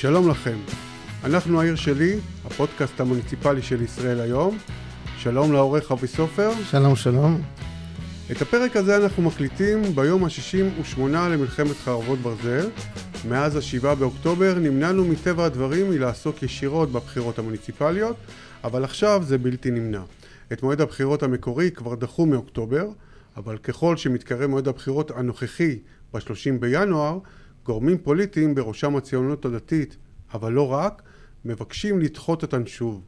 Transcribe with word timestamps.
שלום 0.00 0.28
לכם, 0.28 0.58
אנחנו 1.24 1.60
העיר 1.60 1.76
שלי, 1.76 2.18
הפודקאסט 2.44 3.00
המוניציפלי 3.00 3.62
של 3.62 3.82
ישראל 3.82 4.20
היום. 4.20 4.58
שלום 5.18 5.52
לעורך 5.52 5.92
אבי 5.92 6.06
סופר. 6.06 6.50
שלום, 6.70 6.96
שלום. 6.96 7.42
את 8.32 8.42
הפרק 8.42 8.76
הזה 8.76 8.96
אנחנו 8.96 9.22
מקליטים 9.22 9.82
ביום 9.94 10.24
ה-68 10.24 11.00
למלחמת 11.00 11.76
חרבות 11.84 12.18
ברזל. 12.18 12.68
מאז 13.28 13.56
ה-7 13.56 13.94
באוקטובר 13.94 14.54
נמנענו 14.58 15.04
מטבע 15.04 15.44
הדברים 15.44 15.90
מלעסוק 15.90 16.42
ישירות 16.42 16.92
בבחירות 16.92 17.38
המוניציפליות, 17.38 18.16
אבל 18.64 18.84
עכשיו 18.84 19.22
זה 19.24 19.38
בלתי 19.38 19.70
נמנע. 19.70 20.02
את 20.52 20.62
מועד 20.62 20.80
הבחירות 20.80 21.22
המקורי 21.22 21.70
כבר 21.70 21.94
דחו 21.94 22.26
מאוקטובר, 22.26 22.86
אבל 23.36 23.58
ככל 23.58 23.96
שמתקרב 23.96 24.46
מועד 24.46 24.68
הבחירות 24.68 25.10
הנוכחי 25.10 25.78
ב-30 26.14 26.60
בינואר, 26.60 27.18
גורמים 27.68 27.98
פוליטיים, 27.98 28.54
בראשם 28.54 28.96
הציונות 28.96 29.44
הדתית, 29.44 29.96
אבל 30.34 30.52
לא 30.52 30.72
רק, 30.72 31.02
מבקשים 31.44 32.00
לדחות 32.00 32.42
אותן 32.42 32.66
שוב. 32.66 33.04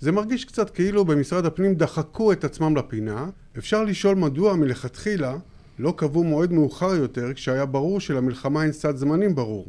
זה 0.00 0.12
מרגיש 0.12 0.44
קצת 0.44 0.70
כאילו 0.70 1.04
במשרד 1.04 1.46
הפנים 1.46 1.74
דחקו 1.74 2.32
את 2.32 2.44
עצמם 2.44 2.76
לפינה. 2.76 3.28
אפשר 3.58 3.84
לשאול 3.84 4.14
מדוע 4.14 4.56
מלכתחילה 4.56 5.36
לא 5.78 5.94
קבעו 5.96 6.24
מועד 6.24 6.52
מאוחר 6.52 6.94
יותר 6.94 7.34
כשהיה 7.34 7.66
ברור 7.66 8.00
שלמלחמה 8.00 8.62
אין 8.62 8.72
סד 8.72 8.96
זמנים 8.96 9.34
ברור. 9.34 9.68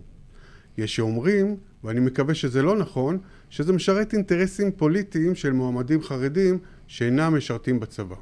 יש 0.78 0.96
שאומרים, 0.96 1.56
ואני 1.84 2.00
מקווה 2.00 2.34
שזה 2.34 2.62
לא 2.62 2.78
נכון, 2.78 3.18
שזה 3.50 3.74
משרת 3.74 4.14
אינטרסים 4.14 4.72
פוליטיים 4.72 5.36
של 5.36 5.52
מועמדים 5.52 6.02
חרדים 6.02 6.60
שאינם 6.88 7.38
משרתים 7.38 7.80
בצבא. 7.80 8.16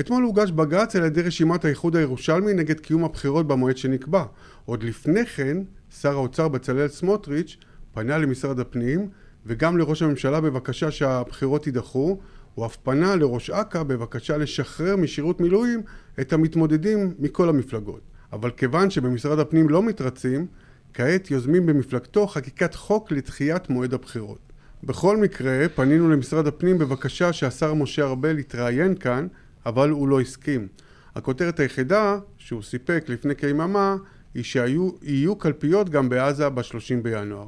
אתמול 0.00 0.24
הוגש 0.24 0.50
בג"ץ 0.50 0.96
על 0.96 1.04
ידי 1.04 1.22
רשימת 1.22 1.64
האיחוד 1.64 1.96
הירושלמי 1.96 2.54
נגד 2.54 2.80
קיום 2.80 3.04
הבחירות 3.04 3.46
במועד 3.46 3.76
שנקבע. 3.76 4.24
עוד 4.64 4.82
לפני 4.82 5.26
כן, 5.26 5.56
שר 6.00 6.12
האוצר 6.12 6.48
בצלאל 6.48 6.88
סמוטריץ' 6.88 7.56
פנה 7.92 8.18
למשרד 8.18 8.60
הפנים 8.60 9.08
וגם 9.46 9.78
לראש 9.78 10.02
הממשלה 10.02 10.40
בבקשה 10.40 10.90
שהבחירות 10.90 11.66
יידחו. 11.66 12.18
הוא 12.54 12.66
אף 12.66 12.76
פנה 12.76 13.16
לראש 13.16 13.50
אכ"א 13.50 13.82
בבקשה 13.82 14.36
לשחרר 14.36 14.96
משירות 14.96 15.40
מילואים 15.40 15.82
את 16.20 16.32
המתמודדים 16.32 17.14
מכל 17.18 17.48
המפלגות. 17.48 18.00
אבל 18.32 18.50
כיוון 18.50 18.90
שבמשרד 18.90 19.38
הפנים 19.38 19.68
לא 19.68 19.82
מתרצים, 19.82 20.46
כעת 20.94 21.30
יוזמים 21.30 21.66
במפלגתו 21.66 22.26
חקיקת 22.26 22.74
חוק 22.74 23.12
לדחיית 23.12 23.70
מועד 23.70 23.94
הבחירות. 23.94 24.38
בכל 24.84 25.16
מקרה, 25.16 25.68
פנינו 25.74 26.10
למשרד 26.10 26.46
הפנים 26.46 26.78
בבקשה 26.78 27.32
שהשר 27.32 27.74
משה 27.74 28.04
ארבל 28.04 28.38
יתראיין 28.38 28.94
כאן 28.94 29.26
אבל 29.66 29.90
הוא 29.90 30.08
לא 30.08 30.20
הסכים. 30.20 30.68
הכותרת 31.14 31.60
היחידה 31.60 32.18
שהוא 32.38 32.62
סיפק 32.62 33.04
לפני 33.08 33.36
כיממה 33.36 33.96
היא 34.34 34.44
שיהיו 34.44 35.36
קלפיות 35.36 35.90
גם 35.90 36.08
בעזה 36.08 36.48
ב-30 36.48 37.02
בינואר. 37.02 37.46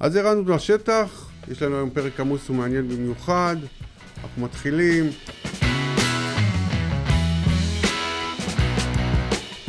אז 0.00 0.16
הרענו 0.16 0.50
לשטח, 0.54 1.30
יש 1.48 1.62
לנו 1.62 1.76
היום 1.76 1.90
פרק 1.90 2.20
עמוס 2.20 2.50
ומעניין 2.50 2.88
במיוחד, 2.88 3.56
אנחנו 4.22 4.42
מתחילים 4.42 5.10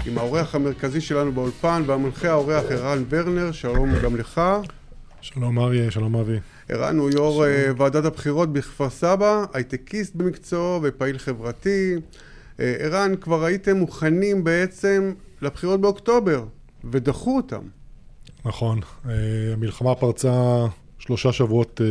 עם 0.06 0.18
האורח 0.18 0.56
המרכזי 0.56 1.02
שלנו 1.02 1.32
באולפן 1.32 1.84
והמנחה 1.86 2.30
האורח 2.30 2.64
ערן 2.70 3.04
ורנר, 3.10 3.52
שלום 3.52 3.90
גם 4.04 4.16
לך. 4.16 4.42
שלום 5.22 5.60
אריה, 5.60 5.92
שלום 5.92 6.16
אבי. 6.16 6.38
ערן 6.70 6.98
הוא 6.98 7.10
יו"ר 7.10 7.44
uh, 7.44 7.48
ועדת 7.82 8.06
הבחירות 8.06 8.54
בכפר 8.54 8.90
סבא, 8.90 9.46
הייטקיסט 9.54 10.16
במקצועו 10.16 10.80
ופעיל 10.84 11.18
חברתי. 11.18 11.96
Uh, 11.96 12.62
ערן, 12.80 13.16
כבר 13.22 13.44
הייתם 13.44 13.78
מוכנים 13.78 14.44
בעצם 14.44 15.14
לבחירות 15.42 15.82
באוקטובר, 15.82 16.46
ודחו 16.92 17.38
אותם. 17.38 17.62
נכון, 18.46 18.80
uh, 18.80 19.08
המלחמה 19.54 19.96
פרצה 19.96 20.66
שלושה 21.00 21.34
שבועות 21.34 21.82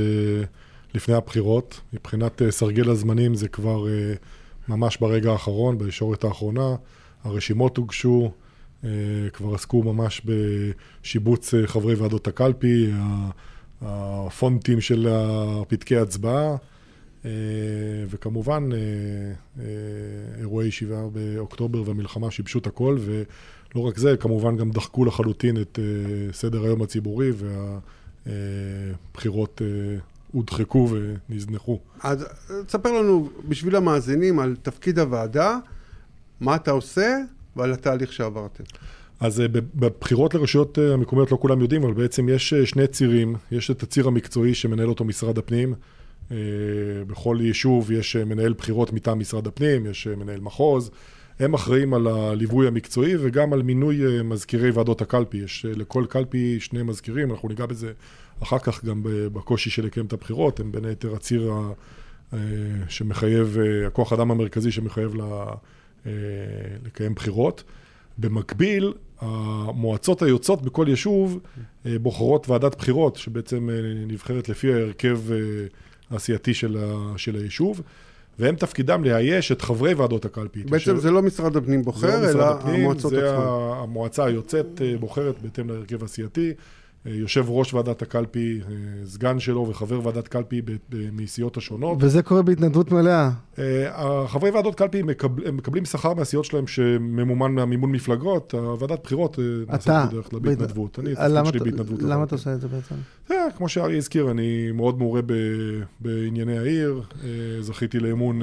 לפני 0.94 1.14
הבחירות. 1.14 1.80
מבחינת 1.92 2.42
סרגל 2.50 2.90
הזמנים 2.90 3.34
זה 3.34 3.48
כבר 3.48 3.86
ממש 4.68 4.96
ברגע 4.96 5.30
האחרון, 5.32 5.78
בישורת 5.78 6.24
האחרונה. 6.24 6.74
הרשימות 7.24 7.76
הוגשו, 7.76 8.32
כבר 9.32 9.54
עסקו 9.54 9.82
ממש 9.82 10.22
בשיבוץ 10.24 11.54
uh, 11.54 11.66
חברי 11.66 11.94
ועדות 11.94 12.28
הקלפי. 12.28 12.90
הפונטים 13.82 14.80
של 14.80 15.08
פתקי 15.68 15.96
הצבעה, 15.96 16.56
אה, 17.24 17.30
וכמובן 18.08 18.68
אה, 18.72 18.78
אה, 19.58 19.64
אירועי 20.38 20.70
7 20.70 20.96
באוקטובר 21.12 21.82
והמלחמה 21.86 22.30
שיבשו 22.30 22.58
את 22.58 22.66
הכל, 22.66 22.98
ולא 23.00 23.82
רק 23.82 23.98
זה, 23.98 24.16
כמובן 24.16 24.56
גם 24.56 24.70
דחקו 24.70 25.04
לחלוטין 25.04 25.56
את 25.60 25.78
סדר 26.32 26.64
היום 26.64 26.82
הציבורי 26.82 27.30
והבחירות 28.26 29.62
הודחקו 30.32 30.88
ונזנחו. 31.28 31.80
אז 32.02 32.26
תספר 32.66 32.92
לנו, 32.92 33.28
בשביל 33.48 33.76
המאזינים, 33.76 34.38
על 34.38 34.56
תפקיד 34.62 34.98
הוועדה, 34.98 35.58
מה 36.40 36.56
אתה 36.56 36.70
עושה 36.70 37.18
ועל 37.56 37.72
התהליך 37.72 38.12
שעברתם. 38.12 38.64
אז 39.20 39.40
אה, 39.40 39.46
בבחירות 39.74 40.34
לרשויות 40.34 40.78
אה, 40.78 40.94
המקומיות 40.94 41.32
לא 41.32 41.38
כולם 41.40 41.60
יודעים, 41.60 41.84
אבל 41.84 41.92
בעצם 41.92 42.28
יש 42.28 42.52
אה, 42.52 42.66
שני 42.66 42.86
צירים. 42.86 43.36
יש 43.52 43.70
את 43.70 43.82
הציר 43.82 44.06
המקצועי 44.06 44.54
שמנהל 44.54 44.88
אותו 44.88 45.04
משרד 45.04 45.38
הפנים. 45.38 45.74
בכל 47.06 47.38
יישוב 47.40 47.90
יש 47.90 48.16
מנהל 48.16 48.52
בחירות 48.52 48.92
מטעם 48.92 49.18
משרד 49.18 49.46
הפנים, 49.46 49.86
יש 49.86 50.06
מנהל 50.06 50.40
מחוז. 50.40 50.90
הם 51.38 51.54
אחראים 51.54 51.94
על 51.94 52.06
הליווי 52.06 52.66
המקצועי 52.66 53.14
וגם 53.20 53.52
על 53.52 53.62
מינוי 53.62 54.22
מזכירי 54.22 54.70
ועדות 54.70 55.02
הקלפי. 55.02 55.36
יש 55.36 55.66
לכל 55.68 56.04
קלפי 56.08 56.60
שני 56.60 56.82
מזכירים, 56.82 57.30
אנחנו 57.30 57.48
ניגע 57.48 57.66
בזה 57.66 57.92
אחר 58.42 58.58
כך 58.58 58.84
גם 58.84 59.00
בקושי 59.04 59.70
של 59.70 59.86
לקיים 59.86 60.06
את 60.06 60.12
הבחירות. 60.12 60.60
הם 60.60 60.72
בין 60.72 60.84
היתר 60.84 61.14
הציר 61.14 61.52
שמחייב, 62.88 63.56
הכוח 63.86 64.12
אדם 64.12 64.30
המרכזי 64.30 64.72
שמחייב 64.72 65.14
לקיים 66.84 67.14
בחירות. 67.14 67.64
במקביל, 68.20 68.92
המועצות 69.20 70.22
היוצאות 70.22 70.62
בכל 70.62 70.86
יישוב 70.88 71.38
אה, 71.86 71.98
בוחרות 71.98 72.48
ועדת 72.48 72.76
בחירות, 72.76 73.16
שבעצם 73.16 73.70
אה, 73.70 73.74
נבחרת 74.06 74.48
לפי 74.48 74.72
ההרכב 74.72 75.32
אה, 75.32 75.36
העשייתי 76.10 76.54
של, 76.54 76.76
ה, 76.76 77.12
של 77.16 77.36
היישוב. 77.36 77.80
והם 78.38 78.56
תפקידם 78.56 79.04
לאייש 79.04 79.52
את 79.52 79.62
חברי 79.62 79.94
ועדות 79.94 80.24
הקלפי. 80.24 80.62
בעצם 80.62 80.96
זה 80.96 81.10
לא 81.10 81.22
משרד 81.22 81.56
הפנים 81.56 81.82
בוחר, 81.82 82.20
לא 82.20 82.30
אלא 82.30 82.44
המועצות 82.60 83.12
עצמן. 83.12 83.20
זה 83.20 83.36
המועצה 83.82 84.24
היוצאת 84.24 84.80
בוחרת 85.00 85.42
בהתאם 85.42 85.70
להרכב 85.70 86.04
הסיעתי. 86.04 86.52
יושב 87.06 87.44
ראש 87.48 87.74
ועדת 87.74 88.02
הקלפי, 88.02 88.60
סגן 89.04 89.38
שלו 89.38 89.68
וחבר 89.68 90.06
ועדת 90.06 90.28
קלפי 90.28 90.62
מסיעות 91.12 91.56
השונות. 91.56 91.98
וזה 92.00 92.22
קורה 92.22 92.42
בהתנדבות 92.42 92.92
מלאה. 92.92 93.30
חברי 94.26 94.50
ועדות 94.50 94.74
קלפי 94.74 95.02
מקבל, 95.02 95.46
הם 95.46 95.56
מקבלים 95.56 95.84
שכר 95.84 96.14
מהסיעות 96.14 96.44
שלהם 96.44 96.66
שממומן 96.66 97.52
מהמימון 97.52 97.92
מפלגות, 97.92 98.54
הוועדת 98.54 99.02
בחירות 99.04 99.38
נעשית 99.68 99.92
בדרך 100.08 100.30
כלל 100.30 100.38
בהתנדבות. 100.40 100.98
אני, 100.98 101.12
התפקיד 101.12 101.60
שלי 101.60 101.70
בהתנדבות. 101.70 102.02
למה 102.02 102.24
אתה 102.24 102.34
עושה 102.34 102.54
את 102.54 102.60
זה 102.60 102.68
בעצם? 102.68 102.94
כמו 103.56 103.68
שארי 103.68 103.96
הזכיר, 103.96 104.30
אני 104.30 104.72
מאוד 104.72 104.98
מעורה 104.98 105.20
בענייני 106.00 106.58
העיר, 106.58 107.02
זכיתי 107.60 108.00
לאמון 108.00 108.40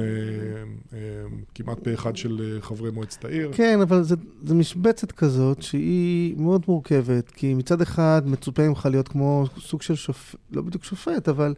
כמעט 1.55 1.79
פה 1.79 1.93
אחד 1.93 2.15
של 2.15 2.57
חברי 2.61 2.91
מועצת 2.91 3.25
העיר. 3.25 3.49
כן, 3.53 3.79
אבל 3.81 4.03
זו 4.03 4.55
משבצת 4.55 5.11
כזאת 5.11 5.61
שהיא 5.61 6.35
מאוד 6.37 6.61
מורכבת, 6.67 7.31
כי 7.31 7.53
מצד 7.53 7.81
אחד 7.81 8.21
מצופה 8.47 8.69
ממך 8.69 8.87
להיות 8.91 9.07
כמו 9.07 9.45
סוג 9.59 9.81
של 9.81 9.95
שופט, 9.95 10.35
לא 10.51 10.61
בדיוק 10.61 10.83
שופט, 10.83 11.29
אבל 11.29 11.53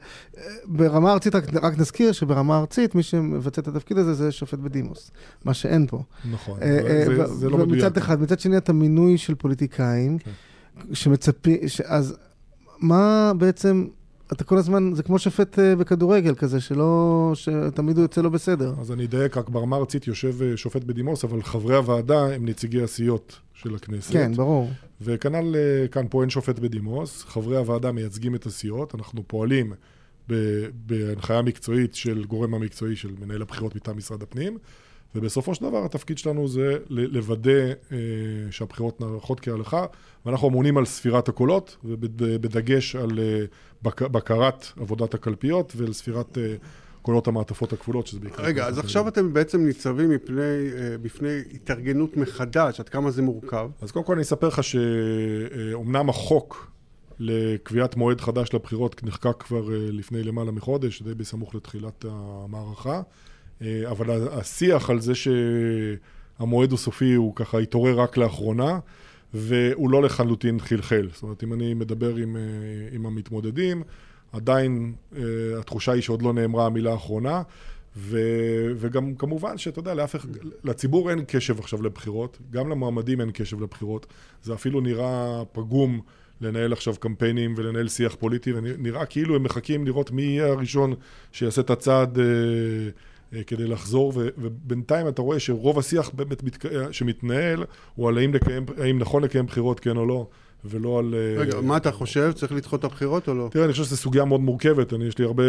ברמה 0.66 1.14
ארצית, 1.14 1.36
רק, 1.36 1.44
רק 1.62 1.78
נזכיר 1.78 2.12
שברמה 2.12 2.58
ארצית, 2.58 2.96
מי 2.96 3.04
שמבצע 3.04 3.62
את 3.62 3.68
התפקיד 3.68 3.98
הזה 3.98 4.14
זה 4.14 4.32
שופט 4.32 4.60
בדימוס, 4.60 5.12
מה 5.46 5.54
שאין 5.54 5.88
פה. 5.88 6.04
נכון, 6.32 6.60
אה, 6.62 7.04
זה, 7.06 7.26
זה 7.26 7.50
לא 7.50 7.58
מדויק. 7.58 7.84
מצד 7.84 7.98
אחד, 7.98 8.22
מצד 8.22 8.40
שני 8.40 8.58
אתה 8.58 8.74
מינוי 8.74 9.18
של 9.18 9.36
פוליטיקאים, 9.36 10.18
כן. 10.18 10.32
שמצפים, 10.94 11.58
אז 11.86 12.16
מה 12.80 13.32
בעצם... 13.38 13.88
אתה 14.32 14.44
כל 14.44 14.58
הזמן, 14.58 14.94
זה 14.94 15.04
כמו 15.04 15.20
שופט 15.20 15.60
אה, 15.60 15.76
בכדורגל 15.76 16.36
כזה, 16.36 16.62
שלא, 16.62 17.32
שתמיד 17.34 17.98
הוא 17.98 18.04
יוצא 18.04 18.22
לא 18.22 18.30
בסדר. 18.30 18.74
אז 18.82 18.92
אני 18.92 19.06
אדייק, 19.06 19.38
רק 19.38 19.50
ברמה 19.50 19.78
ארצית 19.78 20.08
יושב 20.08 20.42
אה, 20.42 20.58
שופט 20.58 20.84
בדימוס, 20.84 21.24
אבל 21.24 21.44
חברי 21.44 21.76
הוועדה 21.76 22.26
הם 22.26 22.46
נציגי 22.46 22.82
הסיעות 22.82 23.40
של 23.54 23.76
הכנסת. 23.76 24.14
כן, 24.14 24.34
ברור. 24.36 24.70
וכנ"ל, 25.02 25.56
כאן 25.92 26.06
פה 26.10 26.22
אין 26.22 26.30
שופט 26.30 26.60
בדימוס, 26.60 27.24
חברי 27.24 27.58
הוועדה 27.58 27.92
מייצגים 27.92 28.36
את 28.36 28.46
הסיעות, 28.46 28.96
אנחנו 28.96 29.24
פועלים 29.28 29.74
בהנחיה 30.86 31.42
מקצועית 31.42 31.96
של 31.96 32.26
גורם 32.26 32.54
המקצועי 32.54 32.96
של 32.96 33.10
מנהל 33.20 33.42
הבחירות 33.42 33.76
מטעם 33.76 33.98
משרד 33.98 34.24
הפנים, 34.24 34.58
ובסופו 35.16 35.56
של 35.56 35.62
דבר 35.62 35.86
התפקיד 35.86 36.18
שלנו 36.18 36.48
זה 36.48 36.78
לוודא 36.90 37.52
אה, 37.52 37.98
שהבחירות 38.52 39.02
נערכות 39.02 39.40
כהלכה, 39.40 39.86
ואנחנו 40.26 40.50
אמונים 40.50 40.78
על 40.78 40.86
ספירת 40.86 41.30
הקולות, 41.30 41.78
ובדגש 41.84 42.96
על 42.96 43.20
אה, 43.20 43.46
בק, 43.82 44.02
בקרת 44.02 44.66
עבודת 44.80 45.14
הקלפיות 45.14 45.74
ועל 45.76 45.94
ספירת 45.94 46.38
אה, 46.38 46.56
קולות 47.02 47.28
המעטפות 47.28 47.74
הכפולות, 47.74 48.08
שזה 48.08 48.20
בעיקר... 48.20 48.44
רגע, 48.44 48.68
אז 48.68 48.80
עכשיו 48.80 49.08
אתם 49.08 49.34
בעצם 49.34 49.66
ניצבים 49.66 50.10
מפני, 50.10 50.42
אה, 50.42 50.98
בפני 51.02 51.40
התארגנות 51.54 52.18
מחדש, 52.18 52.80
עד 52.80 52.90
כמה 52.90 53.12
זה 53.12 53.22
מורכב? 53.22 53.70
אז 53.82 53.92
קודם 53.92 54.06
כל 54.06 54.14
אני 54.14 54.22
אספר 54.22 54.48
לך 54.48 54.64
שאומנם 54.64 56.10
החוק 56.10 56.72
לקביעת 57.20 57.96
מועד 57.96 58.22
חדש 58.22 58.54
לבחירות 58.54 59.04
נחקק 59.04 59.44
כבר 59.44 59.66
לפני 59.70 60.24
למעלה 60.24 60.52
מחודש, 60.52 61.02
די 61.02 61.14
בסמוך 61.14 61.56
לתחילת 61.56 62.06
המערכה. 62.10 63.02
אבל 63.62 64.28
השיח 64.32 64.90
על 64.90 65.00
זה 65.00 65.14
שהמועד 65.16 66.72
הוא 66.72 66.78
סופי 66.78 67.14
הוא 67.14 67.36
ככה 67.36 67.58
התעורר 67.58 68.00
רק 68.00 68.18
לאחרונה. 68.18 68.80
והוא 69.34 69.90
לא 69.90 70.04
לחלוטין 70.04 70.60
חלחל. 70.60 71.08
זאת 71.14 71.24
אומרת, 71.24 71.44
אם 71.44 71.54
אני 71.54 71.74
מדבר 71.74 72.16
עם, 72.16 72.38
אה, 72.38 72.42
עם 72.92 73.06
המתמודדים, 73.06 73.84
עדיין 74.32 74.94
uh, 75.14 75.18
התחושה 75.60 75.92
היא 75.92 76.02
שעוד 76.02 76.22
לא 76.22 76.34
נאמרה 76.34 76.66
המילה 76.66 76.92
האחרונה, 76.92 77.42
ו, 77.98 78.20
וגם 78.76 79.16
כמובן 79.16 79.58
שאתה 79.58 79.80
יודע, 79.80 79.94
לאף 79.94 80.16
לציבור 80.64 81.10
אין 81.10 81.20
קשב 81.28 81.60
עכשיו 81.60 81.82
לבחירות, 81.82 82.38
גם 82.52 82.70
למועמדים 82.70 83.22
אין 83.22 83.32
קשב 83.32 83.62
לבחירות. 83.62 84.06
זה 84.44 84.54
אפילו 84.54 84.82
נראה 84.82 85.44
פגום 85.52 86.02
לנהל 86.42 86.74
עכשיו 86.74 86.96
קמפיינים 87.00 87.54
ולנהל 87.58 87.88
שיח 87.88 88.16
פוליטי, 88.16 88.54
ונראה 88.54 89.06
כאילו 89.06 89.36
הם 89.36 89.44
מחכים 89.44 89.86
לראות 89.86 90.12
מי 90.12 90.22
יהיה 90.22 90.48
הראשון 90.48 90.94
שיעשה 91.32 91.62
את 91.62 91.70
הצעד... 91.70 92.20
אה, 92.20 92.26
כדי 93.48 93.68
לחזור, 93.68 94.14
ובינתיים 94.16 95.08
אתה 95.08 95.22
רואה 95.22 95.40
שרוב 95.40 95.80
השיח 95.80 96.10
באמת 96.14 96.44
מתק... 96.44 96.66
אה, 96.66 96.94
שמתנהל 96.94 97.64
הוא 97.96 98.10
על 98.10 98.18
האם, 98.18 98.34
לקיים, 98.34 98.66
האם 98.78 99.00
נכון 99.00 99.24
לקיים 99.24 99.46
בחירות 99.46 99.80
כן 99.80 99.98
או 99.98 100.06
לא, 100.06 100.28
ולא 100.66 101.00
על... 101.00 101.16
אה, 101.16 101.42
רגע, 101.42 101.62
מה 101.62 101.78
אתה 101.78 101.92
חושב? 101.92 102.32
צריך 102.36 102.52
לדחות 102.52 102.80
את 102.80 102.86
הבחירות 102.86 103.28
או 103.28 103.34
לא? 103.34 103.48
תראה, 103.52 103.66
אני 103.66 103.72
חושב 103.72 103.84
שזו 103.84 103.98
סוגיה 103.98 104.26
מאוד 104.26 104.42
מורכבת, 104.42 104.94
אני, 104.94 105.06
יש 105.06 105.18
לי 105.18 105.26
הרבה 105.26 105.44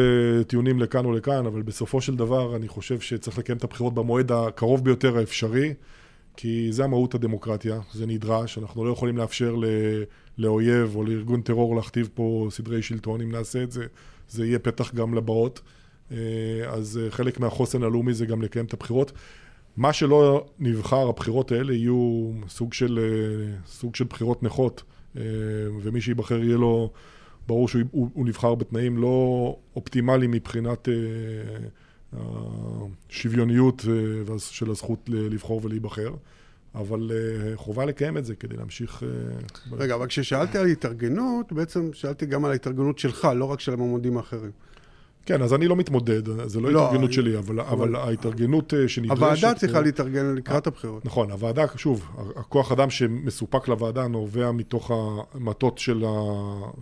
טיעונים 0.46 0.80
לכאן 0.80 1.04
או 1.04 1.12
לכאן, 1.12 1.46
אבל 1.46 1.62
בסופו 1.62 2.00
של 2.00 2.16
דבר 2.16 2.56
אני 2.56 2.68
חושב 2.68 3.00
שצריך 3.00 3.38
לקיים 3.38 3.58
את 3.58 3.64
הבחירות 3.64 3.94
במועד 3.94 4.32
הקרוב 4.32 4.84
ביותר 4.84 5.18
האפשרי, 5.18 5.74
כי 6.36 6.68
זה 6.72 6.84
המהות 6.84 7.14
הדמוקרטיה, 7.14 7.80
זה 7.92 8.06
נדרש, 8.06 8.58
אנחנו 8.58 8.84
לא 8.84 8.90
יכולים 8.90 9.16
לאפשר 9.16 9.54
ל... 9.56 9.64
לאויב 10.38 10.96
או 10.96 11.04
לארגון 11.04 11.42
טרור 11.42 11.76
להכתיב 11.76 12.08
פה 12.14 12.48
סדרי 12.50 12.82
שלטון, 12.82 13.20
אם 13.20 13.32
נעשה 13.32 13.62
את 13.62 13.72
זה, 13.72 13.86
זה 14.28 14.46
יהיה 14.46 14.58
פתח 14.58 14.94
גם 14.94 15.14
לבאות. 15.14 15.60
אה, 16.12 16.16
אז 16.68 17.00
אה, 17.02 17.10
חלק 17.10 17.40
מהחוסן 17.40 17.82
הלאומי 17.82 18.14
זה 18.14 18.26
גם 18.26 18.42
לקיים 18.42 18.64
את 18.64 18.72
הבחירות. 18.72 19.12
מה 19.76 19.92
שלא 19.92 20.46
נבחר, 20.58 21.08
הבחירות 21.08 21.52
האלה 21.52 21.72
יהיו 21.72 22.30
סוג 22.48 22.72
של, 22.72 22.98
אה, 23.02 23.56
סוג 23.66 23.94
של 23.94 24.04
בחירות 24.04 24.42
נכות, 24.42 24.82
ומי 25.82 26.00
שיבחר 26.00 26.44
יהיה 26.44 26.56
לו, 26.56 26.92
ברור 27.46 27.68
שהוא 27.68 27.82
הוא 27.92 28.26
נבחר 28.26 28.54
בתנאים 28.54 28.98
לא 28.98 29.56
אופטימליים 29.76 30.30
מבחינת 30.30 30.88
השוויוניות 32.12 33.84
של 34.38 34.70
הזכות 34.70 35.00
לבחור 35.08 35.60
ולהיבחר. 35.64 36.14
אבל 36.74 37.10
חובה 37.54 37.84
לקיים 37.84 38.16
את 38.16 38.24
זה 38.24 38.34
כדי 38.34 38.56
להמשיך... 38.56 39.02
רגע, 39.72 39.94
אבל 39.94 40.06
כששאלתי 40.06 40.58
על 40.58 40.66
התארגנות, 40.66 41.52
בעצם 41.52 41.92
שאלתי 41.92 42.26
גם 42.26 42.44
על 42.44 42.50
ההתארגנות 42.50 42.98
שלך, 42.98 43.28
לא 43.36 43.44
רק 43.44 43.60
של 43.60 43.72
המועמדים 43.72 44.16
האחרים. 44.16 44.50
כן, 45.26 45.42
אז 45.42 45.54
אני 45.54 45.68
לא 45.68 45.76
מתמודד, 45.76 46.46
זה 46.48 46.60
לא, 46.60 46.72
לא 46.72 46.86
התארגנות 46.86 47.12
שלי, 47.12 47.38
אבל, 47.38 47.60
אבל 47.60 47.96
ההתארגנות 47.96 48.74
אה, 48.74 48.88
שנדרשת... 48.88 49.22
הוועדה 49.22 49.54
צריכה 49.54 49.78
הוא... 49.78 49.84
להתארגן 49.84 50.34
לקראת 50.34 50.66
הבחירות. 50.66 51.04
נכון, 51.04 51.30
הוועדה, 51.30 51.64
שוב, 51.76 52.08
הכוח 52.36 52.72
אדם 52.72 52.90
שמסופק 52.90 53.68
לוועדה 53.68 54.08
נובע 54.08 54.50
מתוך 54.52 54.90
המטות 55.34 55.78
של, 55.78 56.04
ה, 56.04 56.10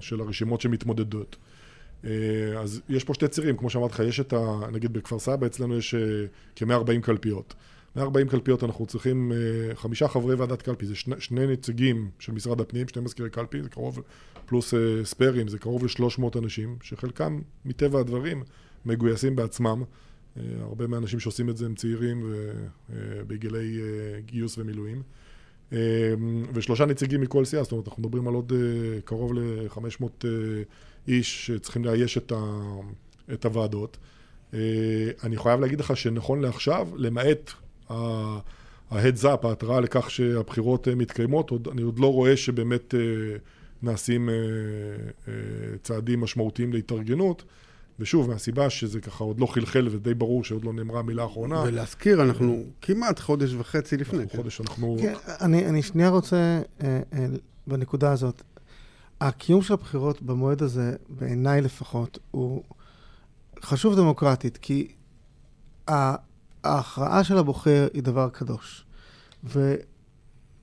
של 0.01 0.21
הרשימות 0.21 0.61
שמתמודדות. 0.61 1.37
אה, 2.05 2.11
אז 2.59 2.81
יש 2.89 3.05
פה 3.05 3.15
שתי 3.15 3.29
צירים, 3.29 3.57
כמו 3.57 3.71
שאמרתי 3.71 3.95
לך, 3.95 4.01
יש 4.01 4.21
את 4.21 4.33
ה... 4.33 4.61
נגיד 4.73 4.93
בכפר 4.93 5.19
סבא 5.19 5.47
אצלנו 5.47 5.79
יש 5.79 5.95
אה, 5.95 6.01
כ-140 6.57 7.01
קלפיות. 7.03 7.55
140 7.97 8.29
קלפיות 8.29 8.65
אנחנו 8.65 8.87
צריכים 8.87 9.33
חמישה 9.75 10.09
חברי 10.09 10.35
ועדת 10.35 10.63
קלפי, 10.63 10.87
זה 10.87 10.95
שני, 10.95 11.15
שני 11.19 11.47
נציגים 11.47 12.11
של 12.19 12.33
משרד 12.33 12.61
הפנים, 12.61 12.89
שני 12.89 13.03
מזכירי 13.03 13.31
קלפי, 13.31 13.63
זה 13.63 13.69
קרוב 13.69 14.01
פלוס 14.49 14.75
uh, 14.75 14.77
ספיירים, 15.05 15.49
זה 15.49 15.59
קרוב 15.59 15.85
ל-300 15.85 16.39
אנשים, 16.39 16.77
שחלקם, 16.83 17.41
מטבע 17.65 18.01
הדברים, 18.01 18.43
מגויסים 18.87 19.37
בעצמם. 19.37 19.83
Uh, 19.83 20.41
הרבה 20.61 20.87
מהאנשים 20.87 21.21
שעושים 21.21 21.51
את 21.51 21.57
זה 21.57 21.67
הם 21.67 21.75
צעירים 21.75 22.33
ובגילי 22.91 23.81
גיוס 24.27 24.59
ומילואים. 24.59 25.03
ושלושה 26.55 26.87
נציגים 26.87 27.21
מכל 27.21 27.45
סיעה, 27.45 27.63
זאת 27.63 27.73
אומרת, 27.73 27.89
אנחנו 27.89 28.03
מדברים 28.03 28.29
על 28.29 28.35
עוד 28.35 28.53
קרוב 29.05 29.35
ל-500 29.35 30.03
uh, 30.03 30.27
איש 31.09 31.47
שצריכים 31.47 31.85
לאייש 31.85 32.19
את, 32.19 32.33
ה, 32.33 32.65
את 33.33 33.45
הוועדות. 33.45 33.99
אני 35.23 35.37
חייב 35.37 35.61
להגיד 35.61 35.81
לך 35.81 35.97
שנכון 35.97 36.41
לעכשיו, 36.41 36.89
למעט 36.97 37.51
ה-heads 37.91 39.23
up, 39.23 39.47
ההתראה 39.47 39.81
לכך 39.81 40.11
שהבחירות 40.11 40.89
מתקיימות, 40.89 41.51
עוד, 41.51 41.69
אני 41.73 41.83
עוד 41.83 41.99
לא 41.99 42.13
רואה 42.13 42.37
שבאמת... 42.37 42.95
Uh, 42.95 43.59
נעשים 43.83 44.29
אה, 44.29 44.35
אה, 45.29 45.33
צעדים 45.83 46.21
משמעותיים 46.21 46.73
להתארגנות. 46.73 47.45
ושוב, 48.01 48.31
מהסיבה 48.31 48.71
שזה 48.71 49.01
ככה 49.01 49.25
עוד 49.25 49.41
לא 49.41 49.47
חלחל 49.47 49.89
ודי 49.91 50.15
ברור 50.15 50.45
שעוד 50.45 50.65
לא 50.65 50.73
נאמרה 50.73 51.01
המילה 51.01 51.23
האחרונה. 51.23 51.63
ולהזכיר, 51.67 52.23
אנחנו 52.23 52.65
כמעט 52.83 53.19
חודש 53.19 53.55
וחצי 53.55 53.97
לפני. 53.97 54.19
אנחנו 54.19 54.31
כן. 54.31 54.37
חודש, 54.39 54.61
אנחנו... 54.61 54.97
כן, 55.01 55.15
אני, 55.41 55.67
אני 55.67 55.83
שנייה 55.83 56.09
רוצה, 56.09 56.37
אה, 56.37 57.01
אה, 57.13 57.27
בנקודה 57.67 58.13
הזאת, 58.13 58.43
הקיום 59.21 59.63
של 59.63 59.75
הבחירות 59.75 60.23
במועד 60.23 60.63
הזה, 60.63 60.97
בעיניי 61.09 61.61
לפחות, 61.61 62.19
הוא 62.31 62.63
חשוב 63.63 63.97
דמוקרטית, 63.97 64.57
כי 64.57 64.93
ההכרעה 66.65 67.25
של 67.25 67.39
הבוחר 67.39 67.89
היא 67.95 68.03
דבר 68.03 68.29
קדוש. 68.29 68.85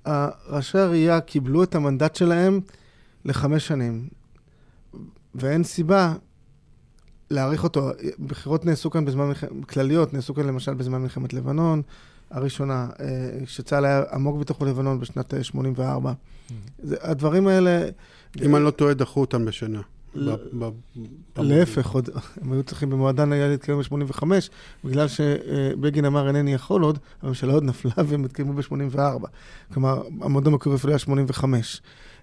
וראשי 0.06 0.78
הראייה 0.78 1.22
קיבלו 1.22 1.64
את 1.64 1.76
המנדט 1.76 2.16
שלהם 2.16 2.60
לחמש 3.26 3.68
שנים, 3.68 4.08
ואין 5.36 5.64
סיבה 5.64 6.14
להאריך 7.32 7.64
אותו. 7.64 7.92
בחירות 8.20 8.66
נעשו 8.66 8.90
כאן 8.90 9.06
בזמן, 9.06 9.32
כלליות 9.70 10.14
נעשו 10.14 10.34
כאן 10.34 10.46
למשל 10.48 10.74
בזמן 10.74 11.02
מלחמת 11.02 11.34
לבנון, 11.34 11.82
הראשונה, 12.32 12.90
אה, 13.00 13.46
כשצה"ל 13.46 13.86
היה 13.86 14.04
עמוק 14.14 14.40
בתוך 14.40 14.62
לבנון 14.62 15.00
בשנת 15.00 15.34
84. 15.42 16.12
Mm-hmm. 16.12 16.54
זה, 16.84 16.96
הדברים 17.02 17.48
האלה... 17.48 17.90
אם 18.42 18.56
אני 18.56 18.64
לא 18.64 18.72
טועה, 18.72 18.94
דחו 18.94 19.22
אותם 19.22 19.46
בשנה. 19.46 19.82
להפך, 21.38 21.90
עוד, 21.90 22.10
הם 22.42 22.52
היו 22.52 22.64
צריכים 22.64 22.90
במועדן 22.90 23.32
היה 23.32 23.48
להתקיים 23.48 23.80
ב-85, 23.80 24.24
בגלל 24.84 25.08
שבגין 25.08 26.06
אמר 26.06 26.28
אינני 26.28 26.54
יכול 26.54 26.84
עוד, 26.84 27.00
הממשלה 27.22 27.54
עוד 27.54 27.64
נפלה 27.64 27.92
והם 28.08 28.26
התקיימו 28.26 28.54
ב-84. 28.54 29.28
כלומר, 29.74 30.02
המועדון 30.22 30.54
המקורי 30.54 30.76
אפילו 30.76 30.92
היה 30.92 31.00
85. 31.00 31.82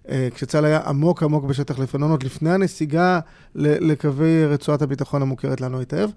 אה, 0.08 0.28
כשצה"ל 0.34 0.64
היה 0.64 0.80
עמוק 0.87 1.22
עמוק 1.22 1.44
בשטח 1.44 1.78
לבנון, 1.78 2.11
עוד 2.11 2.22
לפני 2.22 2.50
הנסיגה 2.50 3.20
לקווי 3.54 4.46
רצועת 4.46 4.82
הביטחון 4.82 5.22
המוכרת 5.22 5.61
לנו 5.61 5.78
היטב. 5.78 6.11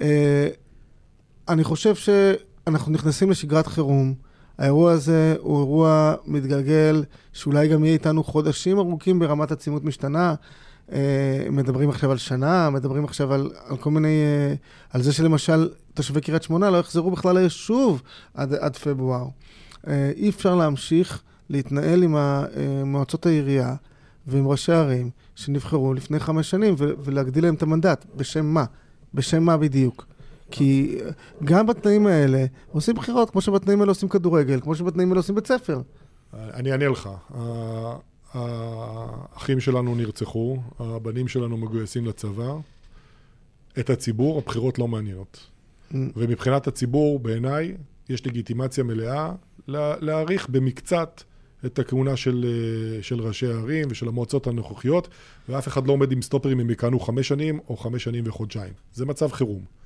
אה, 0.00 0.48
אני 1.48 1.64
חושב 1.64 1.94
שאנחנו 1.94 2.92
נכנסים 2.92 3.30
לשגרת 3.30 3.66
חירום. 3.66 4.14
האירוע 4.58 4.92
הזה 4.92 5.36
הוא 5.40 5.58
אירוע 5.58 6.14
מתגלגל, 6.26 7.04
שאולי 7.32 7.68
גם 7.68 7.84
יהיה 7.84 7.92
איתנו 7.92 8.24
חודשים 8.24 8.78
ארוכים 8.78 9.18
ברמת 9.18 9.52
עצימות 9.52 9.84
משתנה. 9.84 10.34
אה, 10.92 11.46
מדברים 11.50 11.90
עכשיו 11.90 12.10
על 12.10 12.18
שנה, 12.18 12.70
מדברים 12.70 13.04
עכשיו 13.04 13.32
על, 13.32 13.50
על 13.66 13.76
כל 13.76 13.90
מיני... 13.90 14.22
על 14.90 15.02
זה 15.02 15.12
שלמשל 15.12 15.68
תושבי 15.94 16.20
קריית 16.20 16.42
שמונה 16.42 16.70
לא 16.70 16.76
יחזרו 16.76 17.10
בכלל 17.10 17.38
ליישוב 17.38 18.02
עד, 18.34 18.54
עד 18.54 18.76
פברואר. 18.76 19.26
אי 20.16 20.28
אפשר 20.28 20.54
להמשיך 20.54 21.22
להתנהל 21.50 22.02
עם 22.02 22.16
מועצות 22.84 23.26
העירייה 23.26 23.74
ועם 24.26 24.48
ראשי 24.48 24.72
הערים 24.72 25.10
שנבחרו 25.34 25.94
לפני 25.94 26.20
חמש 26.20 26.50
שנים 26.50 26.74
ולהגדיל 26.78 27.44
להם 27.44 27.54
את 27.54 27.62
המנדט. 27.62 28.04
בשם 28.16 28.46
מה? 28.46 28.64
בשם 29.14 29.42
מה 29.42 29.56
בדיוק? 29.56 30.06
כי 30.50 30.98
גם 31.44 31.66
בתנאים 31.66 32.06
האלה 32.06 32.44
עושים 32.72 32.94
בחירות, 32.94 33.30
כמו 33.30 33.40
שבתנאים 33.40 33.80
האלה 33.80 33.90
עושים 33.90 34.08
כדורגל, 34.08 34.60
כמו 34.60 34.74
שבתנאים 34.74 35.08
האלה 35.08 35.18
עושים 35.18 35.34
בית 35.34 35.46
ספר. 35.46 35.80
אני 36.34 36.72
אענה 36.72 36.88
לך. 36.88 37.08
האחים 38.34 39.60
שלנו 39.60 39.94
נרצחו, 39.94 40.58
הבנים 40.78 41.28
שלנו 41.28 41.56
מגויסים 41.56 42.06
לצבא. 42.06 42.54
את 43.78 43.90
הציבור 43.90 44.38
הבחירות 44.38 44.78
לא 44.78 44.88
מעניינות. 44.88 45.46
Mm. 45.92 45.94
ומבחינת 46.16 46.66
הציבור, 46.66 47.18
בעיניי, 47.18 47.74
יש 48.08 48.26
לגיטימציה 48.26 48.84
מלאה 48.84 49.32
להעריך 50.00 50.48
במקצת 50.48 51.22
את 51.66 51.78
הכהונה 51.78 52.16
של, 52.16 52.44
אה, 52.48 53.02
של 53.02 53.20
ראשי 53.20 53.46
הערים 53.46 53.88
ושל 53.90 54.08
המועצות 54.08 54.46
הנוכחיות, 54.46 55.08
ואף 55.48 55.68
אחד 55.68 55.86
לא 55.86 55.92
עומד 55.92 56.12
עם 56.12 56.22
סטופרים 56.22 56.60
אם 56.60 56.70
יכהנו 56.70 57.00
חמש 57.00 57.28
שנים 57.28 57.60
או 57.68 57.76
חמש 57.76 58.04
שנים 58.04 58.24
וחודשיים. 58.26 58.72
זה 58.92 59.06
מצב 59.06 59.32
חירום. 59.32 59.77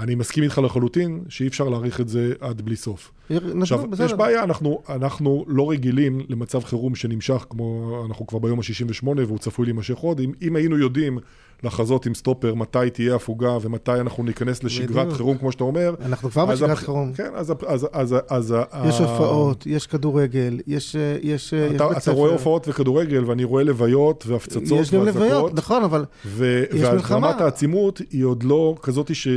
אני 0.00 0.14
מסכים 0.14 0.44
איתך 0.44 0.58
לחלוטין 0.64 1.20
שאי 1.28 1.46
אפשר 1.46 1.68
להאריך 1.68 2.00
את 2.00 2.08
זה 2.08 2.32
עד 2.40 2.60
בלי 2.62 2.76
סוף. 2.76 3.12
עכשיו, 3.60 3.86
בסדר. 3.90 4.04
יש 4.06 4.12
בעיה, 4.12 4.42
אנחנו, 4.44 4.82
אנחנו 4.88 5.44
לא 5.48 5.70
רגילים 5.70 6.20
למצב 6.28 6.64
חירום 6.64 6.94
שנמשך 6.94 7.46
כמו, 7.50 7.66
אנחנו 8.08 8.26
כבר 8.26 8.38
ביום 8.38 8.58
ה-68 8.58 9.06
והוא 9.06 9.38
צפוי 9.38 9.66
להימשך 9.66 9.98
עוד. 9.98 10.20
אם, 10.20 10.32
אם 10.42 10.56
היינו 10.56 10.78
יודעים 10.78 11.18
לחזות 11.62 12.06
עם 12.06 12.14
סטופר 12.14 12.54
מתי 12.54 12.90
תהיה 12.92 13.14
הפוגה 13.14 13.58
ומתי 13.62 13.92
אנחנו 13.92 14.22
ניכנס 14.24 14.64
לשגרת 14.64 14.90
בדיוק. 14.96 15.16
חירום, 15.16 15.38
כמו 15.38 15.52
שאתה 15.52 15.64
אומר. 15.64 15.94
אנחנו 16.04 16.30
כבר 16.30 16.42
אז 16.42 16.58
בשגרת 16.58 16.70
הפ- 16.78 16.84
חירום. 16.84 17.12
כן, 17.12 17.30
אז, 17.34 17.50
הפ- 17.50 17.64
אז, 17.64 17.86
אז, 17.92 18.16
אז, 18.28 18.54
יש 18.88 18.98
הופעות, 18.98 19.66
יש 19.66 19.86
כדורגל, 19.86 20.60
יש 20.66 20.96
יש, 20.96 20.96
אה, 20.96 21.16
יש 21.22 21.54
אתה, 21.76 21.88
בית 21.88 21.96
אתה 22.02 22.10
רואה 22.12 22.28
ספר. 22.28 22.32
הופעות 22.38 22.68
וכדורגל, 22.68 23.24
ואני 23.24 23.44
רואה 23.44 23.64
לוויות 23.64 24.24
והפצצות 24.26 24.78
יש 24.80 24.90
גם 24.90 25.04
לוויות, 25.06 25.54
נכון, 25.54 25.82
אבל 25.84 26.04
ו- 26.26 26.64
יש 26.72 26.88
מלחמה. 26.88 27.26
ורמת 27.26 27.40
העצימות 27.40 28.00
היא 28.10 28.24
עוד 28.24 28.42
לא 28.42 28.74
כזאת 28.82 29.14
ש- 29.14 29.28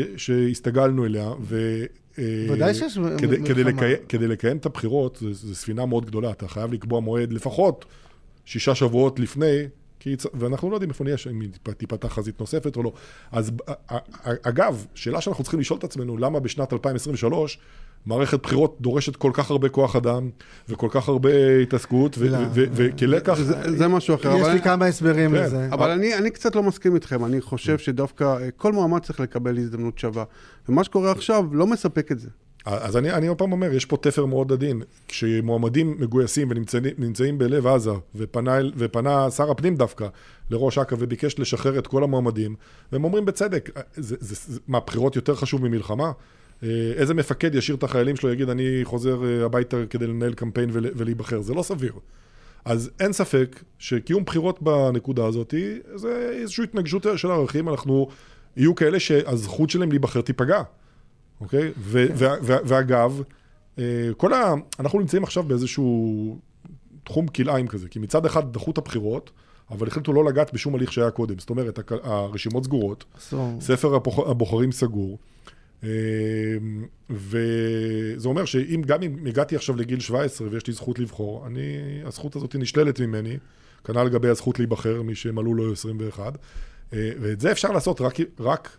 שהסתגלנו 0.53 1.05
אליה, 1.05 1.31
ו... 1.41 1.83
אה, 2.19 2.47
ודאי 2.49 2.73
שיש 2.73 2.97
כדי, 3.17 3.37
מ- 3.37 3.45
כדי, 3.45 3.63
מלחמה. 3.63 3.81
לקיים, 3.81 3.97
כדי 4.09 4.27
לקיים 4.27 4.57
את 4.57 4.65
הבחירות, 4.65 5.23
זו 5.31 5.55
ספינה 5.55 5.85
מאוד 5.85 6.05
גדולה, 6.05 6.31
אתה 6.31 6.47
חייב 6.47 6.73
לקבוע 6.73 6.99
מועד 6.99 7.33
לפחות 7.33 7.85
שישה 8.45 8.75
שבועות 8.75 9.19
לפני, 9.19 9.67
כי, 9.99 10.15
ואנחנו 10.33 10.69
לא 10.69 10.75
יודעים 10.75 10.89
איפה 10.89 11.03
נהיה, 11.03 11.15
אם 11.31 11.41
תיפ- 11.41 11.73
תיפתח 11.73 12.07
חזית 12.07 12.39
נוספת 12.39 12.75
או 12.77 12.83
לא. 12.83 12.93
אז 13.31 13.51
אגב, 14.43 14.85
שאלה 14.95 15.21
שאנחנו 15.21 15.43
צריכים 15.43 15.59
לשאול 15.59 15.79
את 15.79 15.83
עצמנו, 15.83 16.17
למה 16.17 16.39
בשנת 16.39 16.73
2023 16.73 17.59
מערכת 18.05 18.43
בחירות 18.43 18.77
דורשת 18.81 19.15
כל 19.15 19.31
כך 19.33 19.51
הרבה 19.51 19.69
כוח 19.69 19.95
אדם 19.95 20.29
וכל 20.69 20.87
כך 20.91 21.07
הרבה 21.07 21.59
התעסקות, 21.61 22.15
ו- 22.17 22.29
לא. 22.29 22.37
וכלקח... 22.53 23.33
זה, 23.65 23.87
משהו 23.87 24.15
אחר. 24.15 24.37
יש 24.37 24.47
לי 24.47 24.61
כמה 24.61 24.85
הסברים 24.85 25.31
כן, 25.31 25.43
לזה. 25.43 25.67
אבל 25.71 25.89
אני, 25.89 26.15
אני 26.15 26.31
קצת 26.31 26.55
לא 26.55 26.63
מסכים 26.63 26.95
איתכם, 26.95 27.25
אני 27.25 27.41
חושב 27.41 27.77
שדווקא 27.77 28.23
אה, 28.23 28.51
כל 28.51 28.71
מועמד 28.71 29.01
צריך 29.01 29.19
לקבל 29.19 29.57
הזדמנות 29.57 29.99
שווה. 29.99 30.23
ומה 30.69 30.83
שקורה 30.83 31.11
עכשיו 31.11 31.45
לא 31.51 31.67
מספק 31.67 32.11
את 32.11 32.19
זה. 32.19 32.29
אז 32.65 32.97
אני, 32.97 33.11
אני 33.11 33.27
עוד 33.27 33.37
פעם 33.37 33.51
אומר, 33.51 33.73
יש 33.73 33.85
פה 33.85 33.97
תפר 33.97 34.25
מאוד 34.25 34.51
עדין. 34.51 34.81
כשמועמדים 35.07 35.95
מגויסים 35.99 36.47
ונמצאים 36.51 36.83
נמצאים 36.97 37.37
בלב 37.37 37.67
עזה, 37.67 37.91
ופנה, 38.15 39.31
שר 39.31 39.51
הפנים 39.51 39.75
דווקא 39.75 40.07
לראש 40.49 40.77
אכ"א 40.77 40.95
וביקש 40.99 41.39
לשחרר 41.39 41.79
את 41.79 41.87
כל 41.87 42.03
המועמדים, 42.03 42.55
והם 42.91 43.03
אומרים 43.03 43.25
בצדק, 43.25 43.69
זה, 43.95 44.15
זה, 44.19 44.35
זה, 44.53 44.59
מה, 44.67 44.79
בחירות 44.79 45.15
יותר 45.15 45.35
חשוב 45.35 45.67
ממלחמה? 45.67 46.11
אה, 46.63 46.67
איזה 46.95 47.13
מפקד 47.13 47.55
ישאיר 47.55 47.77
את 47.77 47.83
החיילים 47.83 48.15
שלו, 48.15 48.31
יגיד, 48.31 48.49
אני 48.49 48.79
חוזר 48.83 49.23
אה, 49.25 49.45
הביתה 49.45 49.77
כדי 49.89 50.07
לנהל 50.07 50.33
קמפיין 50.33 50.69
ול, 50.73 50.85
ולהיבחר? 50.95 51.41
זה 51.41 51.53
לא 51.53 51.63
סביר. 51.63 51.93
אז 52.65 52.91
אין 52.99 53.13
ספק 53.13 53.63
שקיום 53.79 54.23
בחירות 54.25 54.61
בנקודה 54.61 55.25
הזאת 55.25 55.53
זה 55.95 56.29
איזושהי 56.41 56.63
התנגשות 56.63 57.05
של 57.15 57.31
ערכים, 57.31 57.69
אנחנו, 57.69 58.07
יהיו 58.57 58.75
כאלה 58.75 58.99
שהזכות 58.99 59.69
שלהם 59.69 59.89
להיבחר 59.89 60.21
תיפגע. 60.21 60.61
אוקיי? 61.41 61.71
ו- 61.77 62.05
וה- 62.15 62.35
וה- 62.41 62.57
ואגב, 62.65 63.21
אה, 63.79 63.83
כל 64.17 64.33
ה... 64.33 64.53
אנחנו 64.79 64.99
נמצאים 64.99 65.23
עכשיו 65.23 65.43
באיזשהו 65.43 66.37
תחום 67.03 67.27
כלאיים 67.27 67.67
כזה, 67.67 67.87
כי 67.89 67.99
מצד 67.99 68.25
אחד 68.25 68.53
דחו 68.53 68.71
את 68.71 68.77
הבחירות, 68.77 69.31
אבל 69.71 69.87
החליטו 69.87 70.13
לא 70.13 70.25
לגעת 70.25 70.53
בשום 70.53 70.75
הליך 70.75 70.93
שהיה 70.93 71.11
קודם. 71.11 71.39
זאת 71.39 71.49
אומרת, 71.49 71.79
הרשימות 72.03 72.63
סגורות. 72.63 73.05
ספר 73.59 73.95
הבוח- 73.95 74.29
הבוחרים 74.29 74.71
סגור, 74.71 75.17
וזה 77.09 78.27
אומר 78.27 78.45
שאם 78.45 78.81
גם 78.85 79.03
אם 79.03 79.27
הגעתי 79.27 79.55
עכשיו 79.55 79.75
לגיל 79.75 79.99
17 79.99 80.47
ויש 80.51 80.67
לי 80.67 80.73
זכות 80.73 80.99
לבחור, 80.99 81.47
אני, 81.47 81.61
הזכות 82.05 82.35
הזאת 82.35 82.55
נשללת 82.55 82.99
ממני, 82.99 83.37
כנ"ל 83.83 84.03
לגבי 84.03 84.27
הזכות 84.27 84.59
להיבחר, 84.59 85.01
מי 85.01 85.15
שמלאו 85.15 85.53
לו 85.53 85.71
21, 85.71 86.37
אה, 86.93 87.11
ואת 87.19 87.39
זה 87.39 87.51
אפשר 87.51 87.71
לעשות 87.71 88.01
רק, 88.01 88.15
רק 88.39 88.77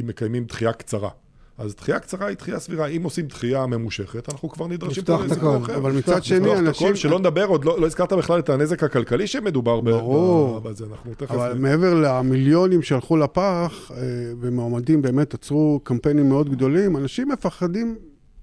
אם 0.00 0.06
מקיימים 0.06 0.44
דחייה 0.44 0.72
קצרה. 0.72 1.10
אז 1.58 1.74
דחייה 1.74 1.98
קצרה 1.98 2.26
היא 2.26 2.36
דחייה 2.36 2.58
סבירה. 2.58 2.86
אם 2.86 3.02
עושים 3.02 3.26
דחייה 3.26 3.66
ממושכת, 3.66 4.28
אנחנו 4.32 4.48
כבר 4.48 4.66
נדרשים 4.66 5.04
פה 5.04 5.24
לסיפור. 5.24 5.56
אחר. 5.56 5.76
אבל 5.76 5.92
מצד 5.92 6.24
שני, 6.24 6.38
לפתוח 6.38 6.58
את 6.58 6.66
אנשים... 6.66 6.86
הכל, 6.86 6.94
שלא 6.94 7.18
נדבר, 7.18 7.44
עוד 7.44 7.64
לא, 7.64 7.80
לא 7.80 7.86
הזכרת 7.86 8.12
בכלל 8.12 8.38
את 8.38 8.48
הנזק 8.48 8.82
הכלכלי 8.82 9.26
שמדובר 9.26 9.80
ב- 9.80 9.90
ברור. 9.90 10.60
ב- 10.60 10.68
בזה, 10.68 10.84
אנחנו 10.92 11.14
תכף... 11.14 11.30
אבל 11.30 11.58
מעבר 11.58 11.94
למיליונים 11.94 12.82
שהלכו 12.82 13.16
לפח, 13.16 13.90
אה, 13.90 14.02
ומועמדים 14.40 15.02
באמת 15.02 15.34
עצרו 15.34 15.80
קמפיינים 15.82 16.28
מאוד 16.28 16.50
גדולים, 16.50 16.96
אנשים 16.96 17.28
מפחדים, 17.28 17.96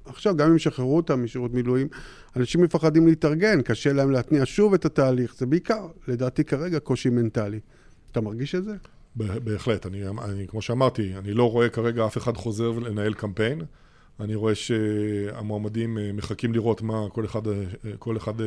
עכשיו 0.06 0.36
גם 0.36 0.50
אם 0.50 0.56
ישחררו 0.56 0.98
אותם 0.98 1.24
משירות 1.24 1.53
מילואים, 1.53 1.88
אנשים 2.36 2.62
מפחדים 2.62 3.08
להתארגן, 3.08 3.62
קשה 3.62 3.94
להם 3.94 4.12
להתניע 4.12 4.41
שוב 4.46 4.74
את 4.74 4.86
התהליך, 4.86 5.36
זה 5.38 5.46
בעיקר, 5.46 5.88
לדעתי 6.08 6.44
כרגע, 6.44 6.80
קושי 6.80 7.10
מנטלי. 7.10 7.60
אתה 8.12 8.22
מרגיש 8.22 8.56
את 8.56 8.63
זה? 8.63 8.74
בהחלט, 9.15 9.86
אני, 9.86 10.01
אני, 10.24 10.48
כמו 10.48 10.62
שאמרתי, 10.62 11.13
אני 11.18 11.34
לא 11.34 11.51
רואה 11.51 11.70
כרגע 11.70 12.06
אף 12.06 12.18
אחד 12.18 12.38
חוזר 12.38 12.70
לנהל 12.72 13.13
קמפיין. 13.13 13.62
אני 14.20 14.36
רואה 14.36 14.56
שהמועמדים 14.56 15.98
אה, 15.98 16.12
מחכים 16.13 16.53
לראות 16.53 16.82
מה 16.82 17.06
כל 17.10 17.25
אחד, 17.25 17.48
אה, 17.48 17.53
כל 18.00 18.18
אחד 18.18 18.41
אה, 18.41 18.46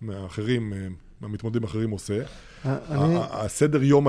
מהאחרים, 0.00 0.72
מהמתמודדים 1.20 1.62
האחרים 1.62 1.90
עושה. 1.90 2.22
אני- 2.64 3.18
הסדר 3.30 3.82
יום 3.82 4.06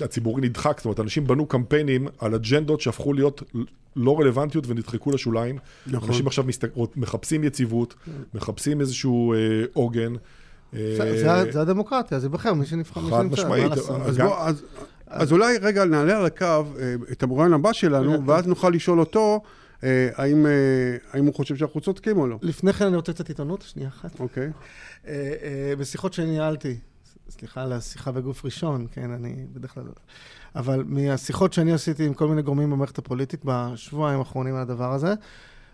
הציבורי 0.00 0.42
נדחק, 0.42 0.76
זאת 0.78 0.84
אומרת, 0.84 1.00
אנשים 1.00 1.26
בנו 1.26 1.46
קמפיינים 1.46 2.08
על 2.18 2.34
אג'נדות 2.34 2.80
שהפכו 2.80 3.12
להיות 3.12 3.42
לא 3.96 4.20
רלוונטיות 4.20 4.64
ונדחקו 4.66 5.10
לשוליים. 5.10 5.58
נכון. 5.86 6.08
אנשים 6.08 6.26
עכשיו 6.26 6.44
מסתק... 6.44 6.70
מחפשים 6.96 7.44
יציבות, 7.44 7.94
מחפשים 8.34 8.80
איזשהו 8.80 9.34
עוגן. 9.72 10.12
זה- 10.72 11.60
הדמוקרטיה, 11.60 12.18
זה 12.20 12.26
ייבחר 12.26 12.54
מי 12.54 12.66
שנבחר, 12.66 13.00
מי 13.00 13.10
חד 13.10 13.24
משמעית. 13.26 13.72
אז, 13.72 14.18
בוא, 14.18 14.50
אז, 15.12 15.32
אולי 15.32 15.58
רגע 15.58 15.84
נעלה 15.84 16.18
על 16.18 16.26
הקו 16.26 16.44
אה, 16.44 16.94
את 17.12 17.22
המרואיין 17.22 17.52
הבא 17.52 17.72
שלנו, 17.72 18.26
ואז 18.26 18.46
נוכל 18.46 18.70
לשאול 18.70 19.00
אותו 19.00 19.42
אה, 19.84 20.08
האם, 20.16 20.46
אה, 20.46 20.52
האם 21.12 21.26
הוא 21.26 21.34
חושב 21.34 21.56
שאנחנו 21.56 21.80
צודקים 21.80 22.18
או 22.18 22.26
לא. 22.26 22.38
לפני 22.42 22.72
כן 22.72 22.86
אני 22.86 22.96
רוצה 22.96 23.12
קצת 23.12 23.28
עיתונות, 23.28 23.62
שנייה 23.62 23.88
אחת. 23.88 24.20
אוקיי. 24.20 24.50
בשיחות 25.78 26.12
שניהלתי, 26.12 26.76
סליחה 27.30 27.62
על 27.62 27.72
השיחה 27.72 28.12
בגוף 28.12 28.44
ראשון, 28.44 28.86
כן, 28.92 29.10
אני 29.10 29.46
בדרך 29.52 29.74
כלל... 29.74 29.84
אבל 30.56 30.84
מהשיחות 30.86 31.52
שאני 31.52 31.72
עשיתי 31.72 32.06
עם 32.06 32.14
כל 32.14 32.28
מיני 32.28 32.42
גורמים 32.42 32.70
במערכת 32.70 32.98
הפוליטית 32.98 33.40
בשבועיים 33.44 34.18
האחרונים 34.18 34.54
על 34.54 34.62
הדבר 34.62 34.92
הזה, 34.92 35.14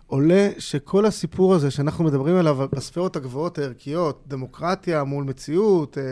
עולה 0.08 0.50
שכל 0.58 1.06
הסיפור 1.06 1.54
הזה 1.54 1.70
שאנחנו 1.70 2.04
מדברים 2.04 2.36
עליו 2.36 2.68
בספרות 2.72 3.16
הגבוהות 3.16 3.58
הערכיות, 3.58 4.24
דמוקרטיה 4.26 5.04
מול 5.04 5.24
מציאות, 5.24 5.98
אה, 5.98 6.04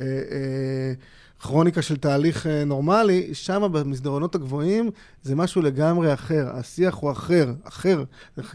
אה, 0.00 0.06
אה, 0.06 0.92
כרוניקה 1.42 1.82
של 1.82 1.96
תהליך 1.96 2.46
אה, 2.46 2.64
נורמלי, 2.64 3.34
שם 3.34 3.62
במסדרונות 3.72 4.34
הגבוהים 4.34 4.90
זה 5.22 5.34
משהו 5.34 5.62
לגמרי 5.62 6.14
אחר. 6.14 6.48
השיח 6.52 6.94
הוא 6.94 7.10
אחר, 7.12 7.52
אחר, 7.64 8.04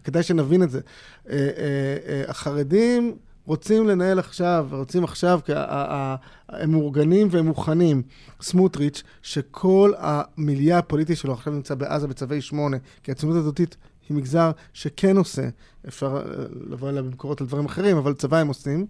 כדאי 0.03 0.23
שנבין 0.23 0.63
את 0.63 0.71
זה. 0.71 0.79
אה, 1.29 1.35
אה, 1.35 2.23
החרדים 2.27 3.15
רוצים 3.45 3.87
לנהל 3.87 4.19
עכשיו, 4.19 4.67
רוצים 4.71 5.03
עכשיו, 5.03 5.39
כי 5.45 5.51
הם 6.49 6.71
מאורגנים 6.71 7.27
והם 7.31 7.45
מוכנים. 7.45 8.01
סמוטריץ', 8.41 9.03
שכל 9.21 9.91
המיליה 9.97 10.77
הפוליטי 10.77 11.15
שלו 11.15 11.33
עכשיו 11.33 11.53
נמצא 11.53 11.75
בעזה 11.75 12.07
בצווי 12.07 12.41
שמונה, 12.41 12.77
כי 13.03 13.11
הציונות 13.11 13.45
הדתית 13.45 13.77
היא 14.09 14.17
מגזר 14.17 14.51
שכן 14.73 15.17
עושה, 15.17 15.47
אפשר 15.87 16.21
לבוא 16.69 16.89
אליו 16.89 17.03
במקורות 17.03 17.41
על 17.41 17.47
דברים 17.47 17.65
אחרים, 17.65 17.97
אבל 17.97 18.13
צבא 18.13 18.37
הם 18.37 18.47
עושים. 18.47 18.87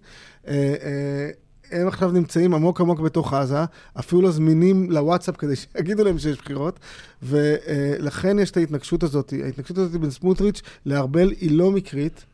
הם 1.70 1.88
עכשיו 1.88 2.12
נמצאים 2.12 2.54
עמוק 2.54 2.80
עמוק 2.80 3.00
בתוך 3.00 3.32
עזה, 3.32 3.64
אפילו 3.98 4.22
לא 4.22 4.30
זמינים 4.30 4.90
לוואטסאפ 4.90 5.36
כדי 5.36 5.56
שיגידו 5.56 6.04
להם 6.04 6.18
שיש 6.18 6.38
בחירות, 6.38 6.78
ולכן 7.22 8.38
יש 8.38 8.50
את 8.50 8.56
ההתנגשות 8.56 9.02
הזאת. 9.02 9.32
ההתנגשות 9.44 9.78
הזאת 9.78 10.00
בין 10.00 10.10
סמוטריץ' 10.10 10.62
לארבל 10.86 11.30
היא 11.40 11.58
לא 11.58 11.70
מקרית. 11.70 12.24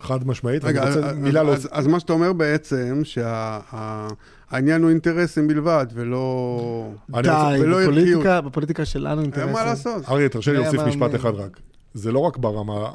חד 0.00 0.26
משמעית. 0.26 0.64
רגע, 0.64 0.82
אני 0.82 0.90
אז, 0.90 0.96
רוצה 0.96 1.08
אז, 1.08 1.16
מילה 1.16 1.40
אז, 1.40 1.64
לא... 1.64 1.70
אז 1.72 1.86
מה 1.86 2.00
שאתה 2.00 2.12
אומר 2.12 2.32
בעצם, 2.32 3.02
שהעניין 3.04 4.82
הוא 4.82 4.90
אינטרסים 4.90 5.48
בלבד, 5.48 5.86
ולא... 5.94 6.92
די, 7.22 7.30
ולא 7.60 7.80
בפוליטיקה, 7.82 8.40
בפוליטיקה 8.40 8.84
שלנו 8.84 9.20
אין 9.20 9.20
אינטרסים. 9.20 9.52
מה 9.52 9.64
לעשות. 9.64 10.08
אריה, 10.08 10.28
תרשה 10.28 10.52
לי 10.52 10.58
להוסיף. 10.58 10.80
משפט 10.80 11.14
אחד 11.14 11.34
רק. 11.34 11.60
זה 11.94 12.12
לא 12.12 12.18
רק 12.18 12.36
ברמה 12.36 12.90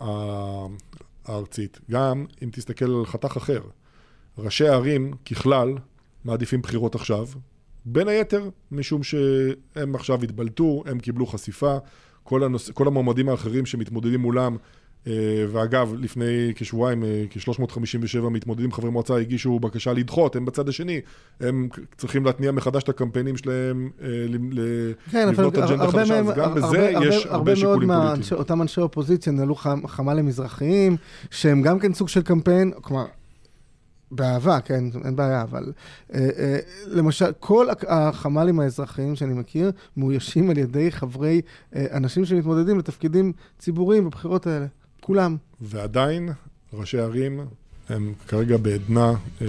הארצית, 1.26 1.80
גם 1.92 2.26
אם 2.44 2.50
תסתכל 2.52 2.86
על 2.86 3.06
חתך 3.06 3.38
אחר. 3.38 3.62
ראשי 4.44 4.68
הערים, 4.68 5.12
ככלל, 5.32 5.74
מעדיפים 6.26 6.62
בחירות 6.62 6.96
עכשיו, 6.96 7.26
בין 7.86 8.08
היתר, 8.08 8.50
משום 8.72 9.04
שהם 9.04 9.96
עכשיו 9.96 10.24
התבלטו, 10.24 10.84
הם 10.86 11.00
קיבלו 11.00 11.26
חשיפה, 11.26 11.78
כל, 12.24 12.44
הנוס... 12.44 12.70
כל 12.72 12.88
המועמדים 12.88 13.30
האחרים 13.30 13.66
שמתמודדים 13.66 14.20
מולם, 14.20 14.58
אה, 15.08 15.14
ואגב, 15.52 15.94
לפני 16.00 16.26
כשבועיים, 16.56 17.04
אה, 17.04 17.24
כ-357 17.30 18.30
מתמודדים 18.32 18.72
חברי 18.72 18.90
מועצה 18.92 19.16
הגישו 19.18 19.60
בקשה 19.60 19.94
לדחות, 19.94 20.36
הם 20.36 20.46
בצד 20.46 20.70
השני, 20.70 21.02
הם 21.40 21.68
צריכים 21.98 22.26
להתניע 22.26 22.52
מחדש 22.52 22.84
את 22.84 22.90
הקמפיינים 22.90 23.38
שלהם, 23.38 23.90
אה, 24.02 24.08
כן, 25.12 25.22
אבל 25.28 25.32
לבנות 25.34 25.58
אג'נדה 25.58 25.84
הרבה 25.84 26.00
חדשה, 26.00 26.14
מהם, 26.22 26.28
אז 26.30 26.36
גם 26.38 26.44
הרבה- 26.44 26.62
בזה 26.62 26.90
הרבה- 26.98 27.08
יש 27.08 27.26
הרבה 27.26 27.56
שיקולים 27.56 27.68
מאוד 27.68 27.74
פוליטיים. 27.76 27.88
מהאנשי- 28.10 28.36
אותם 28.36 28.62
אנשי 28.62 28.82
אופוזיציה 28.82 29.34
נהלו 29.34 29.56
חמ- 29.56 29.88
חמ"לים 29.88 30.26
מזרחיים, 30.26 30.96
שהם 31.32 31.62
גם 31.62 31.80
כן 31.80 31.94
סוג 31.94 32.10
של 32.10 32.22
קמפיין, 32.22 32.72
כלומר, 32.82 33.06
באהבה, 34.12 34.62
כן, 34.62 34.84
אין 35.06 35.16
בעיה, 35.16 35.42
אבל 35.42 35.72
אה, 36.14 36.30
אה, 36.38 36.60
למשל, 36.86 37.32
כל 37.40 37.68
החמ"לים 37.88 38.60
האזרחיים 38.60 39.16
שאני 39.16 39.34
מכיר 39.34 39.72
מאוישים 39.98 40.50
על 40.50 40.58
ידי 40.58 40.92
חברי, 40.92 41.42
אה, 41.76 41.86
אנשים 41.92 42.26
שמתמודדים 42.26 42.80
לתפקידים 42.80 43.34
ציבוריים 43.60 44.06
בבחירות 44.06 44.48
האלה. 44.48 44.66
כולם. 45.02 45.38
ועדיין, 45.62 46.30
ראשי 46.74 47.00
ערים 47.00 47.40
הם 47.90 48.14
כרגע 48.28 48.58
בעדנה 48.58 49.14
אה, 49.42 49.48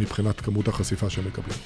מבחינת 0.00 0.40
כמות 0.40 0.68
החשיפה 0.68 1.10
שהם 1.10 1.24
מקבלים. 1.26 1.58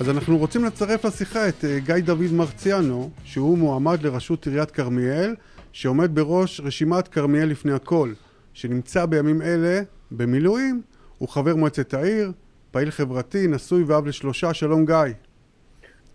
אז 0.00 0.10
אנחנו 0.10 0.38
רוצים 0.38 0.64
לצרף 0.64 1.04
לשיחה 1.04 1.48
את 1.48 1.64
אה, 1.64 1.78
גיא 1.78 1.94
דוד 2.04 2.32
מרציאנו, 2.32 3.10
שהוא 3.24 3.58
מועמד 3.58 4.02
לראשות 4.02 4.46
עיריית 4.46 4.70
כרמיאל, 4.70 5.34
שעומד 5.80 6.14
בראש 6.14 6.60
רשימת 6.60 7.08
כרמיאל 7.08 7.48
לפני 7.48 7.72
הכל, 7.72 8.08
שנמצא 8.52 9.06
בימים 9.06 9.42
אלה 9.42 9.80
במילואים, 10.10 10.82
הוא 11.18 11.28
חבר 11.28 11.54
מועצת 11.56 11.94
העיר, 11.94 12.32
פעיל 12.70 12.90
חברתי, 12.90 13.46
נשוי 13.48 13.82
ואב 13.82 14.06
לשלושה, 14.06 14.54
שלום 14.54 14.86
גיא. 14.86 14.96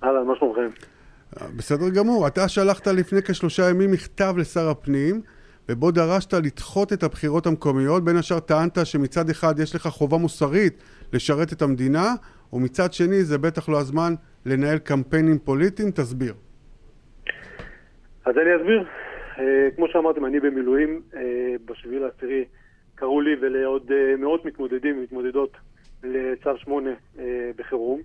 אהלן, 0.04 0.28
מה 0.28 0.34
שלומכם? 0.40 0.68
בסדר 1.58 1.90
גמור. 1.90 2.28
אתה 2.28 2.48
שלחת 2.48 2.88
לפני 2.88 3.22
כשלושה 3.22 3.70
ימים 3.70 3.92
מכתב 3.92 4.34
לשר 4.38 4.70
הפנים, 4.70 5.22
ובו 5.70 5.92
דרשת 5.92 6.34
לדחות 6.34 6.94
את 6.94 7.04
הבחירות 7.04 7.48
המקומיות. 7.48 8.04
בין 8.04 8.18
השאר 8.18 8.40
טענת 8.40 8.78
שמצד 8.84 9.30
אחד 9.30 9.60
יש 9.60 9.76
לך 9.76 9.88
חובה 9.88 10.18
מוסרית 10.18 10.84
לשרת 11.14 11.54
את 11.54 11.62
המדינה, 11.62 12.14
ומצד 12.54 12.94
שני 12.94 13.24
זה 13.24 13.38
בטח 13.38 13.70
לא 13.70 13.80
הזמן 13.80 14.14
לנהל 14.46 14.78
קמפיינים 14.78 15.40
פוליטיים. 15.40 15.92
תסביר. 15.92 16.34
אז 18.26 18.34
אני 18.38 18.62
אסביר. 18.62 19.03
אה, 19.40 19.68
כמו 19.76 19.88
שאמרתם, 19.88 20.26
אני 20.26 20.40
במילואים. 20.40 21.02
אה, 21.16 21.56
בשביל 21.66 22.02
לעשירי 22.02 22.46
קראו 22.96 23.22
לי 23.22 23.36
ולעוד 23.42 23.92
אה, 23.92 24.16
מאות 24.18 24.46
מתמודדים 24.46 24.98
ומתמודדות 24.98 25.58
לצו 26.04 26.58
8 26.58 26.92
בחירום. 27.56 28.02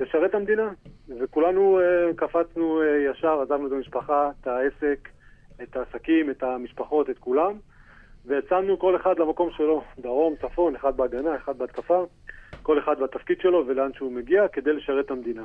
לשרת 0.00 0.34
המדינה. 0.34 0.70
וכולנו 1.08 1.80
קפצנו 2.16 2.82
ישר, 2.82 3.40
עזבנו 3.40 3.66
את 3.66 3.72
המשפחה, 3.72 4.30
את 4.40 4.46
העסק, 4.46 5.08
את 5.62 5.76
העסקים, 5.76 6.30
את 6.30 6.42
המשפחות, 6.42 7.10
את 7.10 7.18
כולם, 7.18 7.52
ויצאנו 8.26 8.78
כל 8.78 8.96
אחד 8.96 9.18
למקום 9.18 9.50
שלו, 9.50 9.82
דרום, 9.98 10.34
צפון, 10.36 10.74
אחד 10.74 10.96
בהגנה, 10.96 11.36
אחד 11.36 11.58
בהתקפה, 11.58 12.04
כל 12.62 12.78
אחד 12.78 13.00
בתפקיד 13.00 13.40
שלו 13.40 13.64
ולאן 13.66 13.90
שהוא 13.94 14.12
מגיע 14.12 14.48
כדי 14.48 14.72
לשרת 14.72 15.06
את 15.06 15.10
המדינה. 15.10 15.44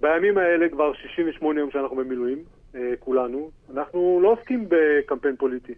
בימים 0.00 0.38
האלה 0.38 0.68
כבר 0.68 0.94
68 0.94 1.60
יום 1.60 1.70
שאנחנו 1.70 1.96
במילואים, 1.96 2.38
כולנו, 2.98 3.50
אנחנו 3.74 4.20
לא 4.22 4.32
עוסקים 4.32 4.66
בקמפיין 4.68 5.36
פוליטי. 5.36 5.74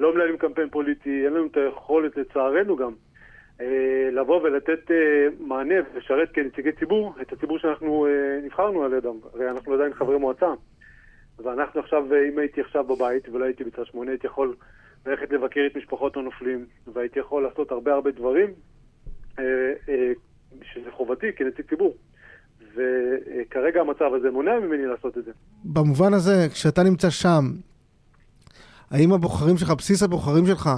לא 0.00 0.14
מנהלים 0.14 0.36
קמפיין 0.36 0.68
פוליטי, 0.68 1.24
אין 1.24 1.32
לנו 1.32 1.46
את 1.46 1.56
היכולת 1.56 2.16
לצערנו 2.16 2.76
גם 2.76 2.92
אה, 3.60 4.10
לבוא 4.12 4.42
ולתת 4.42 4.90
אה, 4.90 5.26
מענה 5.40 5.74
ולשרת 5.94 6.32
כנציגי 6.32 6.72
ציבור 6.72 7.14
את 7.22 7.32
הציבור 7.32 7.58
שאנחנו 7.58 8.06
אה, 8.06 8.40
נבחרנו 8.44 8.84
על 8.84 8.92
ידם. 8.92 9.16
הרי 9.32 9.50
אנחנו 9.50 9.74
עדיין 9.74 9.94
חברי 9.94 10.18
מועצה. 10.18 10.52
ואנחנו 11.38 11.80
עכשיו, 11.80 12.04
אם 12.32 12.38
הייתי 12.38 12.60
עכשיו 12.60 12.84
בבית 12.84 13.28
ולא 13.28 13.44
הייתי 13.44 13.64
בצד 13.64 13.86
שמונה, 13.86 14.10
הייתי 14.10 14.26
יכול 14.26 14.54
ללכת 15.06 15.32
לבקר 15.32 15.60
את 15.66 15.76
משפחות 15.76 16.16
הנופלים, 16.16 16.66
והייתי 16.92 17.18
יכול 17.18 17.42
לעשות 17.42 17.70
הרבה 17.70 17.94
הרבה 17.94 18.10
דברים 18.10 18.50
שזה 20.62 20.90
חובתי 20.90 21.32
כנציג 21.32 21.68
ציבור. 21.68 21.96
וכרגע 22.74 23.80
המצב 23.80 24.14
הזה 24.14 24.30
מונע 24.30 24.60
ממני 24.60 24.86
לעשות 24.86 25.18
את 25.18 25.24
זה. 25.24 25.30
במובן 25.64 26.14
הזה, 26.14 26.48
כשאתה 26.52 26.82
נמצא 26.82 27.10
שם, 27.10 27.42
האם 28.90 29.12
הבוחרים 29.12 29.56
שלך, 29.56 29.70
בסיס 29.70 30.02
הבוחרים 30.02 30.46
שלך, 30.46 30.70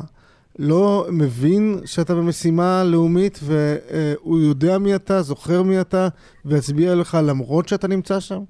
לא 0.59 1.07
מבין 1.13 1.75
שאתה 1.85 2.15
במשימה 2.15 2.83
לאומית 2.93 3.39
והוא 3.43 4.39
יודע 4.41 4.79
מי 4.79 4.95
אתה, 4.95 5.21
זוכר 5.21 5.63
מי 5.63 5.81
אתה, 5.81 6.09
ויצביע 6.45 6.95
לך 6.95 7.17
למרות 7.29 7.69
שאתה 7.69 7.89
נמצא 7.89 8.21
שם? 8.21 8.41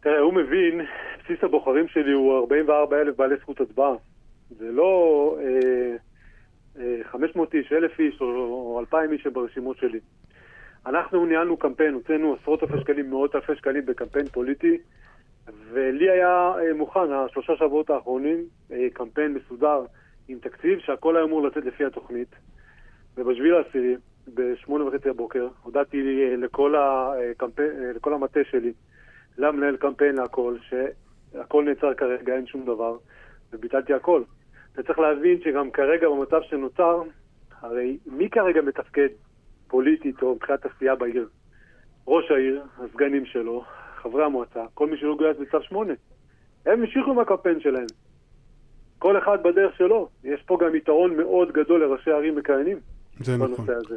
תראה, 0.00 0.18
הוא 0.18 0.34
מבין, 0.34 0.80
בסיס 1.24 1.44
הבוחרים 1.44 1.88
שלי 1.88 2.12
הוא 2.12 2.38
44 2.40 3.00
אלף 3.00 3.16
בעלי 3.16 3.34
זכות 3.42 3.60
הצבעה. 3.60 3.94
זה 4.58 4.72
לא 4.72 5.36
אה, 5.40 5.96
אה, 6.82 7.04
500 7.04 7.54
איש, 7.54 7.72
1,000 7.72 8.00
איש 8.00 8.20
או, 8.20 8.26
או 8.26 8.80
2,000 8.80 9.12
איש 9.12 9.26
ברשימות 9.26 9.76
שלי. 9.76 9.98
אנחנו 10.86 11.26
ניהלנו 11.26 11.56
קמפיין, 11.56 11.94
הוצאנו 11.94 12.36
עשרות 12.40 12.62
אלפי 12.62 12.80
שקלים, 12.80 13.10
מאות 13.10 13.34
אלפי 13.34 13.56
שקלים 13.56 13.86
בקמפיין 13.86 14.26
פוליטי, 14.26 14.78
ולי 15.72 16.10
היה 16.10 16.52
אה, 16.58 16.74
מוכן, 16.74 17.12
השלושה 17.12 17.56
שבועות 17.56 17.90
האחרונים, 17.90 18.44
אה, 18.72 18.86
קמפיין 18.92 19.34
מסודר. 19.34 19.84
עם 20.30 20.38
תקציב 20.38 20.78
שהכל 20.78 21.16
היה 21.16 21.24
אמור 21.24 21.42
לצאת 21.42 21.64
לפי 21.64 21.84
התוכנית. 21.84 22.28
ובשביל 23.16 23.54
העשירי, 23.54 23.96
בשמונה 24.34 24.84
וחצי 24.84 25.08
הבוקר, 25.08 25.48
הודעתי 25.62 25.98
אה, 25.98 26.36
לכל, 26.36 26.74
הקמפיין, 26.76 27.70
אה, 27.70 27.92
לכל 27.92 28.14
המטה 28.14 28.40
שלי, 28.50 28.72
למנהל 29.38 29.76
קמפיין 29.76 30.16
להכל, 30.16 30.56
שהכל 30.68 31.64
נעצר 31.64 31.94
כרגע, 31.94 32.34
אין 32.34 32.46
שום 32.46 32.64
דבר, 32.64 32.96
וביטלתי 33.52 33.94
הכל. 33.94 34.22
וצריך 34.76 34.98
להבין 34.98 35.40
שגם 35.44 35.70
כרגע 35.70 36.08
במצב 36.08 36.40
שנוצר, 36.42 37.02
הרי 37.60 37.98
מי 38.06 38.30
כרגע 38.30 38.62
מתפקד 38.62 39.08
פוליטית 39.70 40.22
או 40.22 40.34
מבחינת 40.34 40.66
עשייה 40.66 40.94
בעיר? 40.94 41.28
ראש 42.06 42.30
העיר, 42.30 42.62
הסגנים 42.78 43.26
שלו, 43.26 43.64
חברי 44.02 44.24
המועצה, 44.24 44.64
כל 44.74 44.90
מי 44.90 44.96
שלא 44.96 45.16
גויס 45.16 45.36
בצו 45.36 45.62
8. 45.62 45.92
הם 46.66 46.80
המשיכו 46.80 47.10
עם 47.10 47.18
הקמפיין 47.18 47.60
שלהם. 47.60 47.86
כל 48.98 49.18
אחד 49.18 49.38
בדרך 49.42 49.76
שלו. 49.76 50.08
יש 50.24 50.42
פה 50.46 50.58
גם 50.60 50.74
יתרון 50.74 51.16
מאוד 51.16 51.52
גדול 51.52 51.84
לראשי 51.84 52.10
ערים 52.10 52.36
מכהנים. 52.36 52.78
זה 53.20 53.36
נכון. 53.36 53.54
בנושא 53.54 53.72
הזה. 53.72 53.96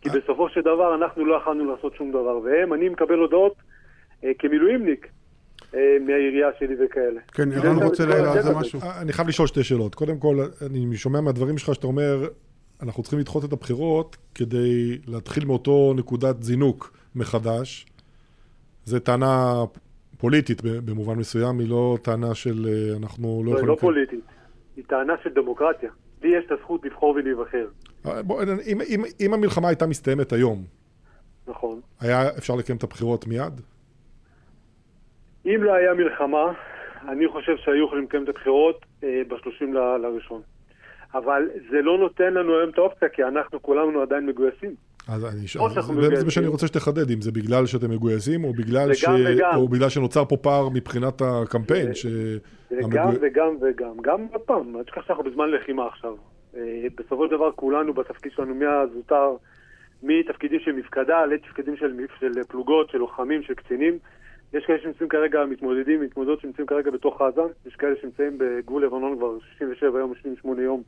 כי 0.00 0.08
בסופו 0.08 0.48
של 0.48 0.60
דבר 0.60 0.94
אנחנו 0.94 1.24
לא 1.24 1.36
יכולנו 1.36 1.74
לעשות 1.74 1.94
שום 1.94 2.10
דבר. 2.10 2.38
והם, 2.38 2.74
אני 2.74 2.88
מקבל 2.88 3.18
הודעות 3.18 3.54
אה, 4.24 4.30
כמילואימניק. 4.38 5.06
אה, 5.74 5.96
מהעירייה 6.06 6.48
שלי 6.58 6.74
וכאלה. 6.84 7.20
כן, 7.32 7.52
ערן 7.52 7.82
רוצה 7.82 8.06
להעיר 8.06 8.28
על 8.28 8.42
זה 8.42 8.54
משהו. 8.54 8.80
אה, 8.82 9.00
אני 9.00 9.12
חייב 9.12 9.28
לשאול 9.28 9.48
שתי 9.48 9.64
שאלות. 9.64 9.94
קודם 9.94 10.18
כל, 10.18 10.36
אני 10.66 10.96
שומע 10.96 11.20
מהדברים 11.20 11.58
שלך 11.58 11.74
שאתה 11.74 11.86
אומר, 11.86 12.28
אנחנו 12.82 13.02
צריכים 13.02 13.18
לדחות 13.18 13.44
את 13.44 13.52
הבחירות 13.52 14.16
כדי 14.34 14.98
להתחיל 15.06 15.44
מאותו 15.44 15.92
נקודת 15.96 16.42
זינוק 16.42 16.92
מחדש. 17.14 17.86
זו 18.84 18.98
טענה 18.98 19.64
פוליטית 20.18 20.62
במובן 20.64 21.18
מסוים, 21.18 21.58
היא 21.58 21.68
לא 21.68 21.96
טענה 22.02 22.34
של 22.34 22.66
אה, 22.68 22.96
אנחנו 22.96 23.42
לא, 23.44 23.52
לא 23.52 23.58
יכולים... 23.58 23.66
לא, 23.66 23.72
היא 23.72 23.76
לא 23.76 23.80
פוליטית, 23.80 24.24
היא 24.76 24.84
טענה 24.84 25.12
של 25.22 25.30
דמוקרטיה. 25.34 25.90
לי 26.22 26.38
יש 26.38 26.44
את 26.46 26.52
הזכות 26.52 26.84
לבחור 26.84 27.10
ולהיבחר. 27.10 27.66
אה, 28.06 28.22
בוא, 28.22 28.42
אם, 28.42 28.80
אם, 28.80 29.02
אם 29.20 29.34
המלחמה 29.34 29.68
הייתה 29.68 29.86
מסתיימת 29.86 30.32
היום, 30.32 30.64
נכון. 31.46 31.80
היה 32.00 32.28
אפשר 32.38 32.56
לקיים 32.56 32.78
את 32.78 32.82
הבחירות 32.82 33.26
מיד? 33.26 33.60
אם 35.46 35.62
לא 35.62 35.74
היה 35.74 35.94
מלחמה, 35.94 36.52
אני 37.08 37.28
חושב 37.28 37.56
שהיו 37.56 37.86
יכולים 37.86 38.04
לקיים 38.04 38.24
את 38.24 38.28
הבחירות 38.28 38.86
אה, 39.04 39.22
ב-30 39.28 39.64
לראשון. 40.02 40.42
אבל 41.14 41.48
זה 41.70 41.82
לא 41.82 41.98
נותן 41.98 42.34
לנו 42.34 42.58
היום 42.58 42.70
את 42.70 42.78
האופציה, 42.78 43.08
כי 43.08 43.24
אנחנו 43.24 43.62
כולנו 43.62 44.02
עדיין 44.02 44.26
מגויסים. 44.26 44.74
אז 45.08 45.24
אני 45.24 45.46
שואל, 45.46 45.70
זה 46.18 46.24
מה 46.24 46.30
שאני 46.30 46.46
רוצה 46.46 46.66
שתחדד, 46.66 47.10
אם 47.10 47.20
זה 47.20 47.32
בגלל 47.32 47.66
שאתם 47.66 47.90
מגויסים, 47.90 48.44
או 48.44 48.52
בגלל, 48.52 48.94
ש... 48.94 49.04
וגם. 49.04 49.56
או 49.56 49.68
בגלל 49.68 49.88
שנוצר 49.88 50.24
פה 50.24 50.36
פער 50.36 50.68
מבחינת 50.68 51.22
הקמפיין. 51.22 51.94
ש... 51.94 52.06
וגם 52.70 53.08
המגו... 53.08 53.18
וגם 53.22 53.56
וגם. 53.60 53.96
גם 54.02 54.26
עוד 54.32 54.40
פעם, 54.40 54.76
אל 54.76 54.82
תשכח 54.82 55.06
שאנחנו 55.06 55.24
בזמן 55.24 55.50
לחימה 55.50 55.86
עכשיו. 55.86 56.14
אה, 56.56 56.86
בסופו 56.96 57.26
של 57.26 57.30
דבר 57.30 57.52
כולנו 57.52 57.94
בתפקיד 57.94 58.32
שלנו 58.32 58.54
מהזוטר, 58.54 59.36
מתפקידים 60.02 60.60
של 60.60 60.72
מפקדה 60.72 61.26
לתפקידים 61.26 61.76
של, 61.76 61.92
של 62.20 62.44
פלוגות, 62.48 62.90
של 62.90 62.98
לוחמים, 62.98 63.42
של 63.42 63.54
קצינים. 63.54 63.98
יש 64.54 64.66
כאלה 64.66 64.78
שנמצאים 64.82 65.08
כרגע, 65.08 65.44
מתמודדים, 65.44 66.00
מתמודדות 66.00 66.40
שנמצאים 66.40 66.66
כרגע 66.66 66.90
בתוך 66.90 67.22
עזה, 67.22 67.42
יש 67.66 67.76
כאלה 67.76 67.94
שנמצאים 68.00 68.38
בגבול 68.38 68.84
לבנון 68.84 69.16
כבר 69.16 69.38
67 69.40 69.98
יום, 69.98 70.14
68 70.14 70.62
יום, 70.62 70.82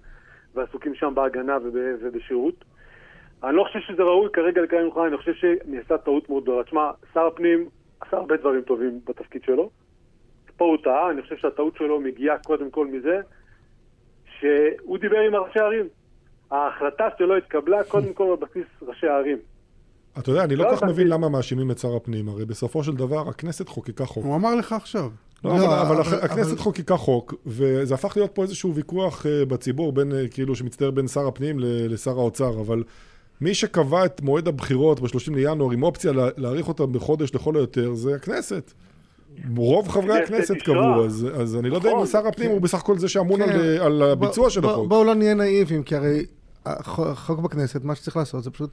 ועסוקים 0.54 0.94
שם 0.94 1.14
בהגנה 1.14 1.56
וב, 1.56 1.76
ובשירות. 2.00 2.64
אני 3.44 3.56
לא 3.56 3.64
חושב 3.64 3.80
שזה 3.80 4.02
ראוי 4.02 4.28
כרגע 4.32 4.62
לקיים 4.62 4.84
מלחמה, 4.84 5.06
אני 5.06 5.16
חושב 5.16 5.32
שנעשה 5.34 5.98
טעות 5.98 6.28
מאוד 6.28 6.42
גדולה. 6.42 6.64
תשמע, 6.64 6.90
שר 7.14 7.26
הפנים 7.26 7.68
עשה 8.00 8.16
הרבה 8.16 8.36
דברים 8.36 8.62
טובים 8.62 9.00
בתפקיד 9.04 9.42
שלו. 9.44 9.70
פה 10.56 10.64
הוא 10.64 10.76
טעה, 10.84 11.10
אני 11.10 11.22
חושב 11.22 11.36
שהטעות 11.36 11.76
שלו 11.76 12.00
מגיעה 12.00 12.38
קודם 12.38 12.70
כל 12.70 12.86
מזה 12.86 13.20
שהוא 14.38 14.98
דיבר 14.98 15.18
עם 15.18 15.34
ראשי 15.34 15.58
הערים. 15.58 15.88
ההחלטה 16.50 17.08
שלו 17.18 17.36
התקבלה 17.36 17.84
קודם 17.84 18.12
כל 18.14 18.24
על 18.24 18.36
בסיס 18.36 18.66
ראשי 18.82 19.06
הערים. 19.06 19.38
אתה 20.18 20.30
יודע, 20.30 20.44
אני 20.44 20.56
לא 20.56 20.64
כל 20.70 20.76
כך 20.76 20.82
מבין 20.82 21.08
למה 21.08 21.28
מאשימים 21.28 21.70
את 21.70 21.78
שר 21.78 21.96
הפנים, 21.96 22.28
הרי 22.28 22.44
בסופו 22.44 22.84
של 22.84 22.94
דבר 22.94 23.28
הכנסת 23.28 23.68
חוקקה 23.68 24.06
חוק. 24.06 24.24
הוא 24.24 24.36
אמר 24.36 24.54
לך 24.54 24.72
עכשיו. 24.72 25.10
לא, 25.44 25.58
לא, 25.58 25.82
אבל, 25.82 25.96
אבל 26.00 26.18
הכנסת 26.22 26.58
חוקקה 26.58 26.96
חוק, 26.96 27.34
וזה 27.46 27.94
הפך 27.94 28.16
להיות 28.16 28.30
פה 28.34 28.42
איזשהו 28.42 28.74
ויכוח 28.74 29.26
אה, 29.26 29.44
בציבור, 29.44 29.92
בין, 29.92 30.12
אה, 30.12 30.28
כאילו, 30.28 30.54
שמצטער 30.56 30.90
בין 30.90 31.08
שר 31.08 31.26
הפנים 31.26 31.56
לשר 31.60 32.10
האוצר, 32.18 32.60
אבל 32.60 32.82
מי 33.40 33.54
שקבע 33.54 34.04
את 34.04 34.20
מועד 34.22 34.48
הבחירות 34.48 35.00
ב-30 35.00 35.34
לינואר 35.34 35.72
עם 35.72 35.82
אופציה 35.82 36.12
להאריך 36.36 36.68
אותם 36.68 36.92
בחודש 36.92 37.34
לכל 37.34 37.56
היותר 37.56 37.94
זה 37.94 38.14
הכנסת. 38.14 38.72
רוב 39.56 39.88
חברי 39.88 40.18
הכנסת. 40.22 40.54
קבעו, 40.64 41.04
אז, 41.04 41.26
אז 41.34 41.56
אני 41.56 41.70
לא 41.70 41.76
יודע 41.76 41.90
אם 41.90 41.94
נכון. 41.94 42.06
שר 42.06 42.26
הפנים 42.28 42.50
הוא 42.50 42.60
בסך 42.60 42.78
הכל 42.78 42.98
זה 42.98 43.08
שאמון 43.08 43.40
כן. 43.46 43.52
על, 43.52 43.80
על 43.80 44.02
הביצוע 44.02 44.50
של 44.50 44.64
החוק. 44.64 44.88
בואו 44.88 45.04
לא 45.04 45.14
נהיה 45.14 45.34
נאיבים, 45.34 45.82
כי 45.82 45.96
הרי 45.96 46.24
הח- 46.66 47.00
החוק 47.00 47.40
בכנסת, 47.40 47.84
מה 47.84 47.94
שצריך 47.94 48.16
לעשות 48.16 48.44
זה 48.44 48.50
פשוט 48.50 48.70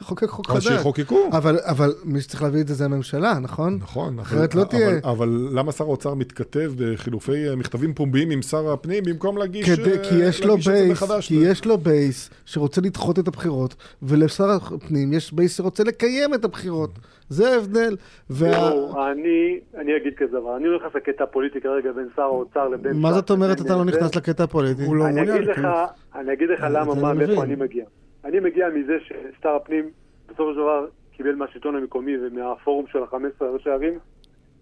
לחוקק 0.00 0.28
חוק 0.28 0.50
אז 0.50 0.56
חדש. 0.56 0.68
שיחוקקו. 0.68 1.28
אבל, 1.32 1.58
אבל 1.62 1.94
מי 2.04 2.20
שצריך 2.20 2.42
להביא 2.42 2.60
את 2.60 2.68
זה 2.68 2.74
זה 2.74 2.84
הממשלה, 2.84 3.38
נכון? 3.42 3.78
נכון, 3.82 4.18
אחרת 4.18 4.52
אבל, 4.54 4.60
לא 4.62 4.66
תהיה. 4.66 4.88
אבל, 4.88 5.00
אבל 5.04 5.48
למה 5.52 5.72
שר 5.72 5.84
האוצר 5.84 6.14
מתכתב 6.14 6.72
בחילופי 6.76 7.48
אה, 7.48 7.56
מכתבים 7.56 7.94
פומביים 7.94 8.30
עם 8.30 8.42
שר 8.42 8.72
הפנים 8.72 9.04
במקום 9.04 9.38
להגיש, 9.38 9.70
כדי, 9.70 9.92
אה, 9.92 10.04
כי 10.08 10.14
יש 10.14 10.44
לו 10.44 10.48
להגיש 10.48 10.68
את 10.68 10.72
זה 10.74 10.80
base, 10.82 11.02
מחדש? 11.02 11.28
כי 11.28 11.34
יש 11.34 11.64
לו 11.64 11.78
base 11.78 12.30
שרוצה 12.44 12.80
לדחות 12.80 13.18
את 13.18 13.28
הבחירות, 13.28 13.74
ולשר 14.02 14.50
הפנים 14.50 15.12
יש 15.12 15.32
base 15.32 15.56
שרוצה 15.56 15.84
לקיים 15.84 16.34
את 16.34 16.44
הבחירות. 16.44 16.90
זה 17.28 17.52
ההבדל. 17.52 17.96
וה... 18.30 18.50
תראו, 18.52 19.06
אני, 19.12 19.60
אני 19.78 19.96
אגיד 19.96 20.12
כזה 20.16 20.32
דבר, 20.40 20.56
אני 20.56 20.64
לא 20.64 20.76
נכנס 20.76 20.94
לקטע 20.94 21.24
הפוליטי 21.24 21.60
כרגע 21.60 21.92
בין 21.92 22.08
שר 22.16 22.22
האוצר 22.22 22.68
לבין... 22.68 22.96
מה 22.96 23.08
ש"ס 23.08 23.14
זאת 23.14 23.30
אומרת 23.30 23.60
אתה 23.60 23.76
לא 23.76 23.78
זה. 23.78 23.84
נכנס 23.84 24.16
לקטע 24.16 24.44
הפוליטי? 24.44 24.84
הוא 24.84 24.96
לא 24.96 25.06
אני 25.06 25.14
מעוניין 25.14 25.36
אגיד 25.36 25.48
לך, 25.48 25.58
להיכנס. 25.58 25.90
אני 26.14 26.32
אגיד 26.32 26.48
לך 26.48 26.62
אה, 26.62 26.68
למה, 26.68 26.94
מה, 26.94 27.12
לא 27.12 27.26
מאיפה. 27.26 27.42
אני 27.42 27.54
מגיע. 27.54 27.84
אני 28.24 28.40
מגיע 28.40 28.68
מזה 28.68 28.96
ששר 29.00 29.48
הפנים 29.48 29.90
בסופו 30.26 30.52
של 30.52 30.56
דבר 30.56 30.86
קיבל 31.12 31.34
מהשלטון 31.34 31.76
המקומי 31.76 32.12
ומהפורום 32.18 32.86
של 32.92 32.98
ה-15 32.98 33.44
ראשי 33.44 33.70
ערים 33.70 33.98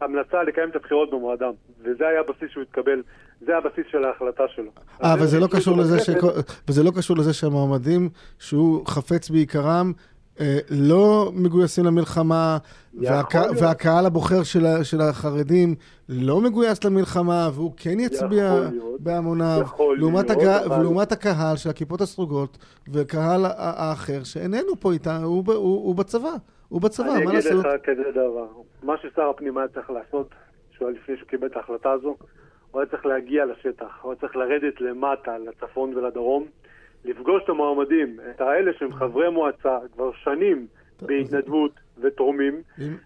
המלצה 0.01 0.43
לקיים 0.43 0.71
את 0.71 0.77
הבחירות 0.77 1.11
במועדם, 1.11 1.53
וזה 1.83 2.09
היה 2.09 2.21
הבסיס 2.21 2.51
שהוא 2.51 2.63
התקבל, 2.63 3.03
זה 3.41 3.57
הבסיס 3.57 3.85
של 3.91 4.05
ההחלטה 4.05 4.43
שלו. 4.55 4.71
אה, 5.05 5.15
וזה 5.21 5.37
הם 5.37 5.43
לא 5.43 5.49
וזה 6.69 6.83
לא 6.83 6.91
קשור 6.97 7.17
לזה 7.17 7.35
שהמועמדים 7.35 8.09
שהוא 8.39 8.87
חפץ 8.87 9.31
בעיקרם 9.31 9.93
לא 10.71 11.31
מגויסים 11.35 11.85
למלחמה, 11.85 12.59
יכול 12.95 13.17
והק... 13.17 13.35
להיות. 13.35 13.57
והקהל 13.63 14.07
הבוחר 14.07 14.43
של. 14.43 14.65
של 14.83 15.01
החרדים 15.01 15.75
לא 16.09 16.41
מגויס 16.41 16.85
למלחמה, 16.85 17.49
והוא 17.55 17.73
כן 17.77 18.01
יצביע. 18.01 18.55
בהמוניו, 18.99 19.61
לעומת, 19.99 20.31
להיות. 20.31 20.63
אבל- 20.67 20.81
ולעומת 20.81 21.13
הקהל 21.13 21.57
של 21.57 21.71
הכיפות 21.71 22.01
הסרוגות, 22.01 22.59
וקהל 22.93 23.45
האחר 23.57 24.25
שאיננו 24.25 24.77
פה 24.81 24.93
איתה, 24.93 25.17
הוא. 25.17 25.45
הוא, 25.47 25.55
הוא 25.57 25.95
בצבא, 25.95 26.31
הוא 26.69 26.81
בצבא, 26.81 27.07
אני 27.15 27.25
מה 27.25 27.31
אגיד 27.33 27.45
לעשות? 27.45 27.65
לך 27.65 27.81
כזה 27.85 28.03
דבר, 28.13 28.47
מה 28.83 28.95
ששר 29.03 29.23
הפנים 29.31 29.59
היה 29.59 29.69
צריך 29.69 29.91
לעשות, 29.91 30.29
שהוא 30.71 30.91
לפני 30.91 31.17
שהוא 31.17 31.29
קיבל 31.29 31.47
את 31.47 31.57
ההחלטה 31.57 31.91
הזו, 31.93 32.17
הוא 32.71 32.81
היה 32.81 32.91
צריך 32.91 33.07
להגיע 33.07 33.45
לשטח, 33.47 33.99
הוא 34.03 34.13
היה 34.13 34.21
צריך 34.21 34.37
לרדת 34.37 34.81
למטה, 34.81 35.31
לצפון 35.39 35.95
ולדרום, 35.97 36.45
לפגוש 37.05 37.43
את 37.45 37.49
המועמדים, 37.49 38.17
את 38.31 38.41
האלה 38.41 38.71
שהם 38.79 38.93
חברי 38.93 39.31
מועצה 39.31 39.79
כבר 39.95 40.11
שנים 40.13 40.67
בהתנדבות 41.03 41.73
ותורמים, 42.03 42.63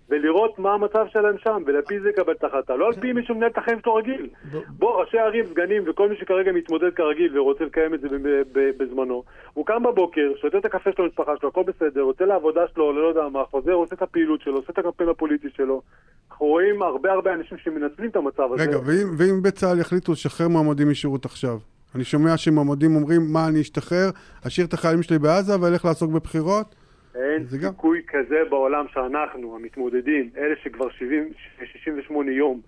ולראות 0.09 0.59
מה 0.59 0.75
המצב 0.75 1.07
שלהם 1.09 1.39
שם, 1.39 1.63
ועל 1.67 1.83
פי 1.83 2.01
זה 2.01 2.09
לקבל 2.09 2.33
את 2.33 2.45
ההחלטה. 2.45 2.77
לא 2.77 2.87
על 2.87 2.93
פי 2.93 3.13
מי 3.13 3.25
שמנהל 3.25 3.51
את 3.51 3.59
החיים 3.59 3.79
שלו 3.83 3.95
רגיל. 3.95 4.29
בוא, 4.69 5.01
ראשי 5.01 5.19
ערים, 5.19 5.45
סגנים, 5.51 5.83
וכל 5.87 6.09
מי 6.09 6.17
שכרגע 6.17 6.53
מתמודד 6.53 6.95
כרגיל 6.95 7.39
ורוצה 7.39 7.65
לקיים 7.65 7.95
את 7.95 8.01
זה 8.01 8.09
בזמנו, 8.53 9.23
הוא 9.53 9.67
קם 9.67 9.83
בבוקר, 9.83 10.33
שותה 10.41 10.59
את 10.59 10.65
הקפה 10.65 10.91
שלו 10.93 11.05
למשפחה 11.05 11.33
שלו, 11.41 11.49
הכל 11.49 11.63
בסדר, 11.67 12.01
יוצא 12.01 12.25
לעבודה 12.25 12.61
שלו, 12.75 12.93
לא 12.93 13.09
יודע 13.09 13.29
מה, 13.29 13.45
חוזר, 13.45 13.73
עושה 13.73 13.95
את 13.95 14.03
הפעילות 14.03 14.41
שלו, 14.41 14.57
עושה 14.57 14.73
את 14.73 14.79
הקמפיין 14.79 15.09
הפוליטי 15.09 15.49
שלו. 15.57 15.83
אנחנו 16.31 16.47
רואים 16.47 16.83
הרבה 16.83 17.13
הרבה 17.13 17.35
אנשים 17.35 17.59
שמנצלים 17.59 18.11
את 18.11 18.17
המצב 18.17 18.53
הזה. 18.53 18.63
רגע, 18.63 18.79
ואם 19.19 19.43
בצה"ל 19.43 19.79
יחליטו 19.79 20.13
לשחרר 20.13 20.49
מועמדים 20.49 20.91
משירות 20.91 21.25
עכשיו? 21.25 21.59
אני 21.95 22.05
שומע 22.05 22.37
שמועמדים 22.37 22.97
אומרים, 22.97 23.21
מה, 23.33 23.49
אני 23.49 23.61
אשתחרר, 23.61 24.11
אשאיר 24.47 24.67
את 24.67 24.73
החיילים 24.73 25.03
שלי 25.03 25.19
בעזה 25.19 25.61
ואלך 25.61 25.85
לעסוק 25.85 26.13
בבחירות? 26.13 26.75
אין 27.15 27.45
זה 27.45 27.59
גם- 27.59 27.71
סיכוי 27.71 28.03
כזה 28.09 28.37
בעולם 28.51 28.85
שאנחנו, 28.93 29.57
המתמודדים, 29.57 30.31
אלה 30.37 30.55
שכבר 30.63 30.91
70, 30.91 31.33
68 31.73 32.33
יום, 32.33 32.61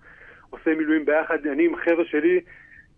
עושה 0.49 0.75
מילואים 0.77 1.05
ביחד, 1.05 1.37
אני 1.51 1.65
עם 1.65 1.75
חבר'ה 1.75 2.05
שלי 2.05 2.39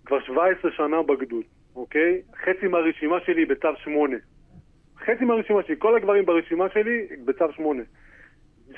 כבר 0.05 0.19
17 0.21 0.71
שנה 0.71 1.01
בגדוד, 1.03 1.43
אוקיי? 1.75 2.21
חצי 2.43 2.67
מהרשימה 2.67 3.15
שלי 3.25 3.45
בצו 3.45 3.67
8. 3.83 4.15
חצי 5.05 5.25
מהרשימה 5.25 5.59
שלי, 5.67 5.75
כל 5.79 5.95
הגברים 5.97 6.25
ברשימה 6.25 6.65
שלי 6.73 7.05
בצו 7.25 7.45
8. 7.55 7.83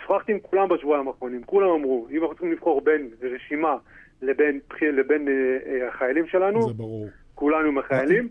שוחחתי 0.03 0.31
עם 0.31 0.39
כולם 0.39 0.69
בשבועיים 0.69 1.07
האחרונים, 1.07 1.43
כולם 1.43 1.69
אמרו, 1.69 2.07
אם 2.11 2.21
אנחנו 2.21 2.29
צריכים 2.35 2.51
לבחור 2.51 2.81
בין 2.81 3.09
רשימה 3.21 3.75
לבין, 4.21 4.59
לבין 4.81 5.27
אה, 5.27 5.33
אה, 5.65 5.87
החיילים 5.87 6.27
שלנו, 6.27 6.67
זה 6.67 6.73
ברור. 6.73 7.07
כולנו 7.39 7.71
מהחיילים. 7.71 8.29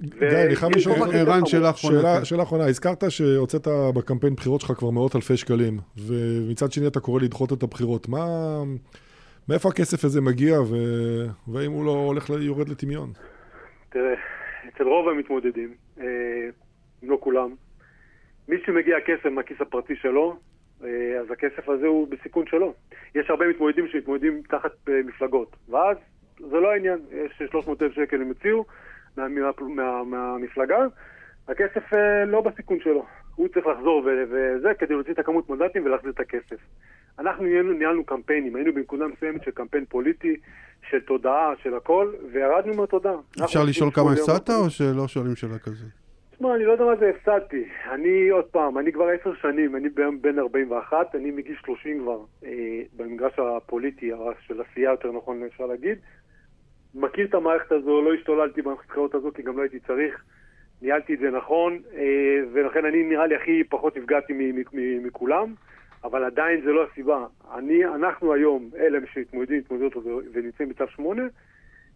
גיא, 0.00 0.28
אני 0.46 0.56
חייב 0.56 0.72
לשאול 0.76 1.00
אותך- 1.00 1.14
ערן, 1.14 1.46
שאלה 1.46 1.70
אחרונה. 1.70 2.00
שאלה, 2.00 2.24
שאלה 2.24 2.42
אחרונה, 2.42 2.66
הזכרת 2.66 3.04
שהוצאת 3.08 3.68
בקמפיין 3.94 4.34
בחירות 4.34 4.60
שלך 4.60 4.72
כבר 4.72 4.90
מאות 4.90 5.16
אלפי 5.16 5.36
שקלים, 5.36 5.78
ומצד 6.06 6.72
שני 6.72 6.86
אתה 6.86 7.00
קורא 7.00 7.20
לדחות 7.20 7.52
את 7.52 7.62
הבחירות. 7.62 8.08
מה... 8.08 8.24
מאיפה 9.48 9.68
הכסף 9.68 10.04
הזה 10.04 10.20
מגיע, 10.20 10.60
ו... 10.60 10.74
והאם 11.48 11.72
הוא 11.72 11.84
לא 11.84 11.90
הולך, 11.90 12.30
יורד 12.40 12.68
לטמיון? 12.68 13.12
תראה, 13.90 14.14
אצל 14.68 14.84
רוב 14.84 15.08
המתמודדים, 15.08 15.74
אה, 16.00 16.04
אם 17.04 17.10
לא 17.10 17.18
כולם, 17.20 17.54
מי 18.48 18.56
שמגיע 18.66 18.96
כסף 19.06 19.26
מהכיס 19.30 19.60
הפרטי 19.60 19.96
שלו, 19.96 20.36
אה, 20.84 20.88
אז 21.20 21.30
הכסף 21.30 21.68
הזה 21.68 21.86
הוא 21.86 22.08
בסיכון 22.08 22.44
שלו. 22.46 22.74
יש 23.14 23.30
הרבה 23.30 23.48
מתמודדים 23.48 23.88
שמתמודדים 23.88 24.42
תחת 24.48 24.72
אה, 24.88 24.94
מפלגות, 25.04 25.56
ואז 25.68 25.96
זה 26.38 26.56
לא 26.60 26.72
העניין, 26.72 26.98
יש 27.12 27.42
300,000 27.50 27.92
שקל 27.92 28.20
הם 28.20 28.30
הציעו 28.30 28.64
מה, 29.16 29.28
מה, 29.28 29.50
מה, 29.74 30.04
מהמפלגה, 30.04 30.78
הכסף 31.48 31.94
אה, 31.94 32.24
לא 32.24 32.40
בסיכון 32.40 32.78
שלו. 32.80 33.06
הוא 33.36 33.48
צריך 33.48 33.66
לחזור 33.66 34.02
ו- 34.06 34.24
וזה 34.30 34.74
כדי 34.78 34.94
להוציא 34.94 35.12
את 35.12 35.18
הכמות 35.18 35.50
מנדטים 35.50 35.84
ולהחזיר 35.84 36.10
את 36.10 36.20
הכסף. 36.20 36.56
אנחנו 37.18 37.44
ניהלנו, 37.44 37.72
ניהלנו 37.72 38.04
קמפיינים, 38.04 38.56
היינו 38.56 38.74
בנקודה 38.74 39.04
מסוימת 39.06 39.42
של 39.44 39.50
קמפיין 39.50 39.84
פוליטי, 39.84 40.36
של 40.90 41.00
תודעה, 41.00 41.52
של 41.62 41.74
הכל, 41.74 42.12
וירדנו 42.32 42.74
מהתודעה. 42.74 43.16
אפשר 43.44 43.62
לשאול 43.68 43.90
כמה 43.90 44.12
הפסדת 44.12 44.50
או 44.50 44.70
שלא 44.70 45.08
שואלים 45.08 45.36
שאלה 45.36 45.58
כזאת? 45.58 45.88
תשמע, 46.34 46.54
אני 46.54 46.64
לא 46.64 46.72
יודע 46.72 46.84
מה 46.84 46.96
זה 46.96 47.10
הפסדתי. 47.10 47.64
אני, 47.90 48.28
עוד 48.28 48.44
פעם, 48.44 48.78
אני 48.78 48.92
כבר 48.92 49.04
עשר 49.20 49.34
שנים, 49.42 49.76
אני 49.76 49.88
בן 50.20 50.38
41, 50.38 51.14
אני 51.14 51.30
מגיל 51.30 51.56
30 51.64 52.00
כבר, 52.00 52.18
אה, 52.44 52.50
במגרש 52.96 53.38
הפוליטי, 53.38 54.10
של 54.46 54.60
עשייה 54.60 54.90
יותר 54.90 55.12
נכון 55.12 55.42
אפשר 55.46 55.66
להגיד. 55.66 55.98
מכיר 56.94 57.26
את 57.26 57.34
המערכת 57.34 57.72
הזו, 57.72 58.02
לא 58.02 58.14
השתוללתי 58.14 58.62
במערכת 58.62 58.84
הבחירות 58.84 59.14
הזו, 59.14 59.32
כי 59.34 59.42
גם 59.42 59.56
לא 59.56 59.62
הייתי 59.62 59.80
צריך. 59.80 60.24
ניהלתי 60.82 61.14
את 61.14 61.18
זה 61.18 61.30
נכון, 61.30 61.78
אה, 61.94 62.40
ולכן 62.52 62.84
אני 62.84 63.02
נראה 63.02 63.26
לי 63.26 63.36
הכי 63.36 63.64
פחות 63.64 63.96
נפגעתי 63.96 64.52
מכולם, 65.04 65.54
אבל 66.04 66.24
עדיין 66.24 66.60
זה 66.64 66.72
לא 66.72 66.86
הסיבה. 66.90 67.26
אני, 67.54 67.84
אנחנו 67.84 68.32
היום, 68.32 68.70
אלה 68.76 68.98
שמתמודדים 69.12 69.58
התמודדות 69.58 69.96
ונמצאים 70.32 70.68
בצו 70.68 70.84
8, 70.88 71.22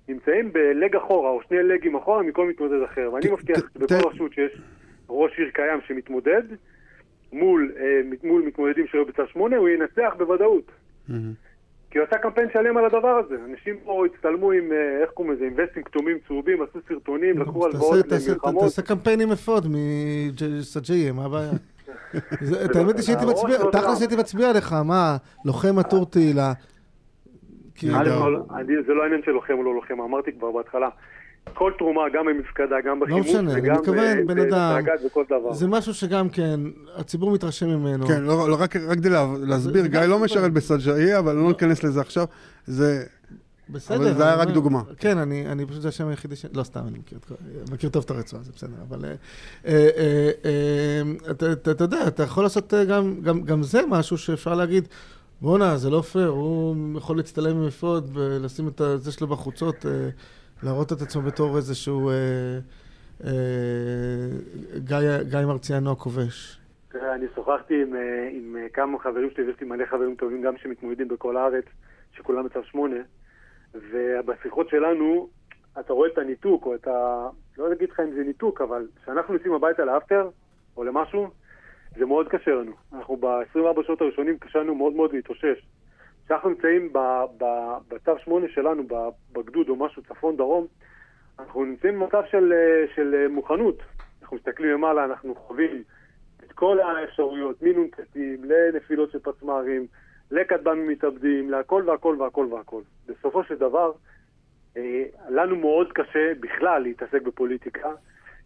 נמצאים 0.08 0.52
בלג 0.52 0.96
אחורה, 0.96 1.30
או 1.30 1.40
שני 1.48 1.62
לגים 1.62 1.96
אחורה 1.96 2.22
מכל 2.22 2.48
מתמודד 2.48 2.82
אחר. 2.82 3.10
ואני 3.12 3.30
מבטיח 3.30 3.58
שבכל 3.74 4.08
רשות 4.08 4.32
שיש 4.32 4.60
ראש 5.08 5.38
עיר 5.38 5.50
קיים 5.50 5.80
שמתמודד, 5.86 6.42
מול, 7.32 7.72
אה, 7.80 8.00
מול 8.24 8.42
מתמודדים 8.42 8.86
שלו 8.86 9.06
בצו 9.06 9.26
8, 9.26 9.56
הוא 9.56 9.68
ינצח 9.68 10.14
בוודאות. 10.18 10.70
כי 11.90 11.98
הוא 11.98 12.06
עשה 12.06 12.18
קמפיין 12.18 12.48
שלם 12.52 12.76
על 12.76 12.84
הדבר 12.84 13.08
הזה. 13.26 13.34
אנשים 13.50 13.76
פה 13.84 14.04
הצטלמו 14.06 14.50
עם, 14.52 14.72
אה, 14.72 15.02
איך 15.02 15.10
קוראים 15.10 15.34
לזה, 15.34 15.44
עם 15.44 15.52
וסטים 15.56 15.82
כתומים 15.82 16.18
צהובים, 16.26 16.58
עשו 16.62 16.78
סרטונים, 16.88 17.38
לקחו 17.38 17.64
תעשה- 17.64 17.76
הלוואות 17.78 18.06
למלחמות. 18.28 18.62
תעשה 18.64 18.82
קמפיין 18.82 19.20
עם 19.20 19.32
אפוד 19.32 19.66
מסג'יה, 19.70 21.12
מה 21.12 21.24
הבעיה? 21.24 21.50
את 22.64 22.74
לא- 22.74 22.80
האמת 22.80 22.94
היא 22.96 23.02
שהייתי 23.02 23.24
מצביע, 23.26 23.58
לא 23.58 23.70
תכלס. 23.72 24.00
הייתי 24.00 24.16
מצביע 24.16 24.52
לך, 24.52 24.72
מה, 24.84 25.16
לוחם 25.44 25.78
עטור 25.78 26.06
תהילה. 26.06 26.52
כאילו, 27.74 27.94
א' 27.94 27.98
נהדר. 27.98 28.18
כל, 28.20 28.36
אני- 28.54 28.82
זה 28.86 28.94
לא 28.94 29.02
העניין 29.02 29.22
של 29.24 29.30
לוחם 29.30 29.52
או 29.52 29.62
לא 29.62 29.74
לוחם, 29.74 30.00
אמרתי 30.00 30.32
כבר 30.32 30.52
בהתחלה. 30.52 30.88
כל 31.54 31.72
תרומה, 31.78 32.00
גם 32.14 32.26
במפקדה, 32.26 32.76
גם 32.86 33.00
בחימוש, 33.00 33.26
לא 33.26 33.32
משנה, 33.32 33.52
אני 33.52 33.60
וגם 33.60 33.76
מתכוון, 33.76 34.26
בן 34.26 34.38
אדם. 34.38 34.80
זה 35.52 35.66
משהו 35.66 35.94
שגם 35.94 36.28
כן, 36.28 36.60
הציבור 36.96 37.30
מתרשם 37.30 37.68
ממנו. 37.68 38.06
כן, 38.06 38.22
לא, 38.22 38.48
לא, 38.50 38.56
רק, 38.60 38.76
רק 38.76 38.98
כדי 38.98 39.08
לה- 39.08 39.26
להסביר, 39.40 39.86
גיא 39.86 40.00
לא 40.00 40.06
סבבה. 40.06 40.24
משרת 40.24 40.52
בסג'איה, 40.52 41.18
אבל 41.18 41.34
לא 41.36 41.48
ניכנס 41.48 41.84
לזה 41.84 42.00
עכשיו. 42.00 42.24
זה... 42.66 43.04
בסדר. 43.70 43.96
אבל 43.96 44.14
זה 44.14 44.24
היה 44.24 44.34
רק 44.34 44.48
דוגמה. 44.48 44.82
כן, 44.98 45.18
אני, 45.18 45.46
אני 45.46 45.66
פשוט 45.66 45.82
זה 45.82 45.88
השם 45.88 46.08
היחידי 46.08 46.36
ש... 46.36 46.44
לא, 46.54 46.62
סתם, 46.62 46.80
אני 46.88 46.98
מכיר, 46.98 47.18
מכיר 47.72 47.90
טוב 47.90 48.02
את 48.04 48.10
הרצועה, 48.10 48.42
זה 48.42 48.52
בסדר, 48.56 48.70
אבל... 48.88 49.04
אה, 49.04 49.10
אה, 49.66 49.88
אה, 49.96 50.30
אה, 50.44 51.30
אתה, 51.30 51.52
אתה, 51.52 51.70
אתה 51.70 51.84
יודע, 51.84 52.06
אתה 52.06 52.22
יכול 52.22 52.42
לעשות 52.42 52.74
אה, 52.74 52.84
גם, 52.84 53.14
גם, 53.22 53.42
גם 53.42 53.62
זה 53.62 53.80
משהו 53.88 54.18
שאפשר 54.18 54.54
להגיד, 54.54 54.88
בואנה, 55.40 55.76
זה 55.76 55.90
לא 55.90 56.00
פייר, 56.00 56.28
הוא 56.28 56.76
יכול 56.98 57.16
להצטלם 57.16 57.56
עם 57.56 57.66
אפוד 57.66 58.10
ולשים 58.12 58.68
את 58.68 58.80
זה 58.96 59.12
שלו 59.12 59.26
בחוצות, 59.26 59.86
אה, 59.86 59.90
להראות 60.62 60.92
את 60.92 61.02
עצמו 61.02 61.22
בתור 61.22 61.56
איזשהו 61.56 62.10
אה, 62.10 62.14
אה, 63.24 63.30
גיא, 64.78 65.22
גיא 65.22 65.46
מרציאנו 65.46 65.92
הכובש. 65.92 66.58
תראה, 66.88 67.14
אני 67.14 67.26
שוחחתי 67.34 67.82
עם, 67.82 67.96
אה, 67.96 68.28
עם 68.32 68.56
אה, 68.56 68.68
כמה 68.68 68.98
חברים 68.98 69.30
שלי, 69.30 69.44
ויש 69.44 69.60
לי 69.60 69.66
מלא 69.66 69.84
חברים 69.86 70.14
טובים 70.14 70.42
גם 70.42 70.56
שמתמודדים 70.56 71.08
בכל 71.08 71.36
הארץ, 71.36 71.64
שכולם 72.12 72.44
בצו 72.44 72.64
8, 72.64 72.96
ובשיחות 73.74 74.68
שלנו, 74.68 75.28
אתה 75.80 75.92
רואה 75.92 76.08
את 76.12 76.18
הניתוק, 76.18 76.66
או 76.66 76.74
את 76.74 76.88
ה... 76.88 77.28
לא 77.58 77.72
אגיד 77.72 77.90
לך 77.90 78.00
אם 78.00 78.12
זה 78.14 78.24
ניתוק, 78.24 78.60
אבל 78.60 78.86
כשאנחנו 79.02 79.34
יוצאים 79.34 79.52
הביתה 79.52 79.84
לאפטר, 79.84 80.28
או 80.76 80.84
למשהו, 80.84 81.28
זה 81.98 82.06
מאוד 82.06 82.28
קשה 82.28 82.50
לנו. 82.50 82.72
אנחנו 82.92 83.16
ב-24 83.16 83.86
שעות 83.86 84.00
הראשונים 84.00 84.38
קשה 84.38 84.58
לנו 84.58 84.74
מאוד 84.74 84.92
מאוד 84.92 85.12
להתאושש. 85.12 85.66
כשאנחנו 86.28 86.48
נמצאים 86.48 86.92
בצו 87.88 88.18
8 88.18 88.46
שלנו, 88.48 88.82
בגדוד 89.32 89.68
או 89.68 89.76
משהו 89.76 90.02
צפון-דרום, 90.02 90.66
אנחנו 91.38 91.64
נמצאים 91.64 92.00
במצב 92.00 92.22
של, 92.30 92.52
של 92.94 93.28
מוכנות. 93.28 93.82
אנחנו 94.22 94.36
מסתכלים 94.36 94.70
למעלה, 94.70 95.04
אנחנו 95.04 95.34
חווים 95.34 95.82
את 96.44 96.52
כל 96.52 96.80
האפשרויות, 96.80 97.62
מנ"טים, 97.62 98.44
לנפילות 98.44 99.10
של 99.10 99.18
פצמ"רים, 99.18 99.86
לכטב"מים 100.30 100.88
מתאבדים, 100.88 101.50
להכל 101.50 101.84
והכל 101.86 102.16
והכל 102.18 102.46
והכל. 102.50 102.82
בסופו 103.06 103.44
של 103.44 103.54
דבר, 103.54 103.92
אה, 104.76 105.04
לנו 105.28 105.56
מאוד 105.56 105.92
קשה 105.92 106.32
בכלל 106.40 106.82
להתעסק 106.82 107.22
בפוליטיקה. 107.22 107.88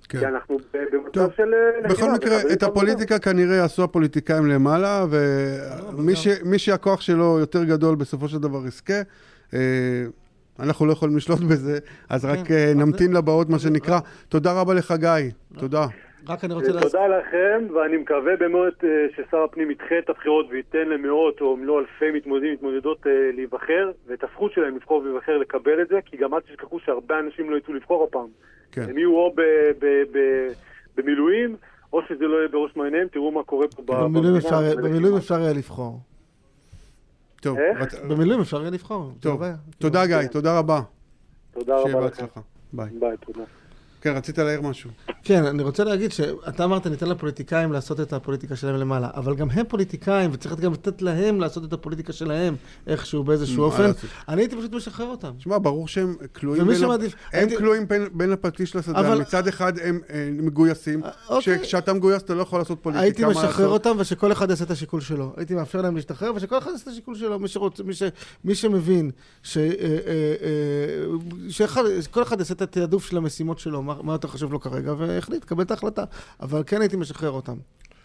כן. 0.08 0.18
כי 0.18 0.26
אנחנו 0.26 0.58
במצב 0.92 1.28
של... 1.36 1.54
אה, 1.54 1.88
בכל 1.88 2.10
מקרה, 2.10 2.36
את 2.52 2.62
הפוליטיקה 2.62 3.18
כנראה 3.18 3.56
יעשו 3.56 3.84
הפוליטיקאים 3.84 4.46
למעלה, 4.46 5.04
ומי 5.96 6.58
שהכוח 6.58 7.00
שלו 7.00 7.38
יותר 7.40 7.64
גדול 7.64 7.94
בסופו 7.94 8.28
של 8.28 8.38
דבר 8.38 8.66
יזכה. 8.66 9.02
אה, 9.54 10.04
אנחנו 10.60 10.86
לא 10.86 10.92
יכולים 10.92 11.16
לשלוט 11.16 11.40
בזה, 11.40 11.78
אז 12.10 12.24
רק 12.24 12.38
כן. 12.44 12.72
נמתין 12.76 13.12
לבאות, 13.12 13.48
מה 13.48 13.58
שנקרא. 13.58 13.98
תודה 14.28 14.60
רבה 14.60 14.74
לך, 14.74 14.94
גיא. 14.98 15.30
תודה. 15.58 15.86
רק 16.28 16.44
אני 16.44 16.54
רוצה... 16.54 16.72
תודה 16.80 17.06
לכם, 17.06 17.66
ואני 17.74 17.96
מקווה 17.96 18.36
באמת 18.36 18.84
אה, 18.84 19.06
ששר 19.16 19.42
הפנים 19.42 19.70
ידחה 19.70 19.98
את 19.98 20.10
הבחירות 20.10 20.46
וייתן 20.50 20.88
למאות 20.88 21.40
או 21.40 21.56
אם 21.56 21.64
לא 21.64 21.80
אלפי 21.80 22.10
מתמודדים 22.10 22.50
ומתמודדות 22.50 23.06
אה, 23.06 23.30
להיבחר, 23.34 23.90
ואת 24.06 24.24
הזכות 24.24 24.52
שלהם 24.52 24.76
לבחור 24.76 25.02
ולהיבחר 25.02 25.38
לקבל 25.38 25.82
את 25.82 25.88
זה, 25.88 25.98
כי 26.04 26.16
גם 26.16 26.34
אל 26.34 26.40
תשכחו 26.40 26.80
שהרבה 26.80 27.18
אנשים 27.18 27.50
לא 27.50 27.56
יצאו 27.56 27.74
לבחור 27.74 28.04
הפעם. 28.04 28.28
כן. 28.72 28.90
הם 28.90 28.98
יהיו 28.98 29.10
או 29.10 29.34
במילואים, 30.96 31.56
או 31.92 32.00
שזה 32.08 32.24
לא 32.24 32.36
יהיה 32.36 32.48
בראש 32.48 32.76
מעייניהם, 32.76 33.08
תראו 33.08 33.30
מה 33.30 33.42
קורה 33.42 33.66
פה 33.68 33.82
במדינה. 33.82 34.08
במילואים 34.82 35.16
אפשר 35.16 35.40
יהיה 35.40 35.52
לבחור. 35.52 36.00
טוב, 37.40 37.58
במילואים 38.08 38.40
אפשר 38.40 38.60
יהיה 38.60 38.70
לבחור. 38.70 39.12
טוב, 39.20 39.42
תודה 39.78 40.06
גיא, 40.06 40.26
תודה 40.26 40.58
רבה. 40.58 40.80
תודה 41.52 41.76
רבה 41.76 42.06
לכם. 42.06 42.24
ביי. 42.72 42.90
ביי, 43.00 43.16
תודה. 43.20 43.44
כן, 44.02 44.10
רצית 44.16 44.38
להעיר 44.38 44.60
משהו. 44.60 44.90
כן, 45.24 45.44
אני 45.44 45.62
רוצה 45.62 45.84
להגיד 45.84 46.12
שאתה 46.12 46.64
אמרת, 46.64 46.86
ניתן 46.86 47.08
לפוליטיקאים 47.08 47.72
לעשות 47.72 48.00
את 48.00 48.12
הפוליטיקה 48.12 48.56
שלהם 48.56 48.76
למעלה, 48.76 49.08
אבל 49.14 49.34
גם 49.34 49.50
הם 49.50 49.66
פוליטיקאים, 49.68 50.30
וצריך 50.32 50.60
גם 50.60 50.72
לתת 50.72 51.02
להם 51.02 51.40
לעשות 51.40 51.64
את 51.64 51.72
הפוליטיקה 51.72 52.12
שלהם 52.12 52.56
איכשהו 52.86 53.24
באיזשהו 53.24 53.62
אופן. 53.64 53.90
אני 54.28 54.42
הייתי 54.42 54.56
פשוט 54.56 54.72
משחרר 54.72 55.06
אותם. 55.06 55.30
תשמע, 55.38 55.58
ברור 55.58 55.88
שהם 55.88 56.16
כלואים 56.36 56.66
בין, 56.66 56.78
שמעדיף, 56.78 57.14
הם 57.32 57.40
הייתי... 57.40 57.56
כלואים 57.56 57.88
בין, 57.88 58.08
בין 58.12 58.32
הפטיש 58.32 58.76
לשדה. 58.76 59.00
אבל... 59.00 59.20
מצד 59.20 59.48
אחד 59.48 59.78
הם 59.78 60.00
אה, 60.10 60.28
מגויסים, 60.32 61.02
אוקיי. 61.28 61.58
כשאתה 61.58 61.92
מגויס 61.92 62.22
אתה 62.22 62.34
לא 62.34 62.42
יכול 62.42 62.58
לעשות 62.58 62.78
פוליטיקה, 62.82 63.04
הייתי 63.04 63.24
משחרר? 63.24 63.68
אותם 63.68 63.96
ושכל 63.98 64.32
אחד 64.32 64.50
יעשה 64.50 64.64
את 64.64 64.70
השיקול 64.70 65.00
שלו. 65.00 65.32
הייתי 65.36 65.54
מאפשר 65.54 65.82
להם 65.82 65.96
להשתחרר 65.96 66.32
ושכל 66.34 66.58
אחד 66.58 66.70
יעשה 66.70 66.82
את 66.82 66.88
השיקול 66.88 67.14
שלו. 67.14 67.38
מי, 67.38 67.48
שרוצ... 67.48 67.80
מי, 67.80 67.94
ש... 67.94 68.02
מי 68.44 68.54
שמבין. 68.54 69.10
אה, 69.56 69.62
אה, 69.62 69.68
שכל 71.48 72.22
אחד 72.22 72.38
יעשה 72.38 72.54
את 72.54 72.62
התעדוף 72.62 73.06
של 73.06 73.16
המשימות 73.16 73.58
שלו, 73.58 73.82
מה 74.02 74.12
יותר 74.12 74.28
חשוב 74.28 74.52
לו 74.52 74.60
כרגע, 74.60 74.92
והחליט, 74.98 75.44
קבל 75.44 75.62
את 75.62 75.70
ההחלטה. 75.70 76.04
אבל 76.40 76.62
כן 76.66 76.80
הייתי 76.80 76.96
משחרר 76.96 77.30
אותם. 77.30 77.56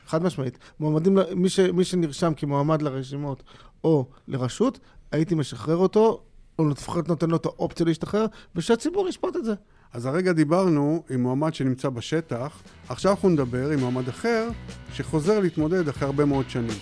חד 0.08 0.24
משמעית. 0.24 0.58
מועמדים, 0.80 1.18
מי, 1.36 1.50
ש, 1.50 1.60
מי 1.60 1.84
שנרשם 1.84 2.34
כמועמד 2.34 2.82
לרשימות 2.82 3.44
או 3.84 4.06
לרשות, 4.28 4.80
הייתי 5.12 5.36
משחרר 5.36 5.76
אותו, 5.76 6.22
או 6.60 6.70
לפחות 6.70 7.08
נותן 7.08 7.30
לו 7.30 7.36
את 7.36 7.46
האופציה 7.46 7.86
להשתחרר, 7.86 8.26
ושהציבור 8.56 9.08
ישפוט 9.08 9.36
את 9.36 9.46
זה. 9.46 9.54
אז 9.94 10.06
הרגע 10.06 10.32
דיברנו 10.32 11.04
עם 11.10 11.22
מועמד 11.22 11.54
שנמצא 11.54 11.90
בשטח, 11.90 12.62
עכשיו 12.90 13.12
אנחנו 13.12 13.30
נדבר 13.30 13.70
עם 13.70 13.80
מועמד 13.80 14.08
אחר 14.08 14.50
שחוזר 14.94 15.40
להתמודד 15.40 15.88
אחרי 15.88 16.06
הרבה 16.06 16.26
מאוד 16.26 16.50
שנים. 16.50 16.78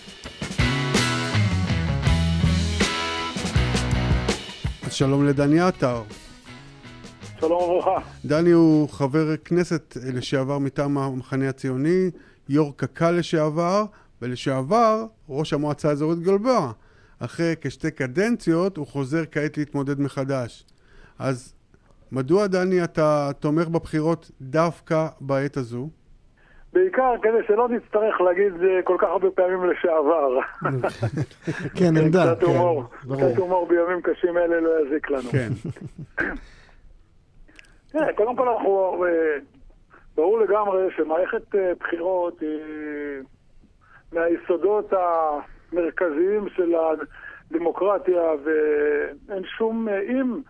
אז 4.84 4.94
שלום 4.94 5.26
לדני 5.26 5.60
עטר. 5.60 6.04
שלום 7.48 7.64
וברכה. 7.64 8.00
דני 8.26 8.52
הוא 8.52 8.90
חבר 8.90 9.38
כנסת 9.38 9.98
לשעבר 10.14 10.60
מטעם 10.60 10.98
המחנה 10.98 11.50
הציוני, 11.50 12.10
יו"ר 12.50 12.74
קק"ל 12.76 13.12
לשעבר, 13.12 13.84
ולשעבר 14.22 15.06
ראש 15.30 15.54
המועצה 15.54 15.90
האזורית 15.90 16.20
גלבוע. 16.20 16.72
אחרי 17.20 17.54
כשתי 17.62 17.92
קדנציות 17.92 18.78
הוא 18.78 18.88
חוזר 18.88 19.24
כעת 19.32 19.58
להתמודד 19.58 20.00
מחדש. 20.00 20.66
אז 21.20 21.54
מדוע, 22.12 22.48
דני, 22.48 22.84
אתה 22.84 23.30
תומך 23.40 23.68
בבחירות 23.68 24.32
דווקא 24.42 25.08
בעת 25.22 25.58
הזו? 25.58 25.90
בעיקר 26.74 27.14
כדי 27.22 27.48
שלא 27.48 27.70
נצטרך 27.70 28.22
להגיד 28.22 28.54
כל 28.84 28.96
כך 29.00 29.08
הרבה 29.08 29.28
פעמים 29.36 29.70
לשעבר. 29.70 30.40
כן, 31.76 31.98
עמדה. 32.04 32.36
קצת 32.36 32.44
הומור, 32.44 32.84
קצת 33.02 33.38
הומור 33.38 33.68
בימים 33.68 34.02
קשים 34.02 34.38
אלה 34.38 34.62
לא 34.62 34.70
יזיק 34.88 35.10
לנו. 35.10 35.30
כן. 35.32 35.50
תראה, 37.98 38.14
קודם 38.14 38.36
כל 38.36 38.50
אנחנו, 38.50 39.06
אה, 39.06 39.38
ברור 40.16 40.40
לגמרי 40.40 40.88
שמערכת 40.98 41.56
אה, 41.56 41.72
בחירות 41.80 42.42
היא 42.42 42.60
מהיסודות 44.12 44.94
המרכזיים 44.94 46.50
של 46.50 46.74
הדמוקרטיה 46.76 48.22
ואין 48.44 49.44
שום, 49.58 49.90
אה, 49.90 50.02
אם 50.02 50.42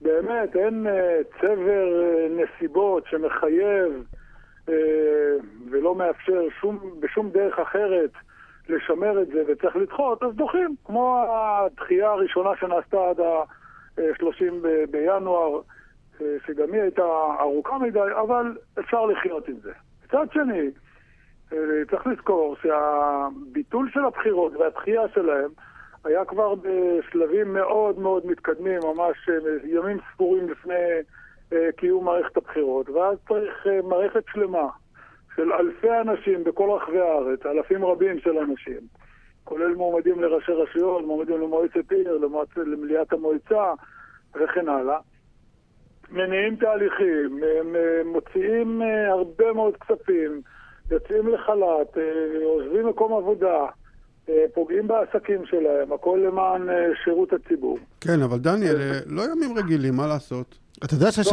באמת 0.00 0.56
אין 0.56 0.86
צבר 1.40 1.86
נסיבות 2.30 3.04
שמחייב 3.06 4.04
ולא 5.70 5.94
מאפשר 5.94 6.42
שום, 6.60 7.00
בשום 7.00 7.30
דרך 7.30 7.58
אחרת 7.58 8.10
לשמר 8.68 9.22
את 9.22 9.28
זה 9.28 9.42
וצריך 9.48 9.76
לדחות, 9.76 10.22
אז 10.22 10.34
דוחים, 10.34 10.74
כמו 10.84 11.24
הדחייה 11.28 12.10
הראשונה 12.10 12.50
שנעשתה 12.60 13.10
עד 13.10 13.20
ה-30 13.20 14.66
בינואר. 14.90 15.60
שגם 16.46 16.72
היא 16.72 16.82
הייתה 16.82 17.02
ארוכה 17.40 17.78
מדי, 17.78 18.00
אבל 18.20 18.56
אפשר 18.78 19.06
לחיות 19.06 19.48
עם 19.48 19.56
זה. 19.62 19.72
מצד 20.04 20.26
שני, 20.32 20.70
אה, 21.52 21.58
צריך 21.90 22.06
לזכור 22.06 22.56
שהביטול 22.62 23.90
של 23.92 24.04
הבחירות 24.04 24.56
והדחייה 24.56 25.08
שלהם 25.14 25.50
היה 26.04 26.24
כבר 26.24 26.54
בשלבים 26.54 27.52
מאוד 27.52 27.98
מאוד 27.98 28.26
מתקדמים, 28.26 28.80
ממש 28.84 29.28
אה, 29.28 29.34
ימים 29.64 29.98
ספורים 30.12 30.48
לפני 30.48 30.84
אה, 31.52 31.68
קיום 31.76 32.04
מערכת 32.04 32.36
הבחירות, 32.36 32.88
ואז 32.88 33.18
צריך 33.28 33.66
מערכת 33.84 34.22
שלמה 34.32 34.68
של 35.36 35.52
אלפי 35.52 36.00
אנשים 36.00 36.44
בכל 36.44 36.70
רחבי 36.70 37.00
הארץ, 37.00 37.46
אלפים 37.46 37.84
רבים 37.84 38.20
של 38.20 38.38
אנשים, 38.38 38.80
כולל 39.44 39.74
מועמדים 39.74 40.22
לראשי 40.22 40.52
רשויות, 40.52 41.04
מועמדים 41.04 41.40
למועצת 41.40 41.92
עיר, 41.92 42.18
למליאת 42.56 43.12
המועצה 43.12 43.72
וכן 44.34 44.68
הלאה. 44.68 44.98
מניעים 46.10 46.56
תהליכים, 46.56 47.40
מוציאים 48.04 48.82
אה, 48.82 49.10
הרבה 49.10 49.52
מאוד 49.52 49.76
כספים, 49.76 50.42
יוצאים 50.90 51.28
לחל"ת, 51.28 51.98
אה, 51.98 52.44
עוזבים 52.44 52.86
מקום 52.86 53.12
עבודה, 53.12 53.60
אה, 53.60 53.68
פוגעים 54.54 54.88
בעסקים 54.88 55.46
שלהם, 55.46 55.92
הכל 55.92 56.20
למען 56.26 56.68
שירות 57.04 57.32
הציבור. 57.32 57.78
כן, 58.00 58.22
אבל 58.22 58.38
דניאל, 58.38 58.76
לא 59.06 59.22
ימים 59.22 59.58
רגילים, 59.58 59.96
מה 59.96 60.06
לעשות? 60.06 60.58
אתה 60.84 60.94
יודע 60.94 61.12
שיש 61.12 61.32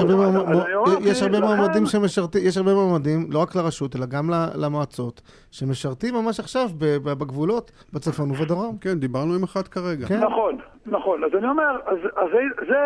הרבה, 1.22 1.40
מועמדים 1.40 1.86
שמשרתים, 1.86 2.42
יש 2.46 2.58
הרבה 2.58 2.74
מועמדים, 2.74 3.28
לא 3.30 3.40
רק 3.40 3.56
לרשות, 3.56 3.96
אלא 3.96 4.06
גם 4.06 4.30
למועצות, 4.56 5.22
שמשרתים 5.52 6.16
ממש 6.16 6.40
עכשיו 6.40 6.70
בגבולות, 7.04 7.72
בצפון 7.94 8.32
ובדרום. 8.32 8.78
כן, 8.82 9.00
דיברנו 9.00 9.36
עם 9.36 9.44
אחד 9.44 9.68
כרגע. 9.68 10.08
כן. 10.08 10.20
נכון, 10.20 10.58
נכון. 10.86 11.24
אז 11.24 11.32
אני 11.38 11.48
אומר, 11.48 11.78
אז, 11.86 11.98
אז 12.16 12.30
זה, 12.68 12.78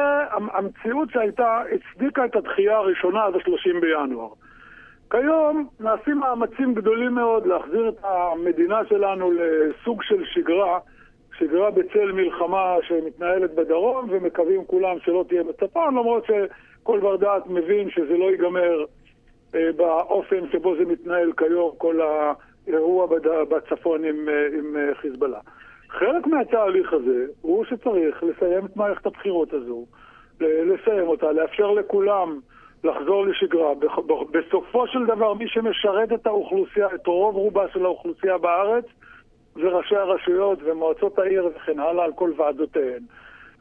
המציאות 0.53 1.09
שהייתה, 1.11 1.61
הצדיקה 1.75 2.25
את 2.25 2.35
הדחייה 2.35 2.77
הראשונה 2.77 3.23
עד 3.23 3.33
ה-30 3.35 3.81
בינואר. 3.81 4.29
כיום 5.11 5.67
נעשים 5.79 6.17
מאמצים 6.17 6.73
גדולים 6.73 7.13
מאוד 7.15 7.45
להחזיר 7.45 7.89
את 7.89 7.97
המדינה 8.03 8.85
שלנו 8.89 9.31
לסוג 9.31 10.03
של 10.03 10.23
שגרה. 10.25 10.79
שגרה 11.37 11.71
בצל 11.71 12.11
מלחמה 12.11 12.75
שמתנהלת 12.81 13.55
בדרום, 13.55 14.07
ומקווים 14.09 14.65
כולם 14.65 14.99
שלא 14.99 15.25
תהיה 15.27 15.43
בצפון, 15.43 15.95
למרות 15.95 16.25
שכל 16.25 16.99
בר 16.99 17.15
דעת 17.15 17.47
מבין 17.47 17.89
שזה 17.89 18.17
לא 18.17 18.31
ייגמר 18.31 18.85
אה, 19.55 19.69
באופן 19.75 20.49
שבו 20.51 20.75
זה 20.75 20.85
מתנהל 20.85 21.31
כיום, 21.37 21.71
כל 21.77 21.99
האירוע 22.01 23.05
בד... 23.05 23.27
בצפון 23.49 24.03
עם, 24.03 24.29
אה, 24.29 24.47
עם 24.47 24.77
אה, 24.77 24.95
חיזבאללה. 24.95 25.39
חלק 25.89 26.27
מהתהליך 26.27 26.93
הזה 26.93 27.25
הוא 27.41 27.65
שצריך 27.65 28.23
לסיים 28.23 28.65
את 28.65 28.77
מערכת 28.77 29.05
הבחירות 29.05 29.53
הזו, 29.53 29.85
לסיים 30.39 31.07
אותה, 31.07 31.31
לאפשר 31.31 31.71
לכולם 31.71 32.39
לחזור 32.83 33.25
לשגרה. 33.25 33.73
בסופו 34.31 34.87
של 34.87 35.05
דבר, 35.05 35.33
מי 35.33 35.47
שמשרת 35.47 36.13
את 36.13 36.27
האוכלוסייה, 36.27 36.87
את 36.95 37.07
רוב 37.07 37.35
רובה 37.35 37.65
של 37.73 37.85
האוכלוסייה 37.85 38.37
בארץ, 38.37 38.85
וראשי 39.55 39.95
הרשויות 39.95 40.59
ומועצות 40.63 41.19
העיר 41.19 41.49
וכן 41.55 41.79
הלאה 41.79 42.05
על 42.05 42.13
כל 42.13 42.31
ועדותיהן. 42.37 43.01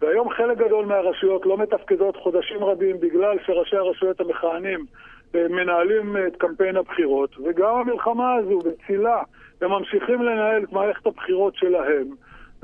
והיום 0.01 0.31
חלק 0.31 0.59
גדול 0.59 0.85
מהרשויות 0.85 1.47
לא 1.47 1.59
מתפקדות 1.59 2.17
חודשים 2.17 2.65
רבים 2.65 3.01
בגלל 3.01 3.39
שראשי 3.47 3.77
הרשויות 3.77 4.21
המכהנים 4.21 4.87
אה, 5.35 5.49
מנהלים 5.49 6.17
את 6.27 6.37
קמפיין 6.37 6.77
הבחירות, 6.77 7.37
וגם 7.45 7.75
המלחמה 7.75 8.35
הזו 8.35 8.59
בצילה, 8.59 9.23
הם 9.61 9.71
ממשיכים 9.71 10.23
לנהל 10.23 10.63
את 10.65 10.73
מערכת 10.73 11.07
הבחירות 11.07 11.57
שלהם. 11.57 12.07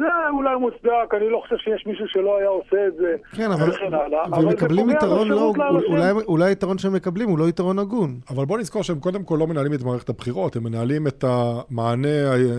זה 0.01 0.07
אולי 0.37 0.57
מוצדק, 0.61 0.89
אני 1.17 1.29
לא 1.31 1.41
חושב 1.43 1.57
שיש 1.65 1.87
מישהו 1.87 2.05
שלא 2.09 2.39
היה 2.39 2.49
עושה 2.49 2.87
את 2.89 2.93
זה, 3.01 3.17
כן, 3.37 3.51
אבל... 3.51 3.71
וכן 3.71 3.85
הלאה. 3.95 4.25
אבל 4.25 4.45
והם 4.47 4.57
זה 4.61 4.69
פוגע 4.69 4.93
יתרון 4.93 5.29
לא... 5.29 5.53
אולי, 5.89 6.11
אולי 6.29 6.45
היתרון 6.45 6.79
שהם 6.79 6.93
מקבלים 6.93 7.29
הוא 7.29 7.39
לא 7.39 7.49
יתרון 7.49 7.79
הגון. 7.79 8.21
אבל 8.31 8.45
בוא 8.45 8.59
נזכור 8.59 8.83
שהם 8.83 8.99
קודם 8.99 9.23
כל 9.23 9.37
לא 9.41 9.47
מנהלים 9.47 9.73
את 9.75 9.83
מערכת 9.83 10.09
הבחירות, 10.09 10.57
הם 10.57 10.65
מנהלים 10.65 11.07
את 11.07 11.25
המענה 11.29 12.09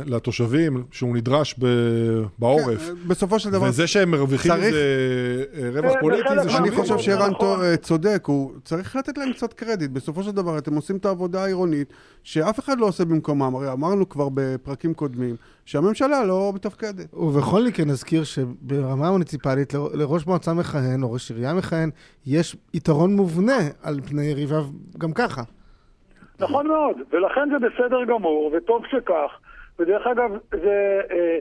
לתושבים 0.06 0.84
שהוא 0.92 1.16
נדרש 1.16 1.56
ב- 1.60 1.66
בעורף. 2.40 2.88
כן, 2.88 2.94
בסופו 3.08 3.40
של 3.40 3.50
דבר, 3.50 3.66
וזה 3.70 3.88
שהם 3.88 4.12
מרוויחים 4.12 4.52
צריך- 4.52 4.64
איזה 4.66 5.46
אה, 5.64 5.70
רווח 5.82 5.96
אה, 5.96 6.00
פוליטי 6.02 6.30
זה 6.30 6.36
מה- 6.36 6.42
אני 6.42 6.52
שולי. 6.52 6.72
חושב 6.72 6.98
זה 6.98 7.04
שערן 7.04 7.32
נכון. 7.32 7.34
טו- 7.58 7.64
אה, 7.64 7.78
צודק, 7.78 8.24
הוא 8.26 8.52
צריך 8.64 8.96
לתת 8.96 9.18
להם 9.18 9.34
קצת 9.34 9.54
קרדיט. 9.54 9.92
בסופו 9.92 10.24
של 10.24 10.32
דבר 10.32 10.58
אתם 10.58 10.76
עושים 10.76 10.98
את 10.98 11.06
העבודה 11.06 11.44
העירונית 11.44 11.94
שאף 12.24 12.60
אחד 12.60 12.80
לא 12.80 12.86
עושה 12.86 13.06
במקומם. 13.06 13.56
הרי 13.56 13.72
אמרנו 13.72 14.10
כבר 14.10 14.28
בפרקים 14.34 14.94
קודמים 14.94 15.36
שהממשלה 15.72 16.24
לא 16.26 16.52
מתפקדת. 16.56 17.14
ובכל 17.14 17.62
מקרה 17.68 17.86
נזכיר 17.86 18.24
שברמה 18.24 19.08
המוניציפלית 19.08 19.74
ל- 19.74 19.78
לראש 20.02 20.28
מועצה 20.28 20.54
מכהן 20.54 21.04
או 21.04 21.12
ראש 21.12 21.32
עירייה 21.32 21.54
מכהן 21.54 21.90
יש 22.28 22.56
יתרון 22.74 23.16
מובנה 23.16 23.60
על 23.84 24.00
פני 24.10 24.26
יריביו 24.26 24.64
גם 24.98 25.14
ככה. 25.14 25.42
נכון 26.40 26.68
מאוד, 26.68 26.96
ולכן 27.12 27.50
זה 27.52 27.68
בסדר 27.68 28.06
גמור, 28.06 28.52
וטוב 28.54 28.84
שכך. 28.92 29.32
ודרך 29.80 30.08
אגב, 30.08 30.32
זה, 30.52 31.02
אה, 31.12 31.38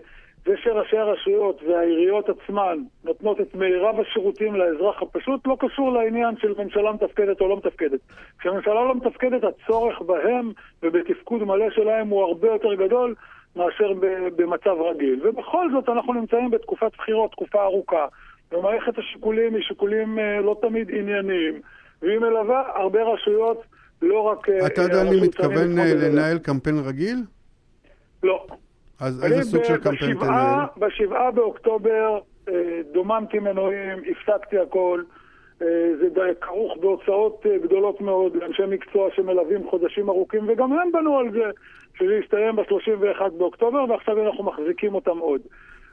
זה 0.47 0.53
שראשי 0.62 0.97
הרשויות 0.99 1.62
והעיריות 1.62 2.27
עצמן 2.29 2.79
נותנות 3.05 3.40
את 3.40 3.55
מירב 3.55 4.01
השירותים 4.01 4.55
לאזרח 4.55 5.03
הפשוט, 5.03 5.47
לא 5.47 5.57
קשור 5.61 5.93
לעניין 5.93 6.35
של 6.38 6.55
ממשלה 6.59 6.93
מתפקדת 6.93 7.40
או 7.40 7.49
לא 7.49 7.57
מתפקדת. 7.57 8.01
כשממשלה 8.38 8.75
לא 8.75 8.95
מתפקדת, 8.95 9.43
הצורך 9.45 10.01
בהם 10.01 10.53
ובתפקוד 10.83 11.43
מלא 11.45 11.71
שלהם 11.71 12.09
הוא 12.09 12.23
הרבה 12.23 12.49
יותר 12.49 12.75
גדול 12.75 13.14
מאשר 13.57 13.93
במצב 14.37 14.77
רגיל. 14.91 15.29
ובכל 15.29 15.71
זאת, 15.73 15.89
אנחנו 15.89 16.13
נמצאים 16.13 16.51
בתקופת 16.51 16.91
בחירות, 16.99 17.31
תקופה 17.31 17.63
ארוכה, 17.63 18.07
ומערכת 18.53 18.99
השיקולים 18.99 19.55
היא 19.55 19.63
שיקולים 19.63 20.19
אה, 20.19 20.41
לא 20.41 20.57
תמיד 20.63 20.91
ענייניים, 20.91 21.61
והיא 22.03 22.19
מלווה 22.19 22.63
הרבה 22.75 23.03
רשויות. 23.03 23.63
לא 24.03 24.21
רק... 24.21 24.49
אה, 24.49 24.67
אתה 24.67 24.83
יודע, 24.83 24.97
אה, 24.97 25.03
אני 25.03 25.21
מתכוון. 25.21 25.79
לנהל 25.79 26.39
קמפיין 26.39 26.79
רגיל? 26.79 27.17
לא. 28.23 28.47
אז 29.01 29.25
איזה 29.25 29.43
סוג 29.43 29.65
של 29.65 29.77
קמפיין 29.77 30.19
תנהל? 30.19 30.65
בשבעה 30.77 31.31
באוקטובר 31.31 32.19
דוממתי 32.93 33.39
מנועים, 33.39 33.99
הפסקתי 34.11 34.59
הכל. 34.59 35.03
אה, 35.62 35.66
זה 36.01 36.09
די 36.09 36.31
כרוך 36.40 36.77
בהוצאות 36.81 37.46
אה, 37.46 37.59
גדולות 37.59 38.01
מאוד 38.01 38.37
לאנשי 38.37 38.62
מקצוע 38.68 39.09
שמלווים 39.16 39.70
חודשים 39.70 40.09
ארוכים, 40.09 40.44
וגם 40.49 40.73
הם 40.73 40.92
בנו 40.92 41.18
על 41.18 41.33
זה, 41.33 41.44
שזה 41.99 42.14
יסתיים 42.25 42.57
ב-31 42.57 43.29
באוקטובר, 43.38 43.85
ועכשיו 43.90 44.27
אנחנו 44.29 44.44
מחזיקים 44.44 44.94
אותם 44.94 45.18
עוד. 45.18 45.40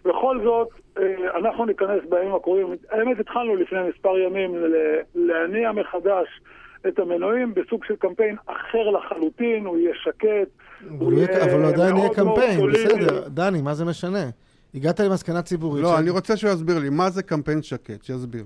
בכל 0.05 0.39
זאת, 0.43 0.67
אה, 0.97 1.03
אנחנו 1.39 1.65
ניכנס 1.65 2.01
בימים 2.09 2.35
הקרובים, 2.35 2.67
האמת 2.91 3.19
התחלנו 3.19 3.55
לפני 3.55 3.79
מספר 3.89 4.17
ימים 4.17 4.55
ל- 4.55 4.75
להניע 5.15 5.71
מחדש 5.71 6.27
את 6.87 6.99
המנועים 6.99 7.53
בסוג 7.53 7.83
של 7.85 7.95
קמפיין 7.95 8.35
אחר 8.45 8.89
לחלוטין, 8.89 9.65
הוא 9.65 9.77
יהיה 9.77 9.95
שקט. 9.95 10.27
אבל 10.89 11.05
הוא 11.05 11.13
יהיה- 11.13 11.43
אבל 11.43 11.61
הוא 11.63 11.69
עדיין 11.73 11.97
יהיה 11.97 12.09
קמפיין. 12.13 12.59
בסדר. 12.71 13.27
דני, 13.27 13.61
מה 13.61 13.73
זה 13.73 13.85
משנה? 13.85 14.23
הגעת 14.75 14.99
למסקנה 14.99 15.41
ציבורית. 15.41 15.83
לא, 15.83 15.89
ש- 15.89 15.99
אני 15.99 16.09
רוצה 16.09 16.37
שהוא 16.37 16.51
יסביר 16.51 16.79
לי, 16.79 16.89
מה 16.89 17.09
זה 17.09 17.23
קמפיין 17.23 17.61
שקט? 17.61 18.03
שיסביר. 18.03 18.43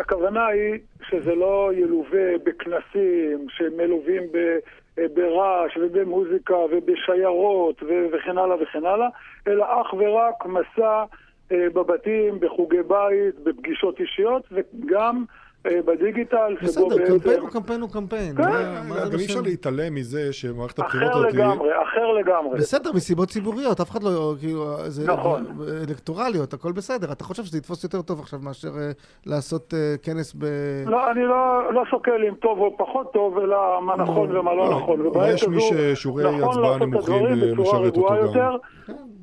הכוונה 0.00 0.46
היא 0.46 0.78
שזה 1.08 1.34
לא 1.34 1.70
ילווה 1.74 2.38
בכנסים 2.44 3.46
שמלווים 3.48 4.22
ב- 4.32 4.58
אה, 4.98 5.04
ברעש 5.14 5.76
ובמוזיקה 5.76 6.56
ובשיירות 6.56 7.82
וכן 8.12 8.38
הלאה 8.38 8.62
וכן 8.62 8.84
הלאה, 8.84 9.08
אלא 9.48 9.64
אך 9.64 9.94
ורק 9.94 10.46
מסע 10.46 11.04
אה, 11.52 11.66
בבתים, 11.74 12.40
בחוגי 12.40 12.82
בית, 12.82 13.38
בפגישות 13.42 14.00
אישיות 14.00 14.48
וגם 14.52 15.24
בדיגיטל, 15.64 16.36
שבו 16.60 16.66
בסדר, 16.66 16.86
בעצם... 16.96 17.18
קמפיין 17.18 17.40
הוא 17.40 17.50
קמפיין 17.50 17.80
הוא 17.80 17.90
קמפיין. 17.90 18.36
כן, 18.36 18.42
מה- 18.42 18.82
מה 18.88 19.04
זה 19.06 19.12
גם 19.12 19.18
אי 19.18 19.24
אפשר? 19.24 19.40
להתעלם 19.40 19.94
מזה 19.94 20.32
שמערכת 20.32 20.78
הבחירות 20.78 21.10
אחר 21.12 21.18
הזאת... 21.18 21.32
היא- 21.34 21.38
לגמרי, 21.44 21.68
אחר 21.82 22.12
לגמרי. 22.20 22.58
בסדר, 22.58 22.90
מסיבות 22.94 23.28
ציבוריות, 23.28 23.80
אף 23.80 23.90
אחד 23.90 24.02
לא, 24.02 24.34
כאילו, 24.40 24.76
זה 24.86 25.12
נכון. 25.12 25.46
אלקטורליות, 25.88 26.52
הכל 26.54 26.72
בסדר. 26.72 27.12
אתה 27.12 27.24
חושב 27.24 27.42
שזה 27.44 27.58
יתפוס 27.58 27.84
יותר 27.84 28.02
טוב 28.02 28.20
עכשיו 28.20 28.38
מאשר 28.42 28.68
אה, 28.78 28.90
לעשות 29.26 29.74
אה, 29.74 29.94
כנס 30.02 30.34
ב... 30.38 30.44
לא, 30.86 31.10
אני 31.10 31.22
לא, 31.24 31.72
לא 31.74 31.82
שוקל 31.90 32.24
אם 32.28 32.34
טוב 32.34 32.58
או 32.58 32.76
פחות 32.78 33.12
טוב, 33.12 33.38
אלא 33.38 33.56
מה 33.82 33.96
נכון 33.96 34.36
ומה 34.36 34.54
לא 34.54 34.70
לא, 34.70 34.76
נכון. 34.76 35.06
ובעת 35.06 35.34
יש 35.34 35.48
מי 35.48 35.60
ששיעורי 35.60 36.24
נכון 36.24 36.42
הצבעה 36.50 36.78
נמוכים, 36.78 37.26
אה, 37.26 37.34
משרת 37.58 37.96
אותו 37.96 38.08
גם. 38.08 38.16
יותר. 38.16 38.56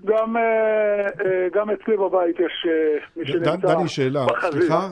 גם, 0.05 0.37
אה, 0.37 0.41
אה, 1.25 1.47
גם 1.53 1.69
אצלי 1.69 1.97
בבית 1.97 2.35
יש 2.39 2.67
אה, 2.69 2.97
מי 3.17 3.25
שנמצא 3.27 3.55
דני, 3.55 3.87
שאלה. 3.87 4.25
בחזית. 4.25 4.53
סליחה, 4.61 4.89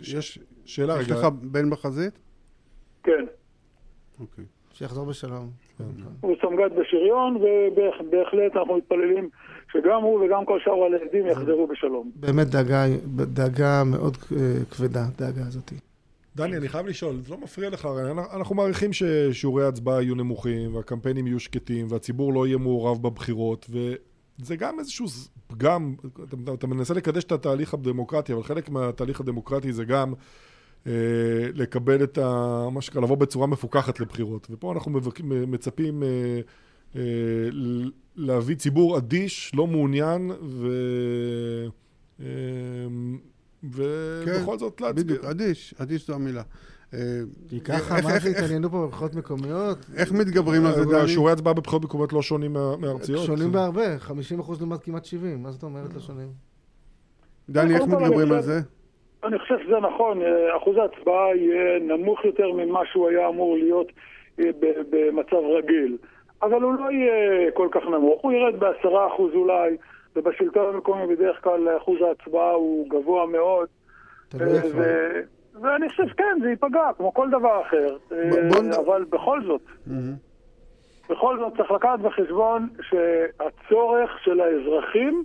יש 0.00 0.38
יש- 0.68 0.76
שאלה 0.76 1.00
יש 1.00 1.06
רגע. 1.10 1.14
לך 1.20 1.26
בן 1.42 1.70
בחזית? 1.70 2.18
כן. 3.02 3.24
אוקיי. 4.20 4.44
שיחזור 4.72 5.06
בשלום. 5.06 5.50
הוא 6.20 6.34
סמג"ד 6.42 6.70
בשריון, 6.80 7.36
ובהחלט 7.36 8.56
אנחנו 8.56 8.76
מתפללים 8.76 9.28
שגם 9.72 10.02
הוא 10.02 10.24
וגם 10.24 10.44
כל 10.44 10.58
שאר 10.64 10.72
הילדים 10.72 11.26
יחזרו 11.26 11.66
בשלום. 11.66 12.10
באמת 12.14 12.46
דאגה, 12.46 12.84
דאגה 13.14 13.82
מאוד 13.84 14.16
אה, 14.36 14.64
כבדה, 14.70 15.04
דאגה 15.18 15.42
הזאתי. 15.46 15.74
דני, 16.36 16.56
אני 16.56 16.68
חייב 16.68 16.86
לשאול, 16.86 17.16
זה 17.24 17.30
לא 17.30 17.38
מפריע 17.40 17.70
לך, 17.70 17.84
הרי 17.84 18.10
אנחנו- 18.10 18.36
אנחנו 18.38 18.54
מעריכים 18.54 18.90
ששיעורי 18.92 19.64
ההצבעה 19.64 20.02
יהיו 20.02 20.14
נמוכים, 20.14 20.74
והקמפיינים 20.74 21.26
יהיו 21.26 21.40
שקטים, 21.40 21.86
והציבור 21.90 22.32
לא 22.34 22.46
יהיה 22.46 22.58
מעורב 22.58 23.02
בבחירות, 23.02 23.66
וזה 23.70 24.56
גם 24.56 24.78
איזשהו 24.78 25.06
פגם, 25.46 25.94
אתה, 26.44 26.54
אתה 26.54 26.66
מנסה 26.66 26.94
לקדש 26.94 27.24
את 27.24 27.32
התהליך 27.32 27.74
הדמוקרטי, 27.74 28.32
אבל 28.32 28.42
חלק 28.42 28.68
מהתהליך 28.68 29.20
הדמוקרטי 29.20 29.72
זה 29.72 29.84
גם 29.84 30.12
לקבל 31.54 32.02
את 32.04 32.18
ה... 32.18 32.28
מה 32.72 32.80
שנקרא, 32.80 33.00
לבוא 33.02 33.16
בצורה 33.16 33.46
מפוקחת 33.46 34.00
לבחירות. 34.00 34.46
ופה 34.50 34.72
אנחנו 34.72 34.90
מבק... 34.90 35.20
מצפים 35.24 36.02
אה, 36.02 36.08
אה, 36.96 37.00
ל- 37.52 37.90
להביא 38.16 38.56
ציבור 38.56 38.98
אדיש, 38.98 39.52
לא 39.54 39.66
מעוניין, 39.66 40.30
ו... 40.42 40.68
אה, 42.20 42.26
ובכל 43.64 44.58
זאת 44.58 44.80
להצביע. 44.80 45.02
בדיוק, 45.04 45.24
אדיש, 45.24 45.74
אדיש 45.78 46.06
זו 46.06 46.14
המילה. 46.14 46.42
אה, 46.94 46.98
כי 47.48 47.60
ככה, 47.60 47.96
איך- 47.96 48.04
מה 48.06 48.18
זה 48.18 48.28
התעניינו 48.28 48.70
פה 48.70 48.86
בבחירות 48.86 49.14
מקומיות? 49.14 49.78
איך 49.96 50.12
מתגברים 50.12 50.66
על 50.66 50.74
זה, 50.74 50.84
דני? 50.84 51.08
שיעורי 51.08 51.32
הצבעה 51.32 51.54
בבחירות 51.54 51.82
מקומיות 51.84 52.12
לא 52.12 52.22
שונים 52.22 52.52
מה- 52.52 52.76
מארציות. 52.76 53.26
שונים 53.26 53.52
בהרבה, 53.52 53.96
50% 53.96 54.12
לעומת 54.58 54.82
כמעט 54.82 55.04
70, 55.04 55.42
מה 55.42 55.52
זאת 55.52 55.62
אומרת 55.62 55.94
לא 55.94 56.00
שונים? 56.00 56.28
דני, 57.50 57.74
איך 57.74 57.82
מתגברים 57.82 58.32
על 58.32 58.42
זה? 58.42 58.60
אני 59.28 59.38
חושב 59.38 59.58
שזה 59.64 59.80
נכון, 59.80 60.22
אה, 60.22 60.56
אחוז 60.56 60.76
ההצבעה 60.76 61.36
יהיה 61.36 61.78
נמוך 61.78 62.24
יותר 62.24 62.52
ממה 62.52 62.80
שהוא 62.86 63.08
היה 63.08 63.28
אמור 63.28 63.56
להיות 63.56 63.92
אה, 64.40 64.50
במצב 64.90 65.36
רגיל. 65.36 65.96
אבל 66.42 66.62
הוא 66.62 66.74
לא 66.74 66.90
יהיה 66.90 67.50
כל 67.50 67.68
כך 67.70 67.82
נמוך, 67.86 68.22
הוא 68.22 68.32
ירד 68.32 68.60
בעשרה 68.60 69.06
אחוז 69.06 69.34
אולי, 69.34 69.76
ובשלטון 70.16 70.74
המקומי 70.74 71.16
בדרך 71.16 71.44
כלל 71.44 71.76
אחוז 71.76 71.98
ההצבעה 72.02 72.50
הוא 72.50 72.88
גבוה 72.88 73.26
מאוד. 73.26 73.68
אה. 74.40 74.46
ו- 74.74 75.20
ואני 75.62 75.88
חושב, 75.88 76.08
כן, 76.16 76.38
זה 76.42 76.50
ייפגע, 76.50 76.90
כמו 76.96 77.14
כל 77.14 77.30
דבר 77.30 77.62
אחר. 77.62 77.96
אבל 78.86 79.04
בכל 79.04 79.40
זאת. 79.44 79.62
בכל 81.10 81.38
זאת 81.38 81.56
צריך 81.56 81.70
לקחת 81.70 81.98
בחשבון 81.98 82.68
שהצורך 82.82 84.10
של 84.24 84.40
האזרחים 84.40 85.24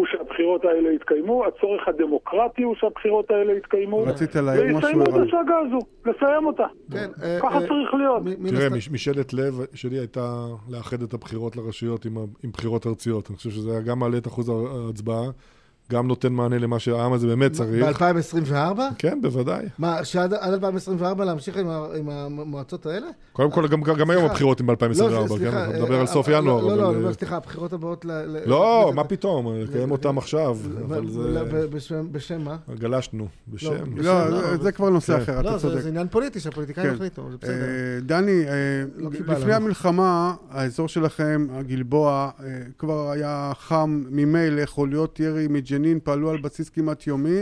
הוא 0.00 0.06
שהבחירות 0.06 0.64
האלה 0.64 0.92
יתקיימו, 0.92 1.44
הצורך 1.46 1.88
הדמוקרטי 1.88 2.62
הוא 2.62 2.74
שהבחירות 2.74 3.30
האלה 3.30 3.52
יתקיימו. 3.52 4.02
רצית 4.02 4.36
להעיר 4.36 4.64
משהו, 4.64 4.76
ויסיימו 4.76 5.02
את 5.02 5.08
ערן? 5.08 5.28
הסאגה 5.28 5.58
הזו, 5.66 5.78
לסיים 6.06 6.46
אותה. 6.46 6.66
כן, 6.92 7.10
אה, 7.22 7.38
ככה 7.42 7.54
אה, 7.54 7.60
צריך 7.60 7.94
להיות. 7.94 8.22
תראה, 8.48 8.68
משאלת 8.92 9.32
לב 9.34 9.54
שלי 9.74 9.98
הייתה 9.98 10.46
לאחד 10.70 11.02
את 11.02 11.14
הבחירות 11.14 11.56
לרשויות 11.56 12.04
עם 12.44 12.50
בחירות 12.52 12.86
ארציות. 12.86 13.30
אני 13.30 13.36
חושב 13.36 13.50
שזה 13.50 13.70
היה 13.70 13.80
גם 13.80 13.98
מעלה 13.98 14.18
את 14.18 14.26
אחוז 14.26 14.48
ההצבעה, 14.48 15.30
גם 15.90 16.06
נותן 16.08 16.32
מענה 16.32 16.58
למה 16.58 16.78
שהעם 16.78 17.12
הזה 17.12 17.26
באמת 17.26 17.52
צריך. 17.52 17.84
ב-2024? 17.84 18.80
כן, 18.98 19.18
בוודאי. 19.22 19.66
מה, 19.78 20.04
שעד 20.04 20.34
עד 20.34 20.52
2024 20.52 21.24
להמשיך 21.24 21.56
עם 21.56 21.68
ה- 21.68 21.86
עם 21.98 22.10
המועצות 22.10 22.86
האלה? 22.86 23.06
קודם 23.32 23.50
כל, 23.50 23.68
גם, 23.68 23.82
גם 23.82 24.10
היום. 24.10 24.24
הבחירות 24.24 24.60
הן 24.60 24.66
ב-2024, 24.66 24.74
לא, 25.02 25.26
כן? 25.28 25.36
סליחה, 25.36 25.64
אתה 25.68 25.76
אה, 25.76 25.82
מדבר 25.82 26.00
על 26.00 26.06
סוף 26.06 26.28
אה, 26.28 26.34
ינואר, 26.38 26.62
לא, 26.66 26.76
לא, 26.76 26.88
אומר, 26.88 27.08
אה, 27.08 27.12
סליחה, 27.12 27.36
הבחירות 27.36 27.72
הבאות 27.72 28.04
ל... 28.04 28.10
ל- 28.12 28.38
לא, 28.46 28.92
מה 28.94 29.04
פתאום, 29.04 29.54
לקיים 29.56 29.90
אותם 29.90 30.18
עכשיו, 30.18 30.56
בשם- 31.70 32.06
בשם 32.12 32.42
מה? 32.44 32.56
גלשנו, 32.78 33.26
בשם. 33.48 33.74
לא, 33.96 34.28
לא, 34.30 34.56
זה- 34.56 34.72
כבר 34.72 34.90
נושא 34.90 35.16
כן. 35.16 35.22
אחר, 35.22 35.42
לא, 35.42 35.50
אתה 35.50 35.58
צודק. 35.58 35.80
זה 35.80 35.88
עניין 35.88 36.08
פוליטי 36.08 36.40
שהפוליטיקאים 36.40 36.86
כן. 36.88 36.94
החליטו, 36.94 37.22
זה 37.30 37.36
בסדר. 37.40 37.52
אה, 37.54 37.60
דני, 38.02 38.44
אה, 38.48 38.52
לא. 38.96 39.10
לפני 39.36 39.54
המלחמה, 39.54 40.34
האזור 40.50 40.88
שלכם, 40.88 41.46
הגלבוע, 41.52 42.10
אה, 42.44 42.44
כבר 42.78 43.10
היה 43.10 43.52
חם 43.60 44.02
ממילא, 44.10 44.66
חוליות 44.66 45.20
ירי 45.20 45.46
מג'נין 45.50 45.79
פעלו 46.04 46.30
על 46.30 46.36
בסיס 46.36 46.70
כמעט 46.70 47.06
יומי. 47.06 47.40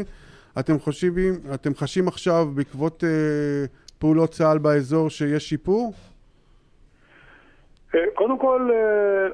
אתם 0.59 0.79
חושבים, 0.79 1.33
אתם 1.55 1.75
חשים 1.75 2.09
עכשיו 2.09 2.47
בעקבות 2.55 3.05
אה, 3.05 3.65
פעולות 3.99 4.31
צה"ל 4.31 4.59
באזור 4.59 5.11
שיש 5.11 5.49
שיפור? 5.49 5.93
אה, 7.95 8.01
קודם 8.15 8.39
כל, 8.39 8.71
אה, 8.73 9.29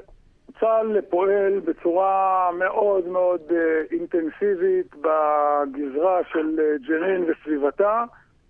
צה"ל 0.59 1.01
פועל 1.01 1.59
בצורה 1.59 2.49
מאוד 2.59 3.07
מאוד 3.07 3.41
אה, 3.51 3.81
אינטנסיבית 3.91 4.95
בגזרה 4.95 6.19
של 6.31 6.59
ג'נין 6.87 7.25
וסביבתה, 7.27 8.03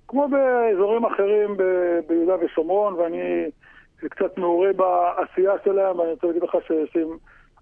כמו 0.08 0.28
באזורים 0.28 1.06
אחרים 1.06 1.58
ב- 1.58 2.00
ביהודה 2.08 2.46
ושומרון, 2.46 2.94
ואני 2.94 3.46
קצת 4.10 4.38
מעורה 4.38 4.74
בעשייה 4.74 5.54
שלהם, 5.64 6.00
ואני 6.00 6.12
רוצה 6.12 6.28
להגיד 6.28 6.44
לך 6.44 6.58
שעושים 6.68 7.18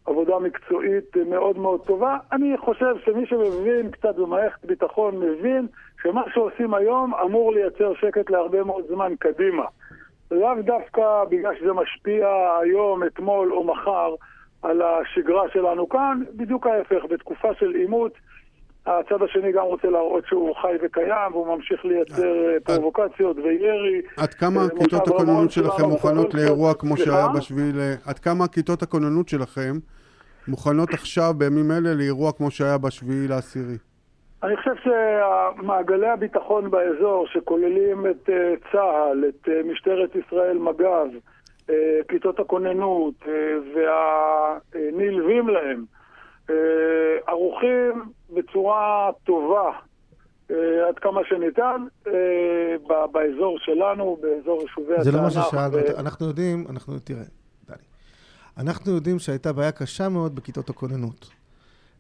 עבודה 0.06 0.40
מקצועית 0.40 1.18
מאוד 1.30 1.58
מאוד 1.58 1.86
טובה. 1.86 2.18
אני 2.32 2.58
חושב 2.58 2.96
שמי 3.06 3.26
שמבין 3.26 3.92
קצת 3.92 4.16
במערכת 4.16 4.66
ביטחון 4.66 5.20
מבין 5.20 5.68
שמה 6.04 6.24
שעושים 6.34 6.74
היום 6.74 7.14
אמור 7.14 7.54
לייצר 7.54 7.94
שקט 7.94 8.30
להרבה 8.30 8.64
מאוד 8.64 8.86
זמן 8.88 9.14
קדימה. 9.20 9.66
לאו 10.32 10.62
דווקא 10.62 11.24
בגלל 11.30 11.56
שזה 11.60 11.74
משפיע 11.74 12.28
היום, 12.62 13.04
אתמול 13.04 13.54
או 13.54 13.64
מחר 13.64 14.16
על 14.64 14.82
השגרה 14.82 15.50
שלנו 15.54 15.90
כאן, 15.90 16.22
בדיוק 16.36 16.68
ההפך, 16.68 17.06
בתקופה 17.10 17.54
של 17.60 17.70
עימות 17.70 18.14
הצד 18.86 19.22
השני 19.22 19.52
גם 19.52 19.64
רוצה 19.64 19.88
להראות 19.90 20.26
שהוא 20.28 20.56
חי 20.62 20.76
וקיים, 20.84 21.32
והוא 21.32 21.56
ממשיך 21.56 21.86
לייצר 21.86 22.50
אה, 22.50 22.60
פרובוקציות 22.64 23.38
וירי. 23.38 24.02
עד 24.18 24.34
כמה 24.34 24.62
אה, 24.62 24.70
כיתות 24.70 25.08
הכוננות 25.08 25.52
שלכם 25.52 25.84
מוכנות 25.84 26.34
לאירוע 26.34 26.74
כמו? 26.74 26.98
שהיה 26.98 27.28
בשביעי 27.36 27.72
ל... 27.72 27.80
עד 28.06 28.20
כמה 28.20 28.48
כיתות 28.48 28.84
הכוננות 28.84 29.30
שלכם 29.30 29.74
מוכנות 30.48 30.90
עכשיו, 30.94 31.34
בימים 31.38 31.72
אלה, 31.72 31.94
לאירוע 31.94 32.32
כמו 32.32 32.52
שהיה 32.52 32.78
בשביעי 32.78 33.28
לעשירי? 33.28 33.78
אני 34.44 34.58
חושב 34.58 34.76
שמעגלי 34.84 36.08
הביטחון 36.08 36.72
באזור, 36.72 37.28
שכוללים 37.28 38.06
את 38.06 38.30
אה, 38.30 38.54
צה"ל, 38.72 39.26
את 39.30 39.50
אה, 39.50 39.62
משטרת 39.72 40.16
ישראל, 40.16 40.58
מג"ב, 40.58 41.08
אה, 41.70 42.00
כיתות 42.08 42.40
הכוננות 42.40 43.14
אה, 43.28 43.34
והנלווים 43.74 45.48
להם, 45.48 45.80
אה, 45.80 46.03
ערוכים 47.28 48.04
בצורה 48.34 49.10
טובה 49.24 49.70
אה, 50.52 50.56
עד 50.88 51.00
כמה 51.00 51.22
שניתן 51.30 51.86
אה, 52.08 52.12
ב- 52.88 53.12
באזור 53.12 53.58
שלנו, 53.60 54.18
באזור 54.22 54.62
יישובי 54.62 54.94
זה 55.04 55.12
לא 55.12 55.22
מה 55.22 55.28
התענך 55.28 55.46
ששאלנו, 55.48 55.74
ו- 55.74 56.00
אנחנו 56.00 56.26
יודעים, 56.28 56.66
אנחנו, 56.70 57.00
תראה, 57.04 57.24
דני, 57.68 57.78
אנחנו 58.58 58.92
יודעים 58.92 59.20
שהייתה 59.20 59.54
בעיה 59.54 59.72
קשה 59.72 60.10
מאוד 60.10 60.36
בכיתות 60.36 60.70
הכוננות. 60.70 61.30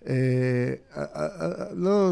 אה, 0.07 0.13
אה, 0.97 1.03
אה, 1.15 1.65
לא, 1.75 2.11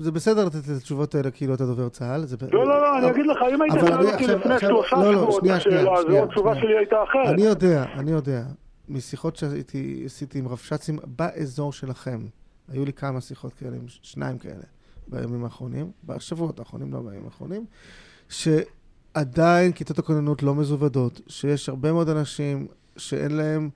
זה 0.00 0.12
בסדר 0.12 0.44
לתת 0.44 0.56
את 0.56 0.76
התשובות 0.76 1.14
האלה 1.14 1.30
כאילו 1.30 1.54
אתה 1.54 1.64
דובר 1.64 1.88
צה"ל. 1.88 2.20
זה- 2.24 2.36
לא, 2.52 2.66
לא, 2.66 2.80
לא, 2.82 2.98
אני 2.98 3.10
אגיד 3.10 3.26
לך, 3.26 3.38
אם 3.54 3.62
היית 3.62 3.74
שואל 3.80 4.06
אותי 4.12 4.26
לפני 4.26 4.58
שלושה 4.58 4.96
לא, 4.96 5.12
לא, 5.12 5.18
שבועות 5.20 5.42
בשאלה 5.42 5.92
הזו, 5.98 6.24
התשובה. 6.24 6.54
שלי 6.54 6.76
הייתה 6.78 6.96
אחרת. 7.02 7.26
אני 7.34 7.42
יודע, 7.42 7.84
אני 7.98 8.10
יודע. 8.10 8.42
משיחות 8.88 9.36
שעשיתי 9.36 10.02
עשיתי 10.04 10.38
עם 10.38 10.48
רבש"צים 10.48 10.98
באזור 11.04 11.72
שלכם, 11.72 12.26
היו 12.68 12.84
לי 12.84 12.92
כמה 12.92 13.20
שיחות 13.20 13.54
כאלה, 13.54 13.76
שניים 13.86 14.38
כאלה, 14.38 14.64
בימים 15.08 15.44
האחרונים, 15.44 15.90
בשבועות 16.04 16.58
האחרונים, 16.58 16.92
לא 16.92 17.02
בימים 17.02 17.24
האחרונים, 17.24 17.66
שעדיין 18.28 19.72
כיתות 19.72 19.98
הכוננות 19.98 20.42
לא 20.42 20.54
מזוודות, 20.54 21.20
שיש 21.26 21.68
הרבה 21.68 21.92
מאוד 21.92 22.08
אנשים 22.08 22.66
שאין 22.96 23.32
להם 23.32 23.70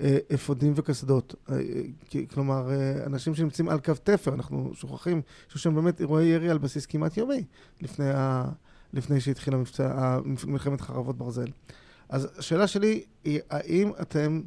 אה, 0.00 0.18
אפודים 0.34 0.72
וקסדות. 0.76 1.34
אה, 1.50 1.56
אה, 1.56 2.20
כלומר, 2.34 2.70
אה, 2.70 3.06
אנשים 3.06 3.34
שנמצאים 3.34 3.68
על 3.68 3.80
קו 3.80 3.92
תפר, 4.04 4.34
אנחנו 4.34 4.70
שוכחים 4.74 5.22
שיש 5.48 5.62
שם 5.62 5.74
באמת 5.74 6.00
אירועי 6.00 6.26
ירי 6.26 6.50
על 6.50 6.58
בסיס 6.58 6.86
כמעט 6.86 7.16
יומי, 7.16 7.44
לפני, 7.80 8.10
ה... 8.10 8.48
לפני 8.92 9.20
שהתחילה 9.20 9.58
מלחמת 10.46 10.80
חרבות 10.80 11.18
ברזל. 11.18 11.48
אז 12.10 12.38
השאלה 12.38 12.66
שלי 12.66 13.02
היא, 13.24 13.40
האם 13.50 13.90
אתם 14.02 14.40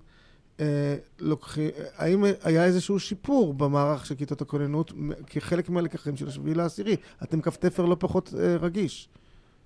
אה, 0.59 0.95
לוקחים, 1.19 1.69
האם 1.97 2.23
היה 2.43 2.65
איזשהו 2.65 2.99
שיפור 2.99 3.53
במערך 3.53 4.05
של 4.05 4.15
כיתות 4.15 4.41
הכוננות 4.41 4.91
כחלק 5.29 5.69
מהלקחים 5.69 6.15
של 6.15 6.27
השביעי 6.27 6.55
לעשירי? 6.55 6.95
אתם 7.23 7.41
כף 7.41 7.55
תפר 7.57 7.85
לא 7.85 7.95
פחות 7.99 8.29
אה, 8.39 8.55
רגיש. 8.61 9.09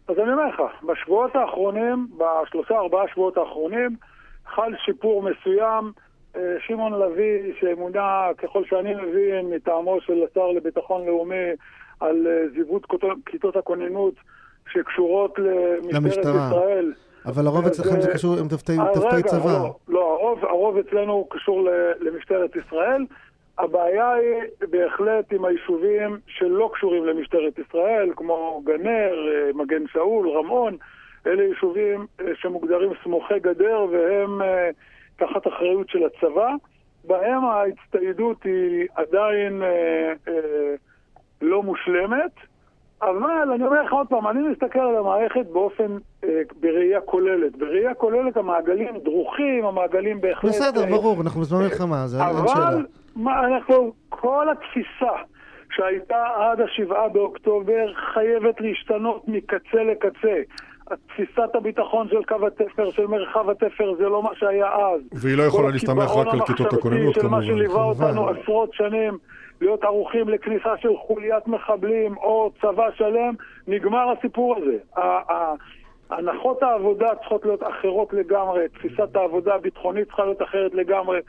אז 0.07 0.15
אני 0.19 0.31
אומר 0.33 0.47
לך, 0.47 0.61
בשבועות 0.83 1.35
האחרונים, 1.35 2.07
בשלושה 2.17 2.73
ארבעה 2.75 3.03
שבועות 3.13 3.37
האחרונים, 3.37 3.95
חל 4.55 4.71
שיפור 4.85 5.23
מסוים. 5.23 5.91
אה, 6.35 6.41
שמעון 6.67 6.93
לביא, 6.93 7.53
שמונה, 7.59 8.27
ככל 8.37 8.63
שאני 8.69 8.93
מבין, 8.95 9.49
מטעמו 9.49 9.97
של 10.01 10.13
השר 10.31 10.47
לביטחון 10.47 11.05
לאומי, 11.05 11.45
על 11.99 12.27
אה, 12.27 12.49
זיוות 12.55 12.85
כיתות- 12.85 13.17
כיתות 13.25 13.55
הכוננות 13.55 14.13
שקשורות 14.71 15.39
למשטרת 15.39 15.93
למשטרה. 15.93 16.47
ישראל. 16.47 16.93
אבל 17.25 17.47
הרוב 17.47 17.65
אצלכם 17.65 18.01
זה 18.01 18.11
קשור 18.13 18.35
עם 18.39 18.47
ת"פי 18.47 18.79
אה, 18.79 18.93
ת"פי 18.93 19.15
רגע, 19.15 19.27
צבא. 19.27 19.69
לא, 19.87 20.35
הרוב, 20.41 20.77
אצלנו 20.77 21.27
קשור 21.29 21.69
למשטרת 21.99 22.55
ישראל. 22.55 23.05
הבעיה 23.57 24.13
היא 24.13 24.67
בהחלט 24.69 25.33
עם 25.33 25.45
היישובים 25.45 26.19
שלא 26.27 26.69
קשורים 26.73 27.05
למשטרת 27.05 27.59
ישראל, 27.59 28.09
כמו 28.15 28.61
גנר, 28.65 29.13
אה, 29.33 29.49
מגן 29.53 29.87
שאול, 29.93 30.29
רמון. 30.29 30.77
אלה 31.27 31.43
יישובים 31.43 32.05
אה, 32.21 32.25
שמוגדרים 32.35 32.91
סמוכי 33.03 33.39
גדר 33.39 33.85
והם 33.91 34.41
תחת 35.15 35.47
אחריות 35.47 35.89
של 35.89 35.99
הצבא. 36.05 36.49
בהם 37.07 37.45
ההצטיידות 37.45 38.43
היא 38.43 38.87
עדיין 38.95 39.61
לא 41.41 41.63
מושלמת. 41.63 42.31
אבל 43.03 43.51
אני 43.55 43.65
אומר 43.65 43.83
לך 43.83 43.93
עוד 43.93 44.07
פעם, 44.07 44.27
אני 44.27 44.39
מסתכל 44.39 44.79
על 44.79 44.95
המערכת 44.95 45.45
באופן, 45.53 45.97
אה, 46.23 46.41
בראייה 46.61 47.01
כוללת. 47.01 47.57
בראייה 47.57 47.93
כוללת 47.93 48.37
המעגלים 48.37 48.97
דרוכים, 49.03 49.65
המעגלים 49.65 50.21
בהחלט... 50.21 50.51
בסדר, 50.51 50.83
אה, 50.83 50.89
ברור, 50.89 51.21
אנחנו 51.21 51.41
בזמן 51.41 51.59
מלחמה, 51.59 52.07
זה 52.07 52.17
אין 52.23 52.47
שאלה. 52.47 52.67
אבל 52.67 52.85
מה, 53.15 53.47
אנחנו, 53.47 53.93
כל 54.09 54.47
התפיסה 54.51 55.13
שהייתה 55.75 56.23
עד 56.35 56.61
השבעה 56.61 57.09
באוקטובר 57.09 57.93
חייבת 58.13 58.61
להשתנות 58.61 59.27
מקצה 59.27 59.83
לקצה. 59.91 60.41
תפיסת 61.07 61.55
הביטחון 61.55 62.07
של 62.09 62.23
קו 62.23 62.47
התפר, 62.47 62.91
של 62.91 63.07
מרחב 63.07 63.49
התפר, 63.49 63.95
זה 63.97 64.03
לא 64.03 64.23
מה 64.23 64.29
שהיה 64.35 64.67
אז. 64.67 65.01
והיא 65.21 65.37
לא 65.37 65.43
יכולה 65.43 65.67
כל 65.67 65.73
להסתמך 65.73 66.03
הקיבעון 66.03 66.27
רק 66.27 66.33
על 66.33 66.39
כיתות 66.39 66.59
המחשבתי 66.59 66.75
הכוננות, 66.75 67.13
של 67.15 67.21
מה 67.21 67.27
כמובן. 67.27 67.45
שליווה 67.45 67.83
כמובן. 67.83 68.05
אותנו 68.05 68.29
עשרות 68.29 68.73
שנים, 68.73 69.17
להיות 69.63 69.83
ערוכים 69.83 70.29
לכניסה 70.29 70.77
של 70.81 70.89
חוליית 71.07 71.47
מחבלים 71.47 72.17
או 72.17 72.51
צבא 72.61 72.87
שלם, 72.95 73.33
נגמר 73.67 74.13
הסיפור 74.17 74.55
הזה. 74.57 74.77
הנחות 76.09 76.63
העבודה 76.63 77.15
צריכות 77.19 77.45
להיות 77.45 77.63
אחרות 77.63 78.13
לגמרי, 78.13 78.67
תפיסת 78.69 79.15
העבודה 79.15 79.55
הביטחונית 79.55 80.07
צריכה 80.07 80.23
להיות 80.25 80.41
אחרת 80.41 80.73
לגמרי. 80.73 81.19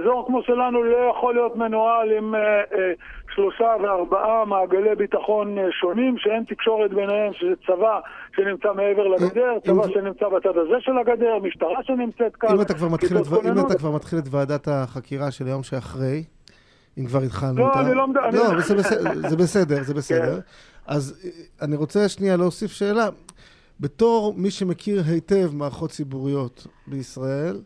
אזור 0.00 0.26
כמו 0.26 0.42
שלנו 0.42 0.82
לא 0.82 0.96
יכול 1.10 1.34
להיות 1.34 1.56
מנוהל 1.56 2.12
עם 2.12 2.34
אה, 2.34 2.40
אה, 2.40 2.92
שלושה 3.34 3.74
וארבעה 3.82 4.44
מעגלי 4.44 4.94
ביטחון 4.94 5.58
אה, 5.58 5.64
שונים 5.80 6.14
שאין 6.18 6.44
תקשורת 6.44 6.90
ביניהם, 6.90 7.32
שזה 7.32 7.54
צבא 7.66 8.00
שנמצא 8.36 8.72
מעבר 8.72 9.08
לגדר, 9.08 9.52
אם- 9.54 9.60
צבא 9.60 9.88
שנמצא 9.88 10.28
בצד 10.28 10.56
הזה 10.58 10.80
של 10.80 10.98
הגדר, 10.98 11.38
משטרה 11.42 11.82
שנמצאת 11.82 12.36
כאן. 12.36 12.50
אם 12.54 12.60
אתה 12.60 12.74
כבר 12.74 12.88
מתחיל 12.88 13.16
את 13.18 13.26
אם. 13.46 13.66
אתה 13.66 13.78
כבר 13.78 13.90
מתחיל 13.90 14.18
את 14.18 14.24
ועדת 14.30 14.68
החקירה 14.68 15.30
של 15.30 15.46
היום 15.46 15.62
שאחרי, 15.62 16.22
אם 16.98 17.06
כבר 17.06 17.22
התחלנו 17.22 17.58
לא, 17.58 17.68
אותה. 17.68 17.80
אני 17.80 17.94
לא 17.94 18.08
מדבר- 18.08 18.30
לא, 18.30 18.60
זה 18.60 18.74
בסדר, 18.74 19.28
זה 19.28 19.36
בסדר, 19.36 19.82
זה 19.84 19.94
בסדר. 19.94 20.40
אז 20.86 21.14
אה, 21.24 21.30
אני 21.62 21.76
רוצה 21.76 22.08
שנייה 22.08 22.36
להוסיף 22.36 22.72
שאלה. 22.72 23.08
בתור 23.80 24.34
מי 24.36 24.50
שמכיר 24.50 25.02
היטב 25.06 25.50
מערכות 25.54 25.90
ציבוריות 25.90 26.66
בישראל, 26.86 27.60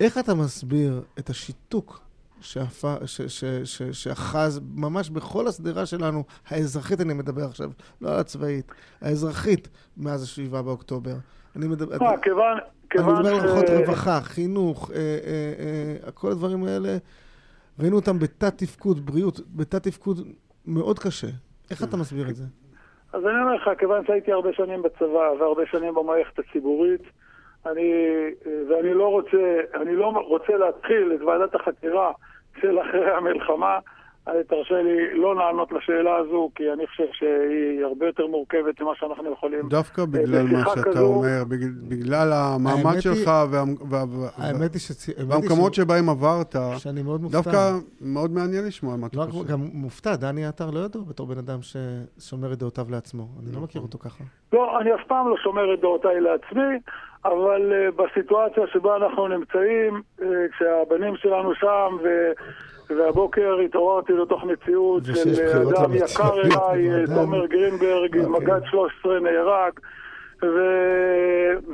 איך 0.00 0.18
אתה 0.18 0.34
מסביר 0.34 1.02
את 1.18 1.30
השיתוק 1.30 2.00
שאפ- 2.40 2.84
ש- 3.06 3.20
ש- 3.22 3.44
ש- 3.64 3.82
שאחז 3.92 4.60
ממש 4.74 5.10
בכל 5.10 5.48
השדרה 5.48 5.86
שלנו, 5.86 6.24
האזרחית 6.48 7.00
אני 7.00 7.14
מדבר 7.14 7.44
עכשיו, 7.44 7.70
לא 8.00 8.10
על 8.14 8.20
הצבאית, 8.20 8.72
האזרחית 9.00 9.68
מאז 9.96 10.22
השבעה 10.22 10.62
באוקטובר. 10.62 11.14
אני 11.56 11.68
מדבר... 11.68 11.94
אה, 12.02 12.18
כיוון... 12.22 12.58
אני 12.98 13.02
מדבר 13.02 13.16
על 13.16 13.22
מערכות 13.40 13.64
רווחה, 13.70 14.20
חינוך, 14.20 14.90
אה, 14.94 16.10
כל 16.12 16.30
הדברים 16.30 16.64
האלה, 16.64 16.96
ראינו 17.80 17.96
אותם 17.96 18.18
בתת 18.18 18.58
תפקוד, 18.58 19.06
בריאות, 19.06 19.40
בתת 19.56 19.82
תפקוד 19.88 20.16
מאוד 20.66 20.98
קשה. 20.98 21.26
איך 21.70 21.84
אתה 21.84 21.96
מסביר 21.96 22.28
את 22.30 22.36
זה? 22.36 22.44
אז 23.12 23.26
אני 23.26 23.40
אומר 23.42 23.54
לך, 23.54 23.70
כיוון 23.78 24.06
שהייתי 24.06 24.32
הרבה 24.32 24.52
שנים 24.52 24.82
בצבא 24.82 25.32
והרבה 25.40 25.62
שנים 25.70 25.94
במערכת 25.94 26.38
הציבורית, 26.38 27.02
אני, 27.66 27.92
ואני 28.68 28.94
לא 28.94 29.08
רוצה, 29.08 29.60
אני 29.74 29.96
לא 29.96 30.06
רוצה 30.06 30.52
להתחיל 30.56 31.12
את 31.14 31.20
ועדת 31.20 31.54
החקירה 31.54 32.12
של 32.60 32.80
אחרי 32.80 33.10
המלחמה, 33.10 33.78
תרשה 34.48 34.82
לי 34.82 35.18
לא 35.18 35.36
לענות 35.36 35.72
לשאלה 35.72 36.16
הזו, 36.16 36.50
כי 36.54 36.72
אני 36.72 36.86
חושב 36.86 37.04
שהיא 37.12 37.84
הרבה 37.84 38.06
יותר 38.06 38.26
מורכבת 38.26 38.80
ממה 38.80 38.92
שאנחנו 38.94 39.32
יכולים. 39.32 39.68
דווקא 39.68 40.04
בגלל 40.04 40.42
מה 40.42 40.62
שאתה 40.68 40.82
כזו- 40.82 41.06
אומר, 41.06 41.42
בגלל- 41.48 41.72
בגלל 41.88 42.28
המעמד 42.32 42.76
האמת 42.86 42.94
היא- 42.94 43.00
שלך 43.00 43.26
וה- 43.26 43.44
וה- 43.90 44.04
וה- 44.08 44.28
האמת 44.36 44.74
היא 44.74 44.80
היא 45.18 45.26
והמקומות 45.28 45.74
ש- 45.74 45.76
שבהם 45.76 46.08
עברת, 46.08 46.56
שאני 46.78 47.02
מאוד 47.02 47.20
מופתע. 47.20 47.38
דווקא 47.40 47.58
מאוד 48.00 48.30
מעניין 48.30 48.66
לשמוע 48.66 48.96
מה 48.96 49.06
לא 49.14 49.22
אתה 49.22 49.28
רק- 49.28 49.30
חושב. 49.34 49.52
גם 49.52 49.58
מופתע, 49.72 50.16
דני 50.16 50.46
עטר 50.46 50.70
לא 50.70 50.78
ידוע 50.80 51.02
בתור 51.08 51.26
בן 51.26 51.38
אדם 51.38 51.58
ששומר 51.62 52.52
את 52.52 52.58
דעותיו 52.58 52.84
לעצמו. 52.90 53.22
אני 53.42 53.54
לא 53.56 53.60
מכיר 53.60 53.82
אותו 53.82 53.98
ככה. 53.98 54.24
לא, 54.52 54.80
אני 54.80 54.94
אף 54.94 55.00
פעם 55.06 55.28
לא 55.28 55.36
שומר 55.36 55.74
את 55.74 55.80
דעותיי 55.80 56.20
לעצמי, 56.20 56.78
אבל 57.24 57.72
uh, 57.72 58.02
בסיטואציה 58.02 58.62
שבה 58.72 58.96
אנחנו 58.96 59.28
נמצאים, 59.28 60.02
uh, 60.18 60.22
כשהבנים 60.52 61.16
שלנו 61.16 61.54
שם, 61.54 61.96
ו... 62.04 62.08
והבוקר 62.90 63.58
התעוררתי 63.64 64.12
לתוך 64.12 64.44
מציאות 64.44 65.04
של 65.04 65.40
אה, 65.40 65.62
אדם 65.62 65.94
יקר 65.94 66.40
אליי, 66.40 66.90
אה. 66.90 67.06
תומר 67.06 67.46
גרינברג, 67.46 68.18
אוקיי. 68.18 68.26
מג"ד 68.26 68.60
13 68.70 69.20
נהרג, 69.20 69.72
ו... 70.42 70.46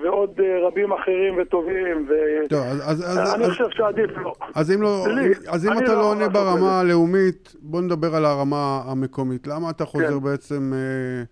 ועוד 0.02 0.30
אה, 0.40 0.66
רבים 0.68 0.92
אחרים 0.92 1.34
וטובים, 1.42 2.08
ואני 2.08 2.62
אז- 2.82 3.04
חושב 3.50 3.64
שעדיף 3.70 4.10
לא. 4.16 4.32
אז 4.54 4.70
אם 4.70 4.82
לא, 4.82 5.04
לי, 5.08 5.30
אז 5.48 5.66
אם 5.66 5.72
אתה 5.72 5.92
לא 5.92 5.94
לא 5.94 6.10
עונה 6.10 6.20
לעשות 6.20 6.32
ברמה. 6.32 6.80
הלאומית, 6.80 7.54
בוא 7.60 7.80
נדבר 7.80 8.14
על 8.14 8.24
הרמה 8.24 8.82
המקומית. 8.86 9.46
למה 9.46 9.70
אתה 9.70 9.84
חוזר 9.84 10.18
כן. 10.18 10.24
בעצם 10.24 10.72
אה, 10.74 11.22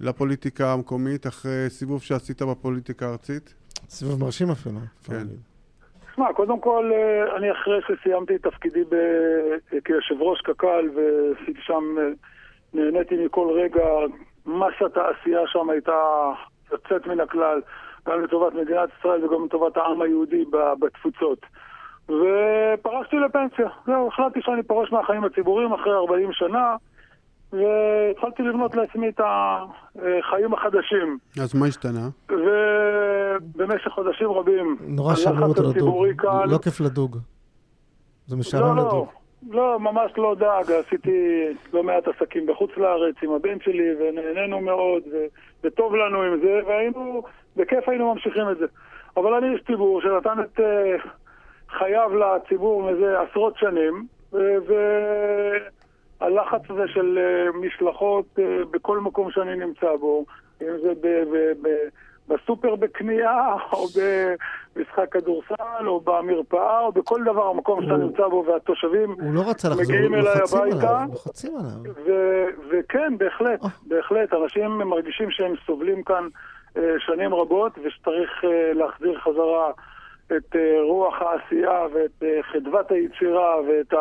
לפוליטיקה 0.00 0.72
המקומית 0.72 1.26
אחרי 1.26 1.66
סיבוב 1.68 2.02
שעשית 2.02 2.42
בפוליטיקה 2.42 3.06
הארצית? 3.06 3.54
סיבוב 3.88 4.20
מרשים 4.20 4.50
אפילו. 4.50 4.78
כן. 5.04 5.26
תשמע, 6.14 6.32
קודם 6.32 6.60
כל, 6.60 6.90
אה, 6.94 7.36
אני 7.36 7.52
אחרי 7.52 7.80
שסיימתי 7.82 8.34
את 8.36 8.42
תפקידי 8.42 8.84
ב... 8.88 8.96
כיושב 9.84 10.22
ראש 10.22 10.40
קק"ל 10.40 10.88
ועשיתי 10.94 11.60
שם, 11.60 11.84
אה, 11.98 12.08
נהניתי 12.74 13.24
מכל 13.24 13.48
רגע, 13.54 13.84
מסת 14.46 14.96
העשייה 14.96 15.40
שם 15.46 15.70
הייתה 15.70 16.02
יוצאת 16.72 17.06
מן 17.06 17.20
הכלל, 17.20 17.60
גם 18.08 18.22
לטובת 18.22 18.52
מדינת 18.54 18.88
ישראל 18.98 19.24
וגם 19.24 19.44
לטובת 19.44 19.76
העם 19.76 20.02
היהודי 20.02 20.44
בתפוצות. 20.80 21.38
ופרשתי 22.08 23.16
לפנסיה. 23.16 23.68
זהו, 23.86 24.08
החלטתי 24.08 24.42
שאני 24.42 24.62
פורש 24.62 24.92
מהחיים 24.92 25.24
הציבוריים 25.24 25.72
אחרי 25.72 25.92
40 25.92 26.32
שנה, 26.32 26.76
והתחלתי 27.54 28.42
לבנות 28.42 28.74
לעצמי 28.74 29.08
את 29.08 29.20
החיים 29.20 30.54
החדשים. 30.54 31.18
אז 31.42 31.54
מה 31.54 31.66
השתנה? 31.66 32.08
ובמשך 32.28 33.90
חודשים 33.90 34.30
רבים, 34.30 34.76
נורא 34.80 35.14
שמעו 35.14 35.36
הלחץ 35.36 35.58
אותו 35.58 35.70
לדוג. 35.70 36.06
כאן... 36.18 36.50
לא 36.50 36.58
כיף 36.58 36.80
לדוג. 36.80 37.16
זה 38.26 38.34
לא, 38.34 38.40
משעמם 38.40 38.76
לא, 38.76 38.82
לדוג. 38.86 39.08
לא, 39.50 39.80
ממש 39.80 40.12
לא 40.16 40.34
דאג. 40.38 40.72
עשיתי 40.72 41.44
לא 41.72 41.82
מעט 41.82 42.08
עסקים 42.08 42.46
בחוץ 42.46 42.70
לארץ 42.76 43.14
עם 43.22 43.32
הבן 43.32 43.60
שלי, 43.60 43.94
ונהנינו 44.00 44.60
מאוד, 44.60 45.02
ו- 45.12 45.26
וטוב 45.64 45.94
לנו 45.94 46.22
עם 46.22 46.40
זה, 46.40 46.60
והיינו, 46.66 47.22
בכיף 47.56 47.88
היינו 47.88 48.14
ממשיכים 48.14 48.50
את 48.50 48.58
זה. 48.58 48.66
אבל 49.16 49.34
אני 49.34 49.54
איש 49.54 49.60
ציבור 49.66 50.00
שנתן 50.00 50.40
את 50.40 50.60
אה, 50.60 50.96
חייו 51.78 52.10
לציבור 52.16 52.90
מזה 52.90 53.20
עשרות 53.20 53.54
שנים, 53.58 54.06
והלחץ 56.24 56.70
הזה 56.70 56.82
של 56.86 57.18
אה, 57.18 57.58
משלחות 57.66 58.24
אה, 58.38 58.44
בכל 58.70 59.00
מקום 59.00 59.30
שאני 59.30 59.56
נמצא 59.56 59.96
בו, 60.00 60.24
אם 60.62 60.66
זה 60.82 60.92
ב- 61.00 61.24
ב- 61.32 61.68
ב- 61.68 61.88
בסופר 62.28 62.76
בקנייה, 62.76 63.54
או 63.72 63.86
במשחק 64.76 65.12
כדורסל, 65.12 65.86
או 65.86 66.00
במרפאה, 66.00 66.80
או 66.80 66.92
בכל 66.92 67.24
דבר, 67.24 67.46
המקום 67.46 67.82
שאתה 67.82 67.96
נמצא 67.96 68.28
בו, 68.28 68.44
והתושבים 68.48 69.10
הוא 69.10 69.34
לא 69.34 69.40
רצה 69.50 69.68
לחזור, 69.68 69.84
מגיעים 69.84 70.14
אליי 70.14 70.32
הביתה. 70.32 71.04
לוחצים 71.12 71.52
עליו. 71.56 71.94
ו- 72.06 72.46
וכן, 72.70 73.18
בהחלט, 73.18 73.64
אה. 73.64 73.68
בהחלט. 73.86 74.32
אנשים 74.32 74.70
מרגישים 74.78 75.30
שהם 75.30 75.54
סובלים 75.66 76.02
כאן 76.02 76.28
אה, 76.76 76.94
שנים 76.98 77.34
רבות, 77.34 77.72
ושצריך 77.84 78.44
אה, 78.44 78.72
להחזיר 78.72 79.18
חזרה 79.20 79.70
את 80.36 80.56
אה, 80.56 80.82
רוח 80.82 81.14
העשייה 81.22 81.86
ואת 81.94 82.22
חדוות 82.52 82.90
היצירה 82.90 83.56
ואת 83.68 83.94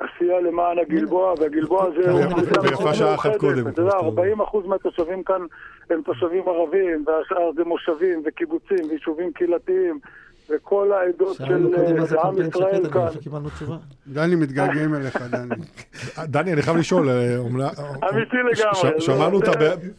העשייה 0.00 0.40
למען 0.40 0.78
הגלבוע, 0.78 1.34
והגלבוע 1.40 1.90
זה... 1.90 2.14
ויפה 2.62 2.94
שעה 2.94 3.14
אחת. 3.14 3.36
קודם, 3.36 3.68
אתה 3.68 3.82
יודע, 3.82 3.90
כמו 3.90 4.00
שאתה 4.00 4.06
אומר. 4.06 4.22
40 4.22 4.40
אחוז 4.40 4.66
מהתושבים 4.66 5.22
כאן 5.22 5.40
הם 5.90 6.02
תושבים 6.02 6.42
ערבים, 6.48 7.04
והשאר 7.06 7.50
זה 7.56 7.64
מושבים 7.64 8.22
וקיבוצים 8.26 8.90
ויישובים 8.90 9.32
קהילתיים. 9.32 9.98
וכל 10.50 10.92
העדות 10.92 11.36
של 11.36 11.74
אה, 11.74 12.28
עם 12.28 12.48
ישראל 12.48 12.90
כאן. 12.90 13.06
דני, 14.06 14.34
מתגעגעים 14.34 14.94
אליך, 14.94 15.16
דני. 15.16 15.54
דני, 16.34 16.52
אני 16.52 16.62
חייב 16.62 16.76
לשאול, 16.76 17.08
אה, 17.08 17.36
אמיתי 18.10 18.36
לגמרי. 18.36 18.90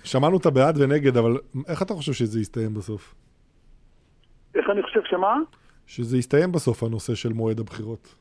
שמענו 0.03 0.37
את 0.37 0.45
הבעד 0.45 0.81
ונגד, 0.81 1.17
אבל 1.17 1.37
איך 1.67 1.81
אתה 1.81 1.93
חושב 1.93 2.13
שזה 2.13 2.39
יסתיים 2.39 2.73
בסוף? 2.73 3.15
איך 4.55 4.65
אני 4.71 4.83
חושב 4.83 4.99
שמה? 5.03 5.37
שזה 5.87 6.17
יסתיים 6.17 6.51
בסוף 6.51 6.83
הנושא 6.83 7.15
של 7.15 7.33
מועד 7.33 7.59
הבחירות. 7.59 8.15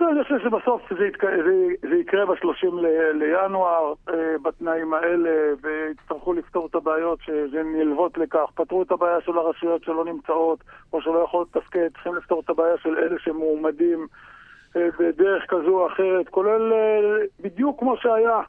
לא, 0.00 0.10
אני 0.10 0.22
חושב 0.22 0.38
שבסוף 0.38 0.82
זה, 0.98 1.06
יתק... 1.06 1.24
זה, 1.24 1.88
זה 1.90 1.96
יקרה 1.96 2.26
ב-30 2.26 2.66
ל... 2.72 2.86
לינואר 3.12 3.92
אה, 4.08 4.36
בתנאים 4.42 4.94
האלה, 4.94 5.30
ויצטרכו 5.62 6.32
לפתור 6.32 6.66
את 6.66 6.74
הבעיות 6.74 7.18
שנלוות 7.22 8.18
לכך. 8.18 8.50
פתרו 8.54 8.82
את 8.82 8.90
הבעיה 8.90 9.20
של 9.20 9.38
הרשויות 9.38 9.84
שלא 9.84 10.04
נמצאות, 10.04 10.58
או 10.92 11.02
שלא 11.02 11.18
יכולות 11.18 11.56
לתפקד, 11.56 11.88
צריכים 11.92 12.14
לפתור 12.14 12.40
את 12.44 12.50
הבעיה 12.50 12.78
של 12.82 12.98
אלה 12.98 13.18
שמועמדים 13.18 14.06
אה, 14.76 14.88
בדרך 14.98 15.44
כזו 15.48 15.80
או 15.80 15.86
אחרת, 15.86 16.28
כולל 16.28 16.72
אה, 16.72 17.24
בדיוק 17.40 17.80
כמו 17.80 17.96
שהיה. 17.96 18.40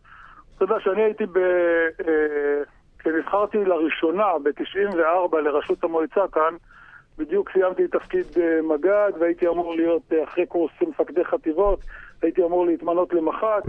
אתה 0.56 0.64
יודע 0.64 0.80
שאני 0.80 1.02
הייתי 1.02 1.26
ב... 1.26 1.38
אה, 2.08 2.62
כשנבחרתי 3.00 3.58
לראשונה 3.66 4.28
ב-94 4.44 5.38
לראשות 5.38 5.84
המועצה 5.84 6.28
כאן, 6.32 6.54
בדיוק 7.20 7.50
סיימתי 7.52 7.86
את 7.86 7.92
תפקיד 7.92 8.26
אה, 8.38 8.62
מג"ד 8.62 9.12
והייתי 9.20 9.48
אמור 9.48 9.76
להיות 9.76 10.02
אה, 10.12 10.24
אחרי 10.24 10.46
קורס 10.46 10.72
מפקדי 10.82 11.26
חטיבות, 11.26 11.80
הייתי 12.22 12.44
אמור 12.44 12.66
להתמנות 12.66 13.14
למח"ט 13.14 13.64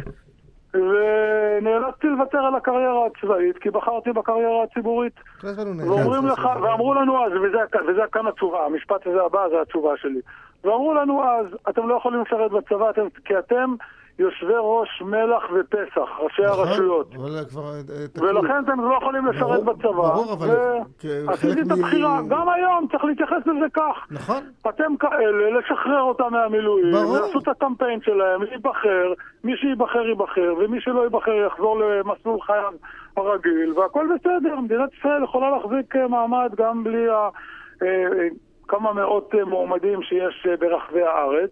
ונאלצתי 0.74 2.07
לוותר 2.07 2.38
על 2.38 2.55
הקריירה 2.55 3.07
הצבאית 3.07 3.59
כי 3.59 3.70
בחרתי 3.70 4.12
בקריירה 4.12 4.62
הציבורית. 4.62 5.12
ואומרים 5.42 6.26
לך. 6.26 6.48
ואמרו 6.62 6.94
לנו 6.94 7.24
אז, 7.24 7.32
וזה, 7.32 7.59
וזה 7.88 8.01
כאן 8.12 8.26
התשובה, 8.26 8.66
המשפט 8.66 9.07
הזה 9.07 9.22
הבא 9.22 9.48
זה 9.48 9.61
התשובה 9.61 9.96
שלי 9.96 10.20
ואמרו 10.64 10.94
לנו 10.94 11.24
אז, 11.24 11.46
אתם 11.68 11.88
לא 11.88 11.94
יכולים 11.94 12.22
לשרת 12.22 12.51
בצבא 12.51 12.90
אתם, 12.90 13.07
כי 13.24 13.38
אתם 13.38 13.74
יושבי 14.20 14.52
ראש 14.58 15.02
מלח 15.02 15.42
ופסח, 15.54 16.08
ראשי 16.20 16.42
נכון, 16.42 16.58
הרשויות 16.68 17.14
כבר, 17.50 17.62
אה, 17.74 17.82
תקעו. 18.12 18.24
ולכן 18.26 18.62
אתם 18.64 18.80
לא 18.80 18.94
יכולים 19.02 19.26
לשרת 19.26 19.42
ברור, 19.62 19.74
בצבא. 19.74 19.90
ברור, 19.90 20.32
אבל 20.32 20.48
ועשיתי 20.48 21.52
כחלק 21.54 21.58
את 21.66 21.66
מ- 21.66 21.72
הבחירה. 21.72 22.20
גם 22.28 22.48
היום 22.48 22.86
צריך 22.90 23.04
להתייחס 23.04 23.46
לזה 23.46 23.66
כך. 23.74 24.06
נכון. 24.10 24.42
אתם 24.68 24.96
כאלה, 24.96 25.58
לשחרר 25.58 26.00
אותם 26.02 26.28
מהמילואים, 26.30 26.92
ברור. 26.92 27.18
לעשו 27.18 27.38
את 27.38 27.48
הקמפיין 27.48 28.00
שלהם, 28.02 28.42
להיבחר, 28.42 29.12
מי 29.44 29.56
שייבחר 29.56 30.06
ייבחר, 30.08 30.54
ומי 30.58 30.80
שלא 30.80 31.02
ייבחר 31.02 31.32
יחזור 31.46 31.78
למסלול 31.80 32.40
חייו 32.40 32.72
הרגיל, 33.16 33.72
והכל 33.78 34.06
בסדר. 34.14 34.56
מדינת 34.60 34.90
ישראל 34.98 35.24
יכולה 35.24 35.50
להחזיק 35.50 35.96
אה, 35.96 36.08
מעמד 36.08 36.52
גם 36.56 36.84
בלי 36.84 37.08
ה... 37.08 37.28
אה, 37.82 37.88
אה, 37.88 38.28
כמה 38.68 38.92
מאות 38.92 39.34
אה, 39.38 39.44
מועמדים 39.44 40.02
שיש 40.02 40.46
אה, 40.50 40.56
ברחבי 40.56 41.02
הארץ. 41.02 41.50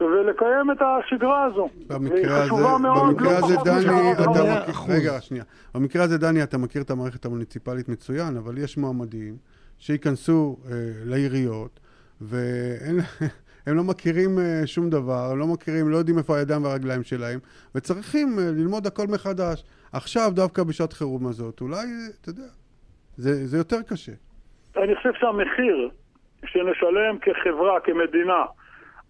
ולקיים 0.00 0.70
את 0.70 0.82
השגרה 0.82 1.44
הזו. 1.44 1.68
במקרה 1.86 2.42
הזה, 2.42 2.52
מאוד, 2.82 3.08
במקרה 3.08 3.40
לא 3.40 3.46
הזה, 3.46 3.54
דני, 3.64 4.12
אתה 4.12 4.30
מכיר. 4.30 4.94
רגע, 4.94 5.20
שנייה. 5.20 5.44
במקרה 5.74 6.02
הזה, 6.04 6.18
דני, 6.18 6.42
אתה 6.42 6.58
מכיר 6.58 6.82
את 6.82 6.90
המערכת 6.90 7.24
המוניציפלית 7.24 7.88
מצוין, 7.88 8.36
אבל 8.36 8.58
יש 8.58 8.78
מועמדים 8.78 9.36
שייכנסו 9.78 10.56
אה, 10.64 10.70
לעיריות, 11.04 11.80
והם 12.20 12.96
לא 13.76 13.84
מכירים 13.84 14.38
אה, 14.38 14.66
שום 14.66 14.90
דבר, 14.90 15.28
הם 15.32 15.38
לא 15.38 15.46
מכירים, 15.46 15.88
לא 15.88 15.96
יודעים 15.96 16.18
איפה 16.18 16.36
הידיים 16.36 16.64
והרגליים 16.64 17.02
שלהם, 17.02 17.38
וצריכים 17.74 18.38
אה, 18.38 18.44
ללמוד 18.44 18.86
הכל 18.86 19.06
מחדש. 19.06 19.64
עכשיו, 19.92 20.30
דווקא 20.34 20.62
בשעת 20.62 20.92
חירום 20.92 21.26
הזאת, 21.26 21.60
אולי, 21.60 21.86
אתה 22.20 22.30
יודע, 22.30 22.48
זה, 23.16 23.46
זה 23.46 23.58
יותר 23.58 23.82
קשה. 23.82 24.12
אני 24.76 24.96
חושב 24.96 25.12
שהמחיר 25.20 25.90
שנשלם 26.46 27.18
כחברה, 27.20 27.80
כמדינה, 27.80 28.44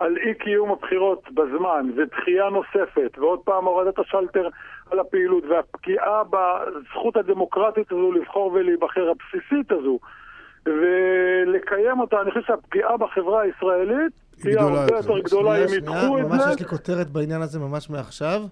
על 0.00 0.16
אי 0.16 0.34
קיום 0.34 0.70
הבחירות 0.70 1.22
בזמן, 1.30 1.90
ודחייה 1.96 2.48
נוספת, 2.50 3.18
ועוד 3.18 3.38
פעם 3.44 3.64
הורדת 3.64 3.98
השלטר 3.98 4.48
על 4.90 4.98
הפעילות, 5.00 5.44
והפגיעה 5.50 6.22
בזכות 6.30 7.16
הדמוקרטית 7.16 7.92
הזו 7.92 8.12
לבחור 8.12 8.52
ולהיבחר, 8.52 9.10
הבסיסית 9.10 9.72
הזו, 9.72 9.98
ולקיים 10.66 12.00
אותה, 12.00 12.20
אני 12.22 12.30
חושב 12.30 12.46
שהפגיעה 12.46 12.96
בחברה 12.96 13.40
הישראלית 13.40 14.12
גדולה 14.40 14.80
הרבה 14.80 14.96
יותר. 14.96 15.18
גדולה 15.20 15.56
אם 15.56 15.74
ידחו 15.76 15.94
שנייה, 15.94 16.20
את 16.20 16.30
ממש 16.30 16.42
זה. 16.42 16.50
יש 16.50 16.60
לי 16.60 16.66
כותרת 16.66 17.10
בעניין 17.10 17.42
הזה 17.42 17.58
ממש 17.58 17.90
מעכשיו. 17.90 18.42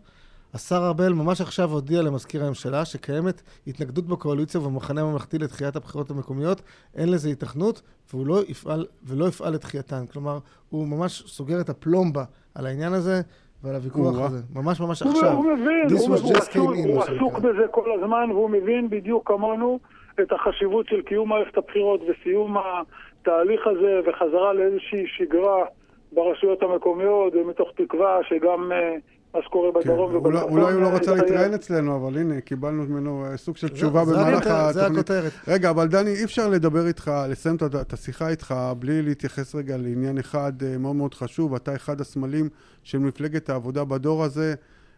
השר 0.59 0.87
ארבל 0.87 1.13
ממש 1.13 1.41
עכשיו 1.41 1.71
הודיע 1.71 2.03
למזכיר 2.03 2.45
הממשלה 2.45 2.85
שקיימת 2.85 3.43
התנגדות 3.67 4.05
בקואליציה 4.07 4.61
ובמחנה 4.61 5.01
הממלכתי 5.01 5.39
לדחיית 5.39 5.77
הבחירות 5.77 6.11
המקומיות, 6.11 6.63
אין 6.97 7.09
לזה 7.11 7.29
היתכנות, 7.29 7.83
והוא 8.13 8.27
לא 8.27 8.41
יפעל, 8.49 8.87
ולא 9.05 9.25
יפעל 9.29 9.53
לדחייתן. 9.53 10.07
כלומר, 10.13 10.39
הוא 10.71 10.87
ממש 10.89 11.23
סוגר 11.27 11.61
את 11.61 11.69
הפלומבה 11.69 12.25
על 12.55 12.67
העניין 12.67 12.93
הזה, 12.93 13.21
ועל 13.63 13.75
הוויכוח. 13.75 14.21
הזה. 14.21 14.39
ממש 14.55 14.81
ממש 14.81 15.03
הוא- 15.03 15.13
עכשיו. 15.13 15.33
הוא 15.33 15.53
מבין, 15.53 15.87
הוא, 15.91 16.17
הוא, 16.17 16.37
עסוק, 16.37 16.57
הוא 16.57 17.03
עסוק. 17.03 17.39
בזה 17.39 17.67
כל 17.71 17.93
הזמן, 17.99 18.31
והוא 18.31 18.51
מבין 18.51 18.91
בדיוק 18.91 19.29
כמונו 19.29 19.79
את 20.21 20.33
החשיבות 20.33 20.87
של 20.89 21.03
קיום 21.03 21.29
מערכת 21.29 21.59
הבחירות 21.59 22.01
וסיום 22.03 22.57
התהליך 22.59 23.61
הזה 23.67 24.01
וחזרה 24.07 24.53
לאיזושהי 24.53 25.05
שגרה 25.17 25.65
ברשויות 26.13 26.63
המקומיות, 26.63 27.33
ומתוך 27.35 27.69
תקווה 27.77 28.19
שגם 28.29 28.73
אה, 28.73 28.95
מה 29.35 29.43
שקורה 29.43 29.73
כן, 29.73 29.81
בדרום 29.81 30.15
אולי- 30.15 30.17
ובצפון... 30.37 30.51
אולי 30.61 30.73
הוא 30.73 30.83
לא 30.83 30.87
אה, 30.87 30.95
רצה 30.95 31.01
יסתיים. 31.11 31.19
להתראיין 31.19 31.55
אצלנו, 31.55 31.97
אבל 31.97 32.19
הנה, 32.19 32.41
קיבלנו 32.41 32.83
ממנו 32.83 33.25
אה, 33.27 33.37
סוג 33.37 33.57
של 33.57 33.69
תשובה 33.69 34.05
זה 34.05 34.13
במהלך 34.15 34.37
הכותרת, 34.47 34.75
זה 34.75 34.81
התוכנית. 34.81 34.99
הכותרת. 35.11 35.33
רגע, 35.49 35.71
אבל 35.71 35.89
דני, 35.89 36.11
אי 36.11 36.25
אפשר 36.25 36.49
לדבר 36.49 36.87
איתך, 36.87 37.11
לסיים 37.29 37.57
את 37.81 37.93
השיחה 37.93 38.29
איתך 38.29 38.55
בלי 38.79 39.03
להתייחס 39.03 39.55
רגע 39.55 39.77
לעניין 39.77 40.19
אחד 40.19 40.53
אה, 40.63 40.79
מאוד 40.79 40.97
מאוד 40.97 41.15
חשוב. 41.15 41.55
אתה 41.55 41.75
אחד 41.75 42.01
הסמלים 42.01 42.49
של 42.83 42.99
מפלגת 42.99 43.49
העבודה 43.51 43.85
בדור 43.85 44.25
הזה. 44.25 44.55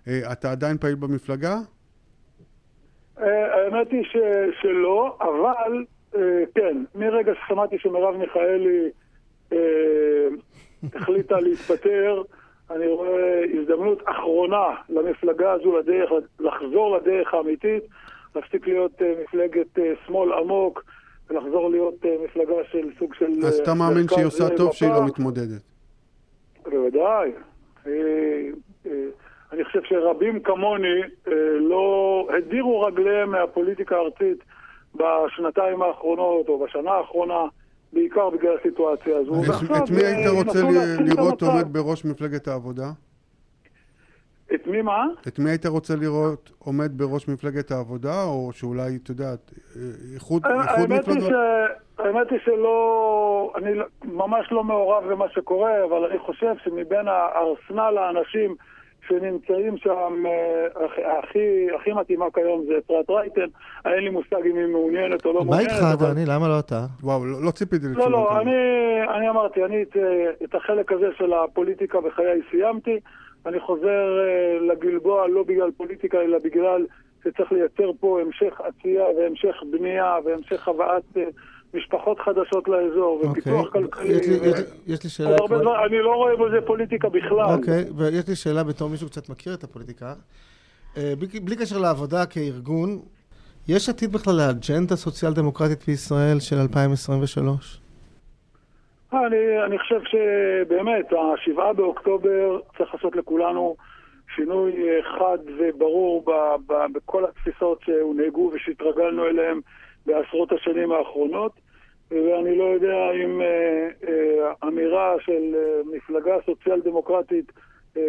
אה, 0.09 0.33
אתה 0.33 0.51
עדיין 0.53 0.79
פעיל 0.79 0.95
במפלגה? 0.95 1.59
אה, 3.21 3.25
האמת 3.55 3.91
היא 3.91 4.05
ש, 4.05 4.17
שלא, 4.63 5.19
אבל 5.21 5.85
אה, 6.17 6.21
כן, 6.55 6.85
מרגע 6.95 7.33
ששמעתי 7.45 7.77
שמרב 7.79 8.17
מיכאלי 8.17 8.89
אה, 9.53 9.59
החליטה 10.95 11.41
להתפטר, 11.41 12.23
אני 12.71 12.87
רואה 12.87 13.45
הזדמנות 13.61 14.03
אחרונה 14.05 14.67
למפלגה 14.89 15.53
הזו 15.53 15.79
לדרך, 15.79 16.11
לחזור 16.41 16.97
לדרך 16.97 17.35
האמיתית, 17.35 17.83
להפסיק 18.35 18.67
להיות 18.67 19.03
אה, 19.03 19.15
מפלגת 19.23 19.79
אה, 19.79 19.93
שמאל 20.07 20.33
עמוק 20.33 20.85
ולחזור 21.31 21.71
להיות 21.71 21.95
אה, 22.05 22.17
מפלגה 22.25 22.55
של 22.71 22.89
סוג 22.99 23.15
של... 23.15 23.27
אז 23.47 23.59
אתה 23.59 23.75
מאמין 23.75 24.09
שהיא 24.09 24.27
עושה 24.27 24.57
טוב 24.57 24.73
שהיא 24.73 24.91
לא 24.91 24.95
מפה. 24.97 25.05
מתמודדת. 25.07 25.63
בוודאי. 26.65 27.33
אני 29.53 29.65
חושב 29.65 29.81
שרבים 29.85 30.41
כמוני 30.41 31.01
לא 31.61 32.27
הדירו 32.39 32.81
רגליהם 32.81 33.31
מהפוליטיקה 33.31 33.97
הארצית 33.97 34.45
בשנתיים 34.95 35.83
האחרונות 35.83 36.49
או 36.49 36.65
בשנה 36.65 36.91
האחרונה, 36.91 37.41
בעיקר 37.93 38.31
בגלל 38.31 38.57
הסיטואציה 38.61 39.17
הזו. 39.19 39.35
את- 39.43 39.49
ועכשיו, 39.49 39.77
את 39.85 39.91
מי 39.91 40.03
אה, 40.03 40.09
היית 40.17 40.29
רוצה 40.29 40.59
לראות. 41.01 41.43
עומד 41.43 41.73
בראש 41.73 42.05
מפלגת 42.05 42.49
העבודה? 42.49 42.91
את 44.55 44.67
מי 44.67 44.83
מה? 44.83 45.07
את 45.29 45.39
מי 45.39 45.51
היית 45.51 45.67
רוצה 45.67 45.97
לראות 45.97 46.51
עומד 46.59 46.99
בראש 46.99 47.29
מפלגת 47.29 47.71
העבודה, 47.71 48.23
או 48.25 48.51
שאולי, 48.53 48.97
אתה 49.03 49.11
יודע, 49.11 49.29
אה, 49.29 49.35
איחוד 50.15 50.43
היא, 50.47 50.55
מפלגות? 50.89 51.33
האמת 51.99 52.31
היא 52.31 52.39
שלא, 52.45 53.53
אני 53.57 53.75
לא- 53.75 53.85
ממש 54.05 54.47
לא 54.53 54.65
מעורב 54.65 55.05
במה 55.13 55.29
שקורה, 55.29 55.85
אבל 55.85 56.05
אני 56.11 56.19
חושב 56.19 56.55
שמבין 56.65 57.09
הארסנל 57.09 57.99
האנשים 57.99 58.55
שנמצאים 59.11 59.77
שם, 59.79 60.25
אה, 60.27 60.67
הכי- 60.89 61.05
הכי, 61.81 61.93
מתאימה 61.93 62.25
כיום 62.35 62.65
זה 62.67 62.73
אפרת 62.87 63.11
רייטן, 63.11 63.47
אין 63.85 64.05
לי 64.05 64.11
מושג 64.11 64.47
אם 64.51 64.57
היא 64.57 64.67
מעוניינת 64.67 65.27
או 65.27 65.33
לא 65.33 65.39
מה 65.39 65.45
מעוניינת. 65.45 65.71
איתך, 65.73 65.83
אבל- 66.01 66.13
דני? 66.15 66.25
למה 66.27 66.49
לא 66.49 66.59
אתה? 66.59 66.81
וואו, 67.03 67.27
לא 67.27 67.39
לא 67.47 67.51
ציפיתי 67.51 67.85
לא, 67.87 67.91
לתשובה 67.91 68.09
לא, 68.09 68.27
כזאת. 68.31 68.43
אני, 68.43 68.53
אני 69.17 69.29
אמרתי, 69.29 69.65
אני 69.65 69.83
את, 69.83 69.97
אה, 69.97 70.31
את 70.45 70.55
החלק 70.55 70.93
הזה 70.93 71.07
של 71.19 71.33
הפוליטיקה 71.33 72.01
בחיי 72.01 72.41
סיימתי. 72.51 73.01
אני 73.47 73.61
חוזר 73.61 74.19
אה, 74.21 74.59
לגלבוע 74.73 75.29
לא 75.29 75.43
בגלל 75.43 75.71
פוליטיקה, 75.77 76.21
אלא 76.21 76.39
בגלל 76.45 76.87
שצריך 77.25 77.53
לייצר 77.53 77.91
פה 78.01 78.21
המשך 78.21 78.61
עשייה 78.61 79.05
והמשך 79.19 79.57
בנייה 79.71 80.17
והמשך 80.25 80.69
הבאת 80.69 81.17
משפחות 81.75 82.21
חדשות 82.21 82.69
לאזור 82.69 83.23
ופיתוח 83.31 83.67
אוקיי. 83.67 83.83
כלכלי. 83.83 84.09
יש 84.09 84.29
לי- 84.29 84.39
ו- 84.41 84.45
יש 84.45 84.61
יש 84.87 85.05
לי 85.05 85.11
שאלה... 85.11 85.37
כמו- 85.39 85.47
דברים, 85.47 85.69
אני 85.87 85.99
לא 85.99 86.15
רואה 86.15 86.37
בזה 86.37 86.67
פוליטיקה 86.67 87.09
בכלל. 87.09 87.55
אוקיי, 87.59 87.85
ויש 87.97 88.29
לי 88.29 88.37
שאלה 88.37 88.65
בתור 88.65 88.89
מישהו 88.91 89.09
קצת 89.09 89.29
מכיר 89.29 89.55
את 89.55 89.65
הפוליטיקה. 89.65 90.15
אה, 90.97 91.13
בלי, 91.19 91.41
בלי 91.41 91.57
קשר 91.57 91.79
לעבודה 91.79 92.27
כארגון, 92.27 92.99
יש 93.69 93.89
עתיד 93.89 94.13
בכלל 94.13 94.35
לאג'נדה 94.35 94.97
סוציאל 94.97 95.33
דמוקרטית 95.33 95.85
בישראל 95.87 96.41
של 96.41 96.57
2023? 96.57 97.81
אני, 99.13 99.37
אני 99.67 99.79
חושב 99.79 100.01
שבאמת, 100.05 101.07
השבעה 101.35 101.73
באוקטובר 101.73 102.59
צריך 102.79 102.95
לעשות 102.95 103.17
לכולנו 103.17 103.77
שינוי 104.37 104.73
אה, 104.73 105.03
חד 105.19 105.39
וברור 105.59 106.25
ב, 106.27 106.31
ב, 106.73 106.75
בכל 106.95 107.25
התפיסות 107.25 107.81
שהונהגו 107.85 108.51
ושהתרגלנו 108.55 109.27
אליהן 109.27 109.61
בעשרות 110.07 110.53
השנים 110.53 110.93
האחרונות. 110.93 111.53
ואני 112.11 112.59
לא 112.59 112.65
יודע 112.65 113.11
אם 113.25 113.43
אה, 113.43 113.89
אה, 114.09 114.53
אמירה 114.69 115.15
של 115.21 115.55
אה, 115.55 115.97
מפלגה 115.97 116.37
סוציאל 116.47 116.81
דמוקרטית, 116.81 117.53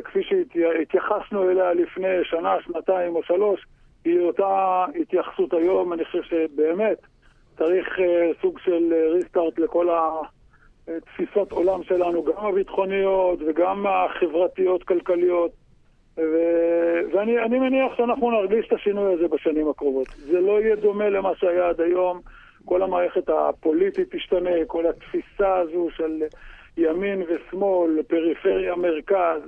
כפי 0.04 0.20
שהתייחסנו 0.24 1.50
אליה 1.50 1.74
לפני 1.74 2.08
שנה, 2.24 2.56
שנתיים 2.66 3.16
או 3.16 3.24
שלוש, 3.24 3.66
היא 4.06 4.20
אותה 4.20 4.86
התייחסות 5.02 5.54
היום. 5.54 5.94
אני 5.94 6.06
חושב 6.06 6.24
שבאמת 6.24 6.98
צריך 7.58 8.00
סוג 8.42 8.60
של 8.60 8.94
ריסטארט 9.14 9.60
לכל 9.60 9.90
ה... 9.90 10.12
תפיסות 10.86 11.52
עולם 11.52 11.84
שלנו, 11.84 12.24
גם 12.24 12.46
הביטחוניות 12.46 13.40
וגם 13.48 13.86
החברתיות-כלכליות. 13.88 15.52
ו... 16.18 16.36
ואני 17.14 17.40
אני 17.40 17.60
מניח 17.60 17.96
שאנחנו 17.98 18.32
נרגיש 18.32 18.68
את 18.68 18.74
השינוי 18.74 19.14
הזה 19.14 19.28
בשנים 19.28 19.70
הקרובות. 19.70 20.08
זה 20.08 20.40
לא 20.40 20.62
יהיה 20.62 20.76
דומה 20.76 21.10
למה 21.10 21.36
שהיה 21.36 21.70
עד 21.70 21.82
היום. 21.82 22.22
כל 22.66 22.82
המערכת 22.82 23.30
הפוליטית 23.30 24.16
תשתנה, 24.16 24.50
כל 24.68 24.86
התפיסה 24.88 25.56
הזו 25.56 25.88
של 25.98 26.24
ימין 26.78 27.24
ושמאל, 27.24 28.04
פריפריה, 28.08 28.76
מרכז. 28.76 29.42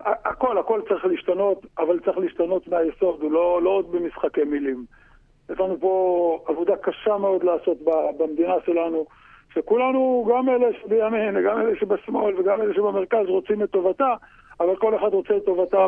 הכל, 0.00 0.58
הכל 0.58 0.80
צריך 0.88 1.04
להשתנות, 1.04 1.66
אבל 1.78 2.00
צריך 2.00 2.18
להשתנות 2.18 2.68
מהיסוד, 2.68 3.22
לא, 3.30 3.62
לא 3.62 3.70
עוד 3.70 3.92
במשחקי 3.92 4.44
מילים. 4.44 4.84
יש 5.50 5.60
לנו 5.60 5.80
פה 5.80 6.44
עבודה 6.48 6.76
קשה 6.76 7.16
מאוד 7.16 7.44
לעשות 7.44 7.78
במדינה 8.18 8.54
שלנו. 8.66 9.06
שכולנו, 9.54 10.28
גם 10.30 10.48
אלה 10.48 10.66
שבימין 10.82 11.36
וגם 11.36 11.60
אלה 11.60 11.76
שבשמאל 11.80 12.40
וגם 12.40 12.62
אלה 12.62 12.74
שבמרכז 12.74 13.26
רוצים 13.26 13.62
את 13.62 13.70
טובתה, 13.70 14.14
אבל 14.60 14.76
כל 14.76 14.96
אחד 14.96 15.14
רוצה 15.14 15.36
את 15.36 15.44
טובתה 15.44 15.86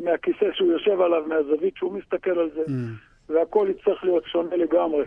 מהכיסא 0.00 0.46
שהוא 0.52 0.72
יושב 0.72 1.00
עליו, 1.00 1.22
מהזווית 1.26 1.76
שהוא 1.76 1.92
מסתכל 1.92 2.38
על 2.38 2.50
זה, 2.54 2.62
Mm. 2.66 3.32
והכל 3.32 3.68
יצטרך 3.70 4.04
להיות 4.04 4.24
שונה 4.24 4.56
לגמרי. 4.56 5.04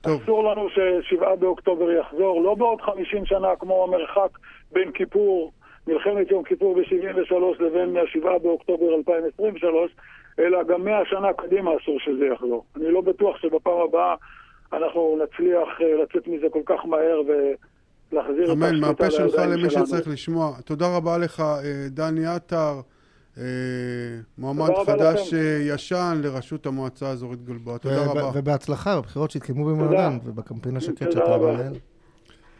טוב. 0.00 0.22
אסור 0.22 0.44
לנו 0.44 0.68
ששבעה 0.70 1.36
באוקטובר 1.36 1.90
יחזור, 1.90 2.42
לא 2.42 2.54
בעוד 2.54 2.80
50 2.80 3.26
שנה 3.26 3.56
כמו 3.56 3.84
המרחק 3.84 4.38
בין 4.72 4.92
כיפור, 4.92 5.52
מלחמת 5.86 6.30
יום 6.30 6.44
כיפור 6.44 6.74
ב-73 6.74 7.62
לבין 7.62 7.96
השבעה 7.96 8.38
באוקטובר 8.38 8.94
2023, 8.94 9.90
אלא 10.38 10.62
גם 10.62 10.84
100 10.84 11.04
שנה 11.04 11.32
קדימה 11.32 11.70
אסור 11.76 12.00
שזה 12.00 12.26
יחזור. 12.26 12.64
אני 12.76 12.90
לא 12.90 13.00
בטוח 13.00 13.38
שבפעם 13.38 13.80
הבאה 13.88 14.14
אנחנו 14.72 15.18
נצליח 15.22 15.68
אה, 15.80 16.02
לצאת 16.02 16.28
מזה 16.28 16.46
כל 16.50 16.62
כך 16.66 16.86
מהר 16.86 17.22
ולהחזיר 18.12 18.44
את 18.44 18.50
אמן, 18.50 18.66
השליטה 18.66 18.86
מהפה 18.86 19.10
שלך 19.10 19.34
לידיים 19.34 19.50
למי 19.50 19.70
שלנו. 19.70 19.86
שצריך 19.86 20.08
לשמוע. 20.08 20.56
תודה 20.64 20.96
רבה 20.96 21.18
לך, 21.18 21.40
אה, 21.40 21.88
דני 21.90 22.26
עטר, 22.26 22.80
אה, 23.38 23.44
מועמד 24.38 24.70
חדש. 24.86 25.34
אה, 25.34 25.58
ישן 25.74 26.20
לראשות 26.22 26.66
המועצה 26.66 27.08
האזורית 27.08 27.44
גלבוע. 27.44 27.78
תודה 27.78 28.06
רבה. 28.06 28.30
ובהצלחה 28.34 28.96
בבחירות 29.00 29.30
שהתקיימו 29.30 29.64
במועדן, 29.64 30.18
ובקמפיין 30.24 30.76
השקט 30.76 31.12
שאתה. 31.12 31.38
מנהל. 31.38 31.72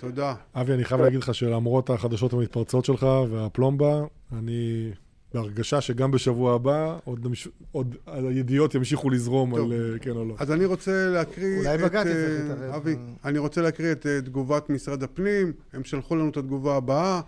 תודה. 0.00 0.34
אבי, 0.54 0.72
אני 0.74 0.84
חייב 0.84 1.00
להגיד 1.00 1.20
לך 1.20 1.34
שלמרות 1.34 1.90
החדשות 1.90 2.32
המתפרצות 2.32 2.84
שלך 2.84 3.06
והפלומבה, 3.30 4.00
אני 4.38 4.90
בהרגשה 5.34 5.80
שגם 5.80 6.10
בשבוע 6.10 6.54
הבא 6.54 6.98
עוד, 7.04 7.26
נמש... 7.26 7.48
עוד 7.72 7.96
הידיעות 8.06 8.74
ימשיכו 8.74 9.10
לזרום 9.10 9.56
טוב. 9.56 9.72
על 9.72 9.92
אה, 9.92 9.98
כן 9.98 10.10
או 10.10 10.24
לא. 10.24 10.34
אז 10.38 10.52
אני 10.52 10.64
רוצה 10.64 11.08
להקריא 11.08 11.58
אולי 11.58 11.74
את... 11.74 11.80
בג"ץ 11.80 12.06
אה, 12.06 12.10
יצטרך 12.10 12.48
להתערב. 12.48 12.74
אבי, 12.74 12.96
אני 13.24 13.38
רוצה 13.38 13.62
להקריא 13.62 13.92
את 13.92 14.06
אה, 14.06 14.20
תגובת 14.20 14.70
משרד 14.70 15.02
הפנים. 15.02 15.52
הם 15.72 15.84
שלחו 15.84 16.16
לנו 16.16 16.28
את 16.28 16.36
התגובה 16.36 16.76
הבאה. 16.76 17.20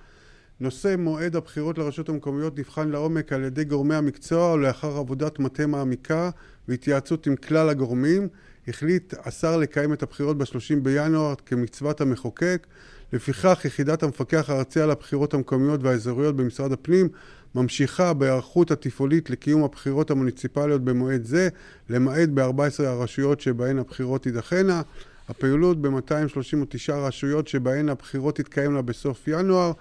נושא 0.60 0.94
מועד 0.98 1.36
הבחירות 1.36 1.78
לרשויות 1.78 2.08
המקומיות 2.08 2.58
נבחן 2.58 2.88
לעומק 2.88 3.32
על 3.32 3.44
ידי 3.44 3.64
גורמי 3.64 3.94
המקצוע 3.94 4.52
ולאחר 4.52 4.96
עבודת 4.96 5.38
מטה 5.38 5.66
מעמיקה 5.66 6.30
והתייעצות 6.68 7.26
עם 7.26 7.36
כלל 7.36 7.68
הגורמים 7.68 8.28
החליט 8.68 9.14
השר 9.24 9.56
לקיים 9.56 9.92
את 9.92 10.02
הבחירות 10.02 10.38
ב-30 10.38 10.80
בינואר 10.82 11.34
כמצוות 11.46 12.00
המחוקק. 12.00 12.66
לפיכך 13.12 13.60
יחידת 13.64 14.02
המפקח 14.02 14.50
הארצי 14.50 14.80
על 14.80 14.90
הבחירות 14.90 15.34
המקומיות 15.34 15.82
והאזוריות 15.82 16.36
במשרד 16.36 16.72
הפנים 16.72 17.08
ממשיכה 17.54 18.12
בהיערכות 18.12 18.70
התפעולית 18.70 19.30
לקיום 19.30 19.64
הבחירות 19.64 20.10
המוניציפליות 20.10 20.84
במועד 20.84 21.24
זה, 21.24 21.48
למעט 21.90 22.28
ב-14 22.28 22.82
הרשויות 22.84 23.40
שבהן 23.40 23.78
הבחירות 23.78 24.22
תידחנה. 24.22 24.82
הפעילות 25.28 25.82
ב-239 25.82 26.92
רשויות 26.92 27.48
שבהן 27.48 27.88
הבחירות 27.88 28.36
תתקיימנה 28.36 28.82
בסוף 28.82 29.28
ינואר 29.28 29.72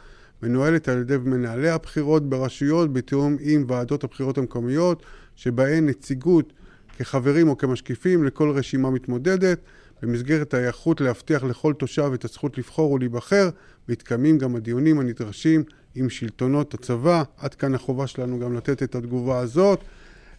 מנוהלת 0.43 0.89
על 0.89 0.97
ידי 0.97 1.17
מנהלי 1.17 1.69
הבחירות 1.69 2.29
ברשויות 2.29 2.93
בתיאום 2.93 3.37
עם 3.39 3.65
ועדות 3.67 4.03
הבחירות 4.03 4.37
המקומיות 4.37 5.03
שבהן 5.35 5.85
נציגות 5.89 6.53
כחברים 6.97 7.49
או 7.49 7.57
כמשקיפים 7.57 8.23
לכל 8.23 8.49
רשימה 8.49 8.89
מתמודדת. 8.89 9.59
במסגרת 10.01 10.53
ההיערכות 10.53 11.01
להבטיח 11.01 11.43
לכל 11.43 11.73
תושב 11.73 12.11
את 12.13 12.25
הזכות 12.25 12.57
לבחור 12.57 12.91
ולהיבחר, 12.91 13.49
מתקיימים 13.89 14.37
גם 14.37 14.55
הדיונים 14.55 14.99
הנדרשים 14.99 15.63
עם 15.95 16.09
שלטונות 16.09 16.73
הצבא. 16.73 17.23
עד 17.37 17.53
כאן 17.53 17.75
החובה 17.75 18.07
שלנו 18.07 18.39
גם 18.39 18.53
לתת 18.53 18.83
את 18.83 18.95
התגובה 18.95 19.39
הזאת. 19.39 19.79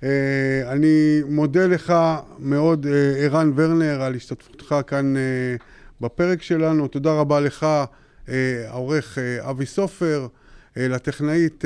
אה, 0.02 0.72
אני 0.72 1.22
מודה 1.28 1.66
לך 1.66 1.94
מאוד, 2.38 2.86
אה, 2.86 3.24
ערן 3.24 3.52
ורנר, 3.56 4.02
על 4.02 4.14
השתתפותך 4.14 4.74
כאן 4.86 5.16
אה, 5.16 5.22
בפרק 6.00 6.42
שלנו. 6.42 6.88
תודה 6.88 7.12
רבה 7.12 7.40
לך, 7.40 7.66
העורך 8.68 9.18
אבי 9.40 9.66
סופר, 9.66 10.26
לטכנאית 10.76 11.64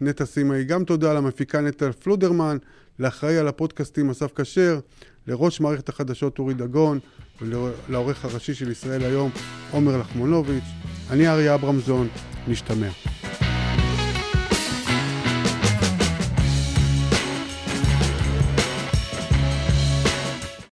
נטע 0.00 0.24
סימאי, 0.24 0.64
גם 0.64 0.84
תודה 0.84 1.12
למפיקה 1.12 1.60
נטע 1.60 1.92
פלודרמן, 1.92 2.56
לאחראי 2.98 3.38
על 3.38 3.48
הפודקאסטים 3.48 4.10
אסף 4.10 4.40
כשר, 4.40 4.78
לראש 5.26 5.60
מערכת 5.60 5.88
החדשות 5.88 6.38
אורי 6.38 6.54
דגון 6.54 6.98
ולעורך 7.42 8.24
הראשי 8.24 8.54
של 8.54 8.70
ישראל 8.70 9.02
היום 9.04 9.30
עומר 9.70 9.96
לחמונוביץ'. 9.96 10.64
אני 11.10 11.28
אריה 11.28 11.54
אברמזון, 11.54 12.08
נשתמע. 12.48 12.88